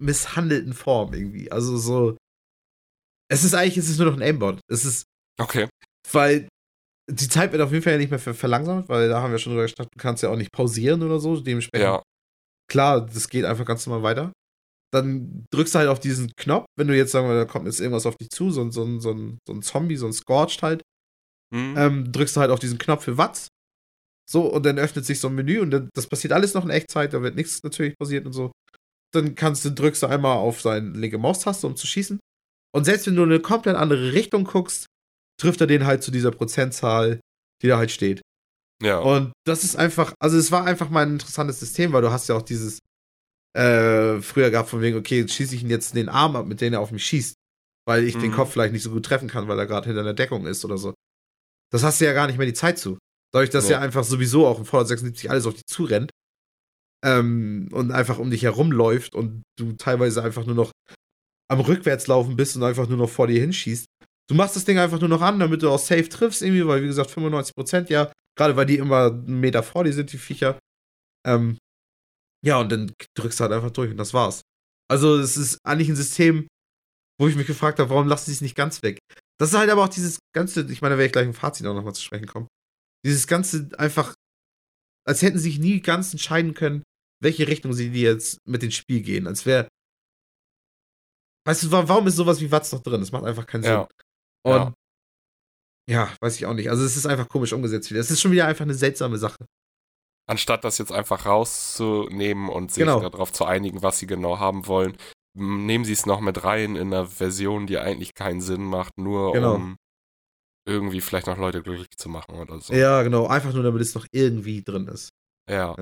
misshandelten 0.00 0.72
Form 0.72 1.12
irgendwie. 1.14 1.50
Also 1.50 1.76
so. 1.76 2.16
Es 3.30 3.44
ist 3.44 3.54
eigentlich, 3.54 3.76
es 3.76 3.88
ist 3.90 3.98
nur 3.98 4.10
noch 4.10 4.16
ein 4.16 4.22
Aimbot. 4.22 4.60
Es 4.70 4.84
ist, 4.84 5.04
Okay. 5.40 5.68
weil 6.12 6.48
die 7.10 7.28
Zeit 7.28 7.52
wird 7.52 7.62
auf 7.62 7.72
jeden 7.72 7.82
Fall 7.82 7.94
ja 7.94 7.98
nicht 7.98 8.10
mehr 8.10 8.18
ver 8.18 8.34
verlangsamt, 8.34 8.88
weil 8.88 9.08
da 9.08 9.20
haben 9.22 9.32
wir 9.32 9.38
schon 9.38 9.52
drüber 9.52 9.62
gesprochen, 9.62 9.88
du 9.92 10.00
kannst 10.00 10.22
ja 10.22 10.28
auch 10.30 10.36
nicht 10.36 10.52
pausieren 10.52 11.02
oder 11.02 11.18
so. 11.18 11.38
Dementsprechend, 11.40 11.84
Ja. 11.84 12.02
klar, 12.70 13.04
das 13.06 13.28
geht 13.28 13.44
einfach 13.44 13.64
ganz 13.64 13.86
normal 13.86 14.02
weiter. 14.02 14.32
Dann 14.92 15.44
drückst 15.52 15.74
du 15.74 15.78
halt 15.80 15.88
auf 15.90 16.00
diesen 16.00 16.32
Knopf, 16.38 16.64
wenn 16.78 16.88
du 16.88 16.96
jetzt 16.96 17.12
sagen 17.12 17.28
wir, 17.28 17.34
da 17.34 17.44
kommt 17.44 17.66
jetzt 17.66 17.80
irgendwas 17.80 18.06
auf 18.06 18.16
dich 18.16 18.30
zu, 18.30 18.50
so, 18.50 18.62
ein- 18.62 18.72
so, 18.72 18.82
ein- 18.84 19.00
so, 19.00 19.10
ein, 19.12 19.38
so 19.46 19.52
ein 19.52 19.62
Zombie, 19.62 19.96
so 19.96 20.06
ein 20.06 20.12
Scorched 20.14 20.62
halt, 20.62 20.82
Hm. 21.54 21.74
ähm, 21.76 22.12
drückst 22.12 22.36
du 22.36 22.40
halt 22.40 22.50
auf 22.50 22.58
diesen 22.60 22.78
Knopf 22.78 23.04
für 23.04 23.18
Watts. 23.18 23.48
So, 24.30 24.52
und 24.52 24.66
dann 24.66 24.78
öffnet 24.78 25.06
sich 25.06 25.20
so 25.20 25.28
ein 25.28 25.34
Menü 25.34 25.60
und 25.60 25.70
dann, 25.70 25.88
das 25.94 26.06
passiert 26.06 26.32
alles 26.34 26.52
noch 26.54 26.64
in 26.64 26.70
Echtzeit, 26.70 27.14
da 27.14 27.22
wird 27.22 27.34
nichts 27.36 27.62
natürlich 27.62 27.96
passiert 27.96 28.26
und 28.26 28.32
so. 28.34 28.52
Dann 29.14 29.34
kannst 29.34 29.64
du, 29.64 29.70
drückst 29.72 30.02
du 30.02 30.06
einmal 30.06 30.36
auf 30.36 30.60
seine 30.60 30.90
linke 30.90 31.16
Maustaste, 31.18 31.66
um 31.66 31.76
zu 31.76 31.86
schießen. 31.86 32.20
Und 32.74 32.84
selbst 32.84 33.06
wenn 33.06 33.16
du 33.16 33.22
in 33.24 33.30
eine 33.30 33.40
komplett 33.40 33.76
andere 33.76 34.12
Richtung 34.12 34.44
guckst, 34.44 34.86
trifft 35.40 35.60
er 35.62 35.66
den 35.66 35.86
halt 35.86 36.02
zu 36.02 36.10
dieser 36.10 36.30
Prozentzahl, 36.30 37.20
die 37.62 37.68
da 37.68 37.78
halt 37.78 37.90
steht. 37.90 38.20
ja. 38.82 38.98
Und 38.98 39.32
das 39.46 39.64
ist 39.64 39.76
einfach, 39.76 40.12
also 40.20 40.36
es 40.36 40.52
war 40.52 40.64
einfach 40.66 40.90
mal 40.90 41.06
ein 41.06 41.12
interessantes 41.14 41.60
System, 41.60 41.92
weil 41.92 42.02
du 42.02 42.10
hast 42.10 42.28
ja 42.28 42.36
auch 42.36 42.42
dieses 42.42 42.80
äh, 43.56 44.20
früher 44.20 44.50
gehabt 44.50 44.68
von 44.68 44.82
wegen, 44.82 44.98
okay, 44.98 45.20
jetzt 45.20 45.32
schieße 45.34 45.54
ich 45.54 45.62
ihn 45.62 45.70
jetzt 45.70 45.94
den 45.94 46.08
Arm 46.08 46.36
ab, 46.36 46.46
mit 46.46 46.60
dem 46.60 46.74
er 46.74 46.80
auf 46.80 46.90
mich 46.92 47.04
schießt, 47.06 47.34
weil 47.86 48.04
ich 48.04 48.18
den 48.18 48.30
Mhm. 48.30 48.34
Kopf 48.34 48.52
vielleicht 48.52 48.72
nicht 48.74 48.82
so 48.82 48.90
gut 48.90 49.06
treffen 49.06 49.28
kann, 49.28 49.48
weil 49.48 49.58
er 49.58 49.66
gerade 49.66 49.86
hinter 49.86 50.04
der 50.04 50.14
Deckung 50.14 50.46
ist 50.46 50.64
oder 50.64 50.76
so. 50.78 50.92
Das 51.72 51.82
hast 51.82 52.00
du 52.00 52.04
ja 52.04 52.12
gar 52.12 52.26
nicht 52.26 52.36
mehr 52.38 52.46
die 52.46 52.54
Zeit 52.54 52.78
zu. 52.78 52.98
Dadurch, 53.32 53.50
dass 53.50 53.64
Nee. 53.66 53.72
ja 53.72 53.80
einfach 53.80 54.04
sowieso 54.04 54.46
auch 54.46 54.58
im 54.58 54.64
Fallout 54.64 54.88
76 54.88 55.30
alles 55.30 55.46
auf 55.46 55.54
dich 55.54 55.66
zurennt 55.66 56.10
ähm, 57.04 57.68
und 57.72 57.92
einfach 57.92 58.18
um 58.18 58.30
dich 58.30 58.42
herumläuft 58.42 59.14
und 59.14 59.42
du 59.58 59.72
teilweise 59.72 60.22
einfach 60.22 60.46
nur 60.46 60.54
noch 60.54 60.72
am 61.50 61.60
Rückwärtslaufen 61.60 62.36
bist 62.36 62.56
und 62.56 62.62
einfach 62.62 62.88
nur 62.88 62.98
noch 62.98 63.10
vor 63.10 63.26
dir 63.26 63.40
hinschießt. 63.40 63.86
Du 64.28 64.34
machst 64.34 64.56
das 64.56 64.64
Ding 64.64 64.78
einfach 64.78 65.00
nur 65.00 65.08
noch 65.08 65.22
an, 65.22 65.38
damit 65.38 65.62
du 65.62 65.70
auch 65.70 65.78
safe 65.78 66.08
triffst, 66.08 66.42
irgendwie, 66.42 66.66
weil, 66.66 66.82
wie 66.82 66.86
gesagt, 66.86 67.10
95% 67.10 67.88
ja, 67.90 68.12
gerade 68.36 68.56
weil 68.56 68.66
die 68.66 68.76
immer 68.76 69.06
einen 69.06 69.40
Meter 69.40 69.62
vor 69.62 69.84
dir 69.84 69.92
sind, 69.92 70.12
die 70.12 70.18
Viecher. 70.18 70.58
Ähm, 71.26 71.56
ja, 72.44 72.60
und 72.60 72.70
dann 72.70 72.92
drückst 73.16 73.40
du 73.40 73.44
halt 73.44 73.52
einfach 73.52 73.70
durch 73.70 73.90
und 73.90 73.96
das 73.96 74.12
war's. 74.14 74.42
Also, 74.90 75.16
es 75.18 75.36
ist 75.36 75.58
eigentlich 75.64 75.88
ein 75.88 75.96
System, 75.96 76.46
wo 77.20 77.28
ich 77.28 77.36
mich 77.36 77.46
gefragt 77.46 77.78
habe, 77.78 77.90
warum 77.90 78.06
lassen 78.06 78.26
sie 78.26 78.32
es 78.32 78.40
nicht 78.42 78.54
ganz 78.54 78.82
weg? 78.82 78.98
Das 79.40 79.50
ist 79.50 79.58
halt 79.58 79.70
aber 79.70 79.84
auch 79.84 79.88
dieses 79.88 80.18
ganze, 80.34 80.60
ich 80.70 80.82
meine, 80.82 80.94
da 80.94 80.98
werde 80.98 81.06
ich 81.06 81.12
gleich 81.12 81.26
im 81.26 81.34
Fazit 81.34 81.66
auch 81.66 81.74
nochmal 81.74 81.94
zu 81.94 82.02
sprechen 82.02 82.26
kommen. 82.26 82.48
Dieses 83.04 83.26
ganze 83.26 83.68
einfach, 83.78 84.14
als 85.06 85.22
hätten 85.22 85.38
sie 85.38 85.50
sich 85.50 85.58
nie 85.58 85.80
ganz 85.80 86.12
entscheiden 86.12 86.54
können, 86.54 86.82
welche 87.22 87.48
Richtung 87.48 87.72
sie 87.72 87.88
jetzt 87.90 88.38
mit 88.46 88.62
dem 88.62 88.70
Spiel 88.70 89.02
gehen. 89.02 89.26
Als 89.26 89.46
wäre. 89.46 89.68
Weißt 91.46 91.62
du, 91.64 91.70
wa- 91.70 91.88
warum 91.88 92.06
ist 92.06 92.16
sowas 92.16 92.40
wie 92.40 92.50
Watts 92.50 92.72
noch 92.72 92.82
drin? 92.82 93.00
Das 93.00 93.12
macht 93.12 93.24
einfach 93.24 93.46
keinen 93.46 93.62
Sinn. 93.62 93.72
Ja. 93.72 93.88
Und 94.44 94.74
ja. 95.88 96.12
weiß 96.20 96.36
ich 96.36 96.46
auch 96.46 96.54
nicht. 96.54 96.68
Also 96.70 96.84
es 96.84 96.96
ist 96.96 97.06
einfach 97.06 97.28
komisch 97.28 97.52
umgesetzt 97.52 97.90
wieder. 97.90 98.00
Es 98.00 98.10
ist 98.10 98.20
schon 98.20 98.32
wieder 98.32 98.46
einfach 98.46 98.64
eine 98.64 98.74
seltsame 98.74 99.18
Sache. 99.18 99.46
Anstatt 100.28 100.62
das 100.64 100.76
jetzt 100.76 100.92
einfach 100.92 101.24
rauszunehmen 101.24 102.50
und 102.50 102.70
sich 102.70 102.82
Genau. 102.84 103.00
darauf 103.00 103.32
zu 103.32 103.46
einigen, 103.46 103.82
was 103.82 103.98
sie 103.98 104.06
genau 104.06 104.38
haben 104.38 104.66
wollen, 104.66 104.96
nehmen 105.34 105.86
sie 105.86 105.92
es 105.94 106.04
noch 106.04 106.20
mit 106.20 106.44
rein 106.44 106.76
in 106.76 106.88
einer 106.92 107.06
Version, 107.06 107.66
die 107.66 107.78
eigentlich 107.78 108.12
keinen 108.14 108.42
Sinn 108.42 108.64
macht, 108.64 108.98
nur 108.98 109.32
Genau. 109.32 109.54
um 109.54 109.76
irgendwie 110.68 111.00
vielleicht 111.00 111.26
noch 111.26 111.38
Leute 111.38 111.62
glücklich 111.62 111.88
zu 111.96 112.08
machen 112.08 112.34
oder 112.34 112.60
so. 112.60 112.74
Ja, 112.74 113.02
genau. 113.02 113.26
Einfach 113.26 113.52
nur, 113.52 113.62
damit 113.62 113.80
es 113.80 113.94
noch 113.94 114.06
irgendwie 114.12 114.62
drin 114.62 114.86
ist. 114.86 115.10
Ja. 115.50 115.74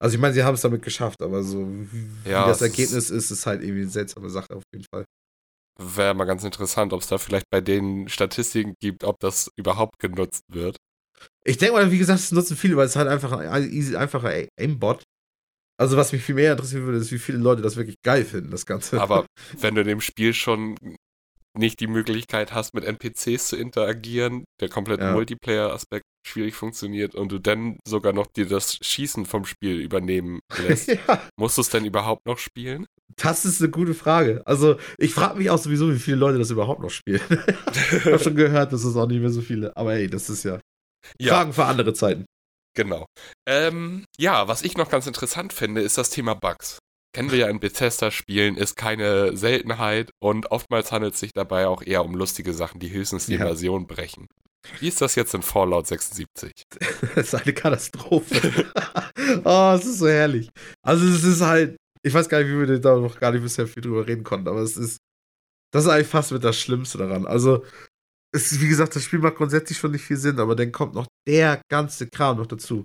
Also 0.00 0.16
ich 0.16 0.20
meine, 0.20 0.34
sie 0.34 0.42
haben 0.42 0.54
es 0.54 0.60
damit 0.60 0.82
geschafft, 0.82 1.22
aber 1.22 1.42
so 1.42 1.66
wie 1.66 2.28
Ja, 2.28 2.46
das 2.46 2.60
Ergebnis 2.60 3.10
ist, 3.10 3.30
ist 3.30 3.46
halt 3.46 3.62
irgendwie 3.62 3.82
eine 3.82 3.90
seltsame 3.90 4.28
Sache 4.28 4.54
auf 4.54 4.64
jeden 4.72 4.84
Fall. 4.92 5.04
Wäre 5.78 6.14
mal 6.14 6.24
ganz 6.24 6.44
interessant, 6.44 6.92
ob 6.92 7.00
es 7.00 7.08
da 7.08 7.18
vielleicht 7.18 7.48
bei 7.50 7.60
den 7.60 8.08
Statistiken 8.08 8.74
gibt, 8.80 9.04
ob 9.04 9.18
das 9.20 9.50
überhaupt 9.56 9.98
genutzt 9.98 10.42
wird. 10.48 10.76
Ich 11.44 11.58
denke 11.58 11.76
mal, 11.76 11.90
wie 11.90 11.98
gesagt, 11.98 12.20
es 12.20 12.32
nutzen 12.32 12.56
viele, 12.56 12.76
weil 12.76 12.86
es 12.86 12.96
halt 12.96 13.08
einfach 13.08 13.32
ein 13.32 13.70
easy, 13.70 13.96
einfacher 13.96 14.32
Aimbot. 14.58 15.04
Also 15.80 15.96
was 15.96 16.12
mich 16.12 16.22
viel 16.22 16.34
mehr 16.36 16.52
interessieren 16.52 16.84
würde, 16.84 16.98
ist, 16.98 17.10
wie 17.10 17.18
viele 17.18 17.38
Leute 17.38 17.62
das 17.62 17.76
wirklich 17.76 17.96
geil 18.02 18.24
finden, 18.24 18.50
das 18.50 18.66
Ganze. 18.66 19.00
Aber 19.00 19.26
wenn 19.58 19.74
du 19.74 19.80
in 19.80 19.88
dem 19.88 20.00
Spiel 20.00 20.34
schon 20.34 20.76
nicht 21.56 21.80
die 21.80 21.86
Möglichkeit 21.86 22.52
hast, 22.52 22.74
mit 22.74 22.84
NPCs 22.84 23.48
zu 23.48 23.56
interagieren, 23.56 24.44
der 24.60 24.68
komplette 24.68 25.04
Ja. 25.04 25.12
Multiplayer-Aspekt 25.12 26.04
schwierig 26.26 26.54
funktioniert 26.54 27.14
und 27.14 27.30
du 27.30 27.38
dann 27.38 27.78
sogar 27.86 28.12
noch 28.12 28.26
dir 28.26 28.46
das 28.46 28.78
Schießen 28.80 29.26
vom 29.26 29.44
Spiel 29.44 29.80
übernehmen 29.80 30.40
lässt, 30.66 30.88
ja, 31.08 31.20
musst 31.38 31.56
du 31.58 31.62
es 31.62 31.68
denn 31.70 31.84
überhaupt 31.84 32.26
noch 32.26 32.38
spielen? 32.38 32.86
das 33.16 33.44
ist 33.44 33.60
eine 33.60 33.70
gute 33.70 33.94
Frage. 33.94 34.42
Also 34.46 34.76
ich 34.98 35.12
frage 35.14 35.38
mich 35.38 35.50
auch 35.50 35.58
sowieso, 35.58 35.92
wie 35.92 35.98
viele 35.98 36.16
Leute 36.16 36.38
das 36.38 36.50
überhaupt 36.50 36.80
noch 36.80 36.90
spielen. 36.90 37.20
ich 37.92 38.04
habe 38.06 38.18
schon 38.18 38.34
gehört, 38.34 38.72
das 38.72 38.82
ist 38.84 38.96
auch 38.96 39.06
nicht 39.06 39.20
mehr 39.20 39.30
so 39.30 39.40
viele. 39.42 39.76
Aber 39.76 39.92
hey, 39.92 40.08
das 40.08 40.28
ist 40.30 40.42
ja, 40.42 40.58
Ja, 41.20 41.34
Fragen 41.34 41.52
für 41.52 41.66
andere 41.66 41.92
Zeiten. 41.92 42.24
genau. 42.74 43.06
Ähm, 43.46 44.04
ja, 44.18 44.48
was 44.48 44.62
ich 44.62 44.76
noch 44.76 44.88
ganz 44.90 45.06
interessant 45.06 45.52
finde, 45.52 45.82
ist 45.82 45.98
das 45.98 46.10
Thema 46.10 46.34
Bugs. 46.34 46.78
Kennen 47.14 47.30
wir 47.30 47.38
ja 47.38 47.48
in 47.48 47.60
Bethesda-Spielen, 47.60 48.56
ist 48.56 48.76
keine 48.76 49.36
Seltenheit 49.36 50.10
und 50.20 50.50
oftmals 50.50 50.90
handelt 50.92 51.14
es 51.14 51.20
sich 51.20 51.32
dabei 51.32 51.68
auch 51.68 51.80
eher 51.82 52.04
um 52.04 52.14
lustige 52.14 52.52
Sachen, 52.52 52.80
die 52.80 52.90
höchstens 52.90 53.26
die 53.26 53.34
Ja. 53.34 53.40
Immersion 53.40 53.86
brechen. 53.86 54.26
Wie 54.80 54.88
ist 54.88 55.00
das 55.00 55.14
jetzt 55.14 55.32
in 55.34 55.42
Fallout 55.42 55.86
76? 55.86 56.52
Das 57.14 57.28
ist 57.28 57.34
eine 57.34 57.52
Katastrophe. 57.52 58.66
oh, 59.44 59.72
es 59.76 59.86
ist 59.86 59.98
so 59.98 60.08
herrlich. 60.08 60.48
Also 60.82 61.06
es 61.06 61.22
ist 61.22 61.40
halt, 61.40 61.76
ich 62.02 62.12
weiß 62.12 62.28
gar 62.28 62.40
nicht, 62.42 62.48
wie 62.48 62.66
wir 62.66 62.78
da 62.80 62.96
noch 62.96 63.20
gar 63.20 63.30
nicht 63.32 63.42
bisher 63.42 63.66
viel 63.66 63.82
drüber 63.82 64.06
reden 64.06 64.24
konnten, 64.24 64.48
aber 64.48 64.60
es 64.60 64.76
ist, 64.76 64.98
das 65.72 65.84
ist 65.84 65.90
eigentlich 65.90 66.08
fast 66.08 66.32
mit 66.32 66.42
das 66.42 66.58
Schlimmste 66.58 66.98
daran. 66.98 67.26
Also, 67.26 67.64
es 68.32 68.50
ist, 68.52 68.60
wie 68.60 68.68
gesagt, 68.68 68.96
das 68.96 69.04
Spiel 69.04 69.20
macht 69.20 69.36
grundsätzlich 69.36 69.78
schon 69.78 69.92
nicht 69.92 70.04
viel 70.04 70.16
Sinn, 70.16 70.40
aber 70.40 70.56
dann 70.56 70.72
kommt 70.72 70.94
noch 70.94 71.06
der 71.28 71.62
ganze 71.70 72.08
Kram 72.08 72.38
noch 72.38 72.46
dazu. 72.46 72.84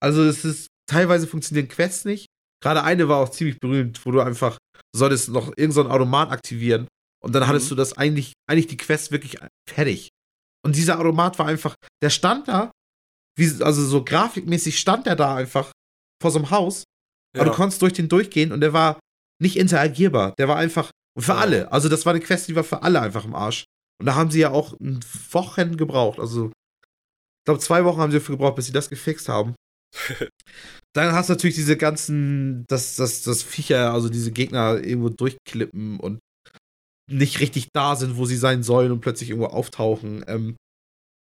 Also 0.00 0.22
es 0.24 0.44
ist, 0.44 0.66
teilweise 0.86 1.26
funktionieren 1.26 1.68
Quests 1.68 2.04
nicht. 2.04 2.26
Gerade 2.62 2.82
eine 2.84 3.08
war 3.08 3.18
auch 3.18 3.28
ziemlich 3.30 3.58
berühmt, 3.60 4.04
wo 4.04 4.10
du 4.10 4.20
einfach 4.20 4.58
solltest 4.94 5.28
noch 5.28 5.48
irgendeinen 5.48 5.72
so 5.72 5.90
Automat 5.90 6.30
aktivieren 6.30 6.88
und 7.22 7.34
dann 7.34 7.46
hattest 7.46 7.66
Mhm. 7.66 7.68
du 7.70 7.74
das 7.76 7.92
eigentlich, 7.96 8.32
eigentlich 8.48 8.66
die 8.66 8.76
Quest 8.76 9.10
wirklich 9.12 9.38
fertig. 9.68 10.08
Und 10.64 10.74
dieser 10.76 10.98
Automat 10.98 11.38
war 11.38 11.46
einfach, 11.46 11.74
der 12.02 12.10
stand 12.10 12.48
da, 12.48 12.70
wie, 13.38 13.62
also 13.62 13.84
so 13.84 14.02
grafikmäßig 14.04 14.78
stand 14.78 15.06
der 15.06 15.16
da 15.16 15.36
einfach 15.36 15.70
vor 16.22 16.30
so 16.30 16.38
einem 16.38 16.50
Haus, 16.50 16.84
aber 17.36 17.44
du 17.44 17.50
konntest 17.52 17.82
durch 17.82 17.92
den 17.92 18.08
durchgehen 18.08 18.50
und 18.52 18.60
der 18.62 18.72
war 18.72 18.98
nicht 19.42 19.56
interagierbar. 19.56 20.32
Der 20.38 20.48
war 20.48 20.56
einfach 20.56 20.90
für 21.18 21.32
Ja. 21.32 21.38
alle. 21.38 21.72
Also 21.72 21.90
das 21.90 22.06
war 22.06 22.14
eine 22.14 22.24
Quest, 22.24 22.48
die 22.48 22.56
war 22.56 22.64
für 22.64 22.82
alle 22.82 23.00
einfach 23.02 23.24
im 23.26 23.34
Arsch. 23.34 23.64
Und 24.00 24.06
da 24.06 24.14
haben 24.14 24.30
sie 24.30 24.40
ja 24.40 24.50
auch 24.50 24.72
ein 24.80 25.00
Wochen 25.30 25.76
gebraucht. 25.76 26.18
Also 26.18 26.46
ich 26.46 27.44
glaube 27.44 27.60
zwei 27.60 27.84
Wochen 27.84 28.00
haben 28.00 28.10
sie 28.10 28.18
dafür 28.18 28.36
gebraucht, 28.36 28.56
bis 28.56 28.66
sie 28.66 28.72
das 28.72 28.88
gefixt 28.88 29.28
haben. 29.28 29.54
Dann 30.94 31.12
hast 31.12 31.28
du 31.28 31.34
natürlich 31.34 31.56
diese 31.56 31.76
ganzen, 31.76 32.64
dass 32.68 32.96
das, 32.96 33.22
das 33.22 33.42
Viecher, 33.42 33.92
also 33.92 34.08
diese 34.08 34.32
Gegner 34.32 34.82
irgendwo 34.82 35.10
durchklippen 35.10 36.00
und 36.00 36.20
nicht 37.10 37.40
richtig 37.40 37.68
da 37.74 37.96
sind, 37.96 38.16
wo 38.16 38.24
sie 38.24 38.36
sein 38.36 38.62
sollen 38.62 38.92
und 38.92 39.00
plötzlich 39.00 39.30
irgendwo 39.30 39.48
auftauchen. 39.48 40.24
Ähm, 40.26 40.56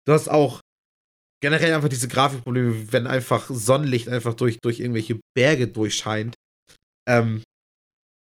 du 0.07 0.13
hast 0.13 0.29
auch 0.29 0.61
generell 1.43 1.75
einfach 1.75 1.89
diese 1.89 2.09
Grafikprobleme, 2.09 2.93
wenn 2.93 3.07
einfach 3.07 3.51
Sonnenlicht 3.51 4.09
einfach 4.09 4.35
durch, 4.35 4.59
durch 4.63 4.81
irgendwelche 4.81 5.21
Berge 5.37 5.69
durchscheint. 5.69 6.35
Ähm, 7.07 7.43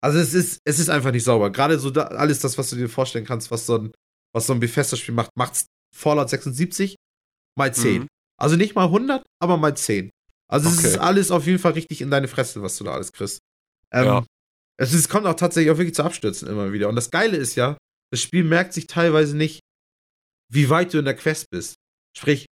also 0.03 0.19
es 0.19 0.35
ist, 0.35 0.59
es 0.67 0.79
ist 0.79 0.91
einfach 0.91 1.13
nicht 1.13 1.25
sauber. 1.25 1.51
Gerade 1.51 1.79
so 1.79 1.91
da, 1.91 2.03
alles 2.09 2.41
das, 2.41 2.59
was 2.59 2.69
du 2.69 2.77
dir 2.77 2.89
vorstellen 2.89 3.25
kannst, 3.25 3.51
was 3.51 3.65
so 3.65 3.79
ein, 3.79 3.93
was 4.35 4.47
so 4.47 4.53
ein 4.53 4.61
Bethesda-Spiel 4.61 5.15
macht, 5.15 5.31
macht's 5.37 5.67
Fallout 5.97 6.29
76 6.29 6.97
mal 7.57 7.73
10. 7.73 8.03
Mhm. 8.03 8.07
Also 8.39 8.57
nicht 8.57 8.75
mal 8.75 8.85
100, 8.85 9.25
aber 9.41 9.57
mal 9.57 9.75
10. 9.75 10.11
Also 10.55 10.69
es 10.69 10.79
Okay. 10.79 10.87
ist 10.89 10.99
alles 10.99 11.31
auf 11.31 11.47
jeden 11.47 11.59
Fall 11.59 11.73
richtig 11.73 12.01
in 12.01 12.11
deine 12.11 12.29
Fresse, 12.29 12.63
was 12.63 12.77
du 12.77 12.85
da 12.85 12.93
alles 12.93 13.13
kriegst. 13.13 13.39
Ähm, 13.93 14.05
Ja. 14.05 14.27
es, 14.81 14.93
ist, 14.93 15.01
es 15.01 15.09
kommt 15.09 15.27
auch 15.27 15.35
tatsächlich 15.35 15.71
auch 15.73 15.79
wirklich 15.79 15.95
zu 15.95 16.05
Abstürzen 16.05 16.49
immer 16.49 16.73
wieder. 16.73 16.89
Und 16.89 16.97
das 16.97 17.11
Geile 17.11 17.37
ist 17.37 17.55
ja, 17.57 17.77
das 18.13 18.21
Spiel 18.23 18.45
merkt 18.45 18.73
sich 18.73 18.87
teilweise 18.87 19.37
nicht, 19.37 19.61
wie 20.53 20.71
weit 20.71 20.95
du 20.95 20.99
in 20.99 21.05
der 21.05 21.17
Quest 21.17 21.47
bist. 21.51 21.75
Sprich, 22.17 22.47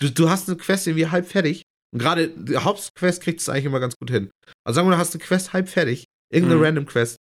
du, 0.00 0.10
du 0.10 0.30
hast 0.30 0.48
eine 0.48 0.56
Quest 0.56 0.86
irgendwie 0.86 1.08
halb 1.08 1.26
fertig. 1.28 1.62
Und 1.92 1.98
gerade 1.98 2.30
die 2.30 2.56
Hauptquest 2.56 3.22
kriegt 3.22 3.40
es 3.40 3.48
eigentlich 3.50 3.66
immer 3.66 3.80
ganz 3.80 3.96
gut 3.98 4.10
hin. 4.10 4.30
Also 4.64 4.76
sagen 4.76 4.88
wir, 4.88 4.92
du 4.94 4.98
hast 4.98 5.14
eine 5.14 5.22
Quest 5.22 5.52
halb 5.52 5.68
fertig, 5.68 6.06
irgendeine 6.32 6.58
Mhm. 6.58 6.64
Random 6.64 6.86
Quest, 6.86 7.16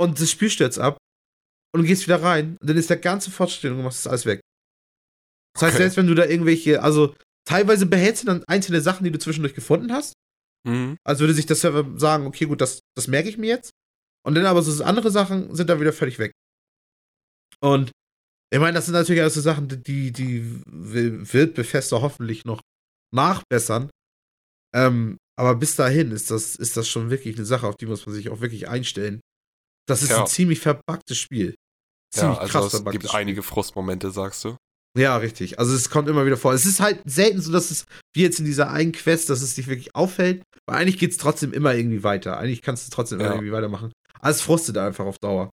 und 0.00 0.20
das 0.20 0.30
Spiel 0.30 0.48
stürzt 0.50 0.78
ab 0.78 0.96
und 1.74 1.82
du 1.82 1.86
gehst 1.88 2.04
wieder 2.06 2.22
rein 2.22 2.56
und 2.60 2.70
dann 2.70 2.76
ist 2.76 2.88
der 2.88 2.96
ganze 2.98 3.30
Fortschritt 3.32 3.72
und 3.72 3.78
du 3.78 3.82
machst 3.84 4.06
das 4.06 4.10
alles 4.10 4.26
weg. 4.26 4.40
Das 5.54 5.62
heißt, 5.64 5.74
Okay. 5.74 5.82
selbst 5.82 5.96
wenn 5.96 6.06
du 6.06 6.14
da 6.14 6.24
irgendwelche, 6.24 6.82
also 6.82 7.14
teilweise 7.50 7.86
behältst 7.86 8.22
du 8.22 8.26
dann 8.26 8.44
einzelne 8.44 8.80
Sachen, 8.80 9.04
die 9.04 9.10
du 9.10 9.18
zwischendurch 9.18 9.54
gefunden 9.54 9.92
hast, 9.92 10.14
Mhm. 10.66 10.96
als 11.04 11.20
würde 11.20 11.32
sich 11.34 11.46
der 11.46 11.56
Server 11.56 11.98
sagen, 11.98 12.26
okay, 12.26 12.44
gut, 12.44 12.60
das, 12.60 12.80
das 12.96 13.06
merke 13.08 13.28
ich 13.28 13.38
mir 13.38 13.46
jetzt. 13.48 13.70
Und 14.26 14.34
dann 14.34 14.44
aber 14.46 14.62
so 14.62 14.84
andere 14.84 15.10
Sachen 15.10 15.54
sind 15.54 15.70
dann 15.70 15.80
wieder 15.80 15.92
völlig 15.94 16.18
weg. 16.18 16.32
Und 17.60 17.90
ich 18.52 18.58
meine, 18.60 18.74
das 18.74 18.86
sind 18.86 18.94
natürlich 18.94 19.22
alles 19.22 19.34
so 19.34 19.40
Sachen, 19.40 19.68
die, 19.82 20.12
die 20.12 20.60
wird 20.66 21.54
Bethesda 21.54 22.00
hoffentlich 22.02 22.44
noch 22.44 22.60
nachbessern. 23.14 23.90
Ähm, 24.74 25.16
aber 25.38 25.54
bis 25.56 25.76
dahin 25.76 26.12
ist 26.12 26.30
das, 26.30 26.56
ist 26.56 26.76
das 26.76 26.88
schon 26.88 27.10
wirklich 27.10 27.36
eine 27.36 27.46
Sache, 27.46 27.66
auf 27.66 27.76
die 27.76 27.86
muss 27.86 28.04
man 28.06 28.14
sich 28.14 28.28
auch 28.28 28.40
wirklich 28.40 28.68
einstellen. 28.68 29.20
Das 29.88 30.02
ist 30.02 30.10
Ja. 30.10 30.20
ein 30.20 30.26
ziemlich 30.26 30.60
verpacktes 30.60 31.16
Spiel. 31.18 31.54
Ja, 32.14 32.20
Ziemlich 32.20 32.38
also 32.40 32.52
krass 32.52 32.74
es 32.74 32.84
gibt 32.84 33.04
Spiel. 33.08 33.18
einige 33.18 33.42
Frustmomente, 33.42 34.10
sagst 34.10 34.44
du. 34.44 34.56
Ja, 34.98 35.16
richtig. 35.18 35.58
Also 35.58 35.74
es 35.74 35.88
kommt 35.88 36.08
immer 36.08 36.26
wieder 36.26 36.36
vor. 36.36 36.52
Es 36.52 36.66
ist 36.66 36.80
halt 36.80 37.00
selten 37.04 37.40
so, 37.40 37.52
dass 37.52 37.70
es, 37.70 37.84
wie 38.14 38.22
jetzt 38.22 38.40
in 38.40 38.44
dieser 38.44 38.70
einen 38.70 38.92
Quest, 38.92 39.30
dass 39.30 39.40
es 39.40 39.54
dich 39.54 39.68
wirklich 39.68 39.94
auffällt. 39.94 40.42
Weil 40.66 40.78
eigentlich 40.80 40.98
geht 40.98 41.12
es 41.12 41.16
trotzdem 41.16 41.52
immer 41.52 41.74
irgendwie 41.74 42.02
weiter. 42.02 42.38
Eigentlich 42.38 42.62
kannst 42.62 42.86
du 42.86 42.94
trotzdem 42.94 43.20
immer 43.20 43.28
Ja. 43.28 43.34
irgendwie 43.36 43.52
weitermachen. 43.52 43.92
Aber 44.18 44.30
es 44.30 44.40
frustet 44.42 44.76
einfach 44.78 45.06
auf 45.06 45.18
Dauer. 45.18 45.50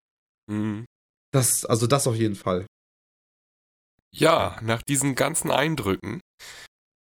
Mhm. 0.51 0.85
Das, 1.33 1.65
also 1.65 1.87
das 1.89 2.07
auf 2.07 2.15
jeden 2.15 2.37
Fall. 2.37 2.67
Ja, 4.15 4.59
nach 4.63 4.83
diesen 4.83 5.17
ganzen 5.17 5.51
Eindrücken, 5.51 6.21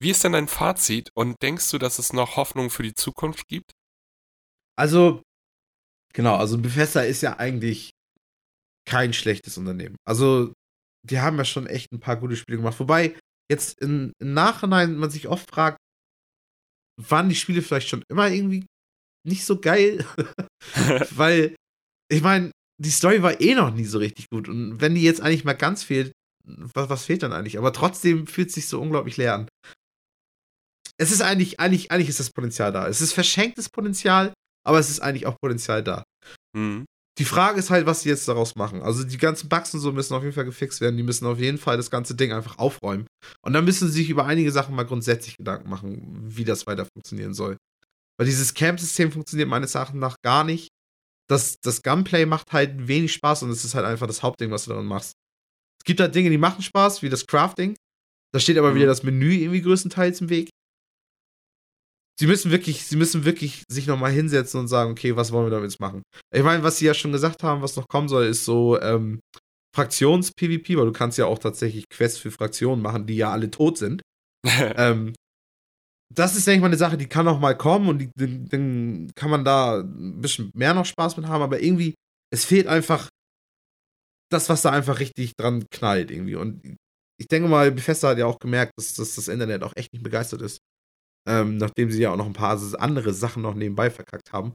wie 0.02 0.12
ist 0.12 0.24
denn 0.24 0.32
dein 0.32 0.48
Fazit 0.48 1.10
und 1.14 1.36
denkst 1.42 1.70
du, 1.72 1.78
dass 1.78 2.00
es 2.00 2.14
noch 2.14 2.38
Hoffnung 2.38 2.70
für 2.70 2.84
die 2.84 2.94
Zukunft 2.96 3.48
gibt? 3.50 3.72
Also, 4.80 5.22
genau, 6.14 6.38
also 6.38 6.58
Bethesda 6.58 7.02
ist 7.02 7.22
ja 7.22 7.38
eigentlich 7.38 7.92
kein 8.88 9.12
schlechtes 9.14 9.58
Unternehmen. 9.58 9.98
Also, 10.08 10.54
die 11.04 11.20
haben 11.20 11.38
ja 11.38 11.46
schon 11.46 11.68
echt 11.68 11.92
ein 11.92 12.00
paar 12.00 12.18
gute 12.18 12.36
Spiele 12.36 12.58
gemacht. 12.58 12.80
Wobei, 12.80 13.16
jetzt 13.50 13.80
in, 13.80 14.14
im 14.20 14.34
Nachhinein 14.34 14.96
man 14.96 15.10
sich 15.10 15.28
oft 15.28 15.50
fragt, 15.50 15.78
waren 16.98 17.30
die 17.30 17.36
Spiele 17.36 17.62
vielleicht 17.62 17.90
schon 17.90 18.04
immer 18.10 18.30
irgendwie 18.30 18.66
nicht 19.28 19.46
so 19.46 19.60
geil? 19.60 20.06
Weil, 21.12 21.56
ich 22.12 22.22
meine, 22.22 22.52
die 22.82 22.92
Story 22.92 23.22
war 23.22 23.40
eh 23.40 23.56
noch 23.56 23.74
nie 23.74 23.86
so 23.86 24.00
richtig 24.00 24.28
gut. 24.30 24.50
Und 24.50 24.82
wenn 24.82 24.96
die 24.96 25.04
jetzt 25.04 25.22
eigentlich 25.22 25.44
mal 25.44 25.54
ganz 25.54 25.84
fehlt, 25.84 26.12
was, 26.44 26.90
was 26.90 27.06
fehlt 27.06 27.24
dann 27.24 27.34
eigentlich? 27.34 27.58
Aber 27.58 27.74
trotzdem 27.74 28.28
fühlt 28.28 28.50
es 28.50 28.56
sich 28.56 28.68
so 28.68 28.82
unglaublich 28.82 29.18
leer 29.18 29.36
an. 29.36 29.48
Es 30.98 31.12
ist 31.12 31.22
eigentlich, 31.22 31.60
eigentlich, 31.60 31.92
eigentlich 31.92 32.10
ist 32.10 32.20
das 32.20 32.32
Potenzial 32.32 32.72
da. 32.72 32.88
Es 32.88 33.02
ist 33.02 33.14
verschenktes 33.14 33.70
Potenzial, 33.70 34.34
aber 34.66 34.80
es 34.80 34.90
ist 34.90 35.00
eigentlich 35.00 35.26
auch 35.26 35.38
Potenzial 35.40 35.84
da. 35.84 36.04
Mhm. 36.56 36.86
Die 37.20 37.26
Frage 37.26 37.60
ist 37.60 37.70
halt, 37.70 37.86
was 37.86 38.02
sie 38.02 38.10
jetzt 38.10 38.28
daraus 38.28 38.56
machen. 38.56 38.82
Also 38.82 39.04
die 39.04 39.18
ganzen 39.18 39.50
Bugs 39.50 39.74
und 39.74 39.82
so 39.82 39.92
müssen 39.92 40.14
auf 40.14 40.24
jeden 40.24 40.34
Fall 40.34 40.46
gefixt 40.46 40.80
werden. 40.82 40.96
Die 40.98 41.04
müssen 41.04 41.26
auf 41.28 41.40
jeden 41.40 41.58
Fall 41.58 41.78
das 41.78 41.92
ganze 41.92 42.16
Ding 42.16 42.32
einfach 42.32 42.58
aufräumen. 42.58 43.06
Und 43.46 43.54
dann 43.54 43.66
müssen 43.66 43.88
sie 43.90 43.96
sich 44.00 44.10
über 44.10 44.26
einige 44.26 44.52
Sachen 44.52 44.76
mal 44.76 44.84
grundsätzlich 44.86 45.36
Gedanken 45.38 45.70
machen, 45.70 46.22
wie 46.24 46.46
das 46.46 46.66
weiter 46.68 46.86
funktionieren 46.96 47.34
soll. 47.34 47.58
Weil 48.18 48.28
dieses 48.28 48.54
Camp-System 48.54 49.12
funktioniert 49.12 49.50
meines 49.50 49.76
Erachtens 49.76 50.00
nach 50.00 50.16
gar 50.24 50.44
nicht. 50.44 50.70
Das, 51.30 51.58
das 51.62 51.82
Gunplay 51.84 52.26
macht 52.26 52.52
halt 52.54 52.88
wenig 52.88 53.14
Spaß 53.14 53.44
und 53.44 53.50
es 53.52 53.66
ist 53.66 53.76
halt 53.76 53.86
einfach 53.86 54.08
das 54.08 54.24
Hauptding, 54.24 54.52
was 54.52 54.66
du 54.66 54.72
daran 54.72 54.86
machst. 54.86 55.14
Es 55.82 55.86
gibt 55.86 56.00
halt 56.00 56.16
Dinge, 56.16 56.30
die 56.30 56.38
machen 56.38 56.62
Spaß, 56.62 57.02
wie 57.02 57.10
das 57.10 57.26
Crafting. 57.28 57.76
Da 58.34 58.40
steht 58.40 58.58
aber 58.58 58.72
Mhm. 58.72 58.76
wieder 58.76 58.86
das 58.88 59.04
Menü 59.04 59.34
irgendwie 59.34 59.62
größtenteils 59.62 60.22
im 60.22 60.30
Weg. 60.30 60.50
Sie 62.22 62.28
müssen 62.28 62.52
wirklich, 62.52 62.86
sie 62.86 62.98
müssen 62.98 63.26
wirklich 63.26 63.64
sich 63.68 63.88
nochmal 63.88 64.12
hinsetzen 64.12 64.60
und 64.60 64.68
sagen, 64.68 64.92
okay, 64.92 65.16
was 65.16 65.32
wollen 65.32 65.48
wir 65.48 65.50
damit 65.50 65.72
jetzt 65.72 65.80
machen? 65.80 66.04
Ich 66.32 66.44
meine, 66.44 66.62
was 66.62 66.78
sie 66.78 66.86
ja 66.86 66.94
schon 66.94 67.12
gesagt 67.12 67.42
haben, 67.42 67.64
was 67.64 67.76
noch 67.76 67.88
kommen 67.88 68.10
soll, 68.10 68.26
ist 68.26 68.46
so 68.46 68.80
ähm, 68.80 69.22
Fraktions-PvP, 69.76 70.78
weil 70.78 70.86
du 70.86 70.92
kannst 70.92 71.18
ja 71.18 71.26
auch 71.26 71.40
tatsächlich 71.40 71.86
Quests 71.90 72.20
für 72.20 72.30
Fraktionen 72.30 72.80
machen, 72.80 73.08
die 73.08 73.16
ja 73.16 73.32
alle 73.32 73.50
tot 73.50 73.80
sind. 73.80 74.04
ähm, 74.46 75.16
das 76.14 76.36
ist, 76.36 76.46
denke 76.46 76.58
ich 76.58 76.62
mal, 76.62 76.68
eine 76.68 76.78
Sache, 76.78 76.96
die 76.96 77.08
kann 77.08 77.28
auch 77.28 77.40
mal 77.40 77.58
kommen 77.58 77.90
und 77.90 77.98
die, 77.98 78.12
dann, 78.16 78.46
dann 78.50 79.12
kann 79.16 79.32
man 79.32 79.44
da 79.44 79.80
ein 79.80 80.22
bisschen 80.22 80.52
mehr 80.54 80.76
noch 80.76 80.86
Spaß 80.86 81.18
mit 81.18 81.26
haben, 81.26 81.42
aber 81.42 81.64
irgendwie, 81.64 81.96
es 82.32 82.46
fehlt 82.46 82.68
einfach 82.68 83.10
das, 84.32 84.48
was 84.48 84.62
da 84.62 84.70
einfach 84.70 85.00
richtig 85.00 85.34
dran 85.38 85.66
knallt 85.72 86.12
irgendwie. 86.12 86.36
Und 86.36 86.78
ich 87.20 87.28
denke 87.28 87.50
mal, 87.50 87.72
Bethesda 87.72 88.10
hat 88.10 88.20
ja 88.20 88.28
auch 88.28 88.38
gemerkt, 88.38 88.74
dass, 88.78 88.94
dass 88.94 89.16
das 89.16 89.28
Internet 89.28 89.64
auch 89.64 89.76
echt 89.76 89.92
nicht 89.92 90.04
begeistert 90.04 90.44
ist. 90.44 90.60
Ähm, 91.28 91.58
nachdem 91.58 91.92
sie 91.92 92.02
ja 92.02 92.12
auch 92.12 92.18
noch 92.18 92.26
ein 92.26 92.34
paar 92.34 92.60
andere 92.80 93.14
Sachen 93.14 93.44
noch 93.44 93.54
nebenbei 93.54 93.92
verkackt 93.92 94.34
haben. 94.34 94.54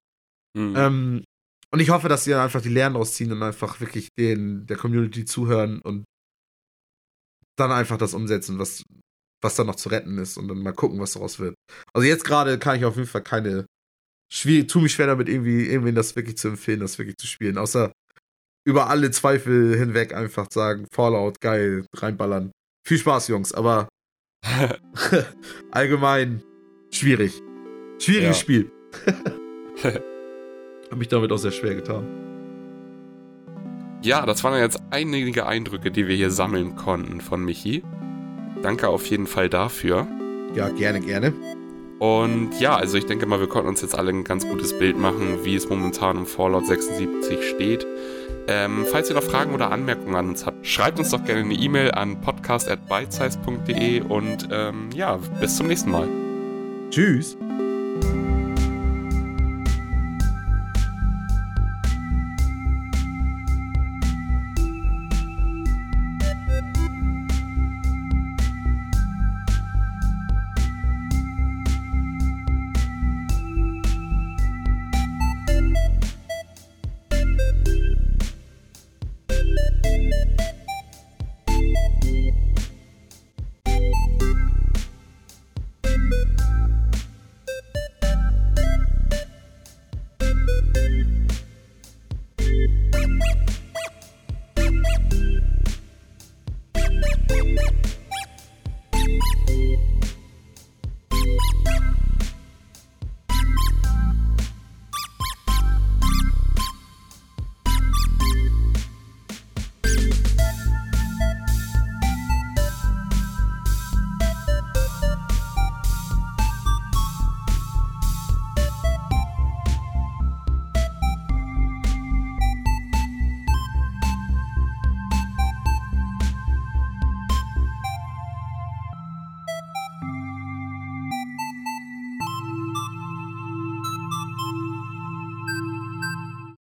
Mhm. 0.56 0.74
Ähm, 0.76 1.24
und 1.72 1.80
ich 1.80 1.90
hoffe, 1.90 2.08
dass 2.08 2.24
sie 2.24 2.30
dann 2.30 2.40
einfach 2.40 2.62
die 2.62 2.68
Lehren 2.70 2.96
rausziehen 2.96 3.32
und 3.32 3.42
einfach 3.42 3.80
wirklich 3.80 4.08
den, 4.18 4.66
der 4.66 4.76
Community 4.76 5.24
zuhören 5.24 5.80
und 5.80 6.04
dann 7.56 7.72
einfach 7.72 7.98
das 7.98 8.14
umsetzen, 8.14 8.58
was, 8.58 8.82
was 9.42 9.56
da 9.56 9.64
noch 9.64 9.76
zu 9.76 9.88
retten 9.88 10.18
ist 10.18 10.36
und 10.38 10.48
dann 10.48 10.62
mal 10.62 10.72
gucken, 10.72 11.00
was 11.00 11.12
daraus 11.12 11.38
wird. 11.38 11.54
Also 11.92 12.06
jetzt 12.06 12.24
gerade 12.24 12.58
kann 12.58 12.76
ich 12.76 12.84
auf 12.84 12.96
jeden 12.96 13.08
Fall 13.08 13.22
keine. 13.22 13.66
Schwierig, 14.32 14.68
tu 14.68 14.80
mich 14.80 14.92
schwer 14.92 15.06
damit, 15.06 15.28
irgendwie, 15.28 15.66
irgendwie 15.68 15.92
das 15.92 16.16
wirklich 16.16 16.36
zu 16.36 16.48
empfehlen, 16.48 16.80
das 16.80 16.98
wirklich 16.98 17.16
zu 17.16 17.28
spielen. 17.28 17.58
Außer 17.58 17.92
über 18.66 18.88
alle 18.88 19.12
Zweifel 19.12 19.76
hinweg 19.76 20.12
einfach 20.12 20.48
sagen, 20.50 20.88
Fallout, 20.92 21.40
geil, 21.40 21.86
reinballern. 21.94 22.50
Viel 22.84 22.98
Spaß, 22.98 23.28
Jungs, 23.28 23.52
aber 23.52 23.88
allgemein 25.70 26.42
schwierig. 26.96 27.42
Schwieriges 27.98 28.36
ja. 28.36 28.40
Spiel. 28.40 28.70
Hab 30.90 30.98
mich 30.98 31.08
damit 31.08 31.32
auch 31.32 31.38
sehr 31.38 31.52
schwer 31.52 31.74
getan. 31.74 32.06
Ja, 34.02 34.24
das 34.24 34.44
waren 34.44 34.58
jetzt 34.60 34.80
einige 34.90 35.46
Eindrücke, 35.46 35.90
die 35.90 36.06
wir 36.06 36.14
hier 36.14 36.30
sammeln 36.30 36.76
konnten 36.76 37.20
von 37.20 37.44
Michi. 37.44 37.82
Danke 38.62 38.88
auf 38.88 39.06
jeden 39.06 39.26
Fall 39.26 39.48
dafür. 39.48 40.06
Ja, 40.54 40.68
gerne, 40.68 41.00
gerne. 41.00 41.32
Und 41.98 42.60
ja, 42.60 42.76
also 42.76 42.98
ich 42.98 43.06
denke 43.06 43.26
mal, 43.26 43.40
wir 43.40 43.48
konnten 43.48 43.68
uns 43.68 43.80
jetzt 43.80 43.98
alle 43.98 44.10
ein 44.10 44.24
ganz 44.24 44.46
gutes 44.46 44.78
Bild 44.78 44.98
machen, 44.98 45.44
wie 45.44 45.56
es 45.56 45.68
momentan 45.68 46.18
um 46.18 46.26
Fallout 46.26 46.66
76 46.66 47.48
steht. 47.48 47.86
Ähm, 48.48 48.84
falls 48.90 49.08
ihr 49.08 49.16
noch 49.16 49.22
Fragen 49.22 49.54
oder 49.54 49.70
Anmerkungen 49.70 50.14
an 50.14 50.28
uns 50.28 50.46
habt, 50.46 50.66
schreibt 50.66 50.98
uns 50.98 51.10
doch 51.10 51.24
gerne 51.24 51.40
eine 51.40 51.54
E-Mail 51.54 51.90
an 51.92 52.20
podcast.bitesize.de 52.20 54.02
und 54.02 54.48
ähm, 54.52 54.90
ja, 54.94 55.18
bis 55.40 55.56
zum 55.56 55.66
nächsten 55.66 55.90
Mal. 55.90 56.25
Tschüss! 56.90 57.36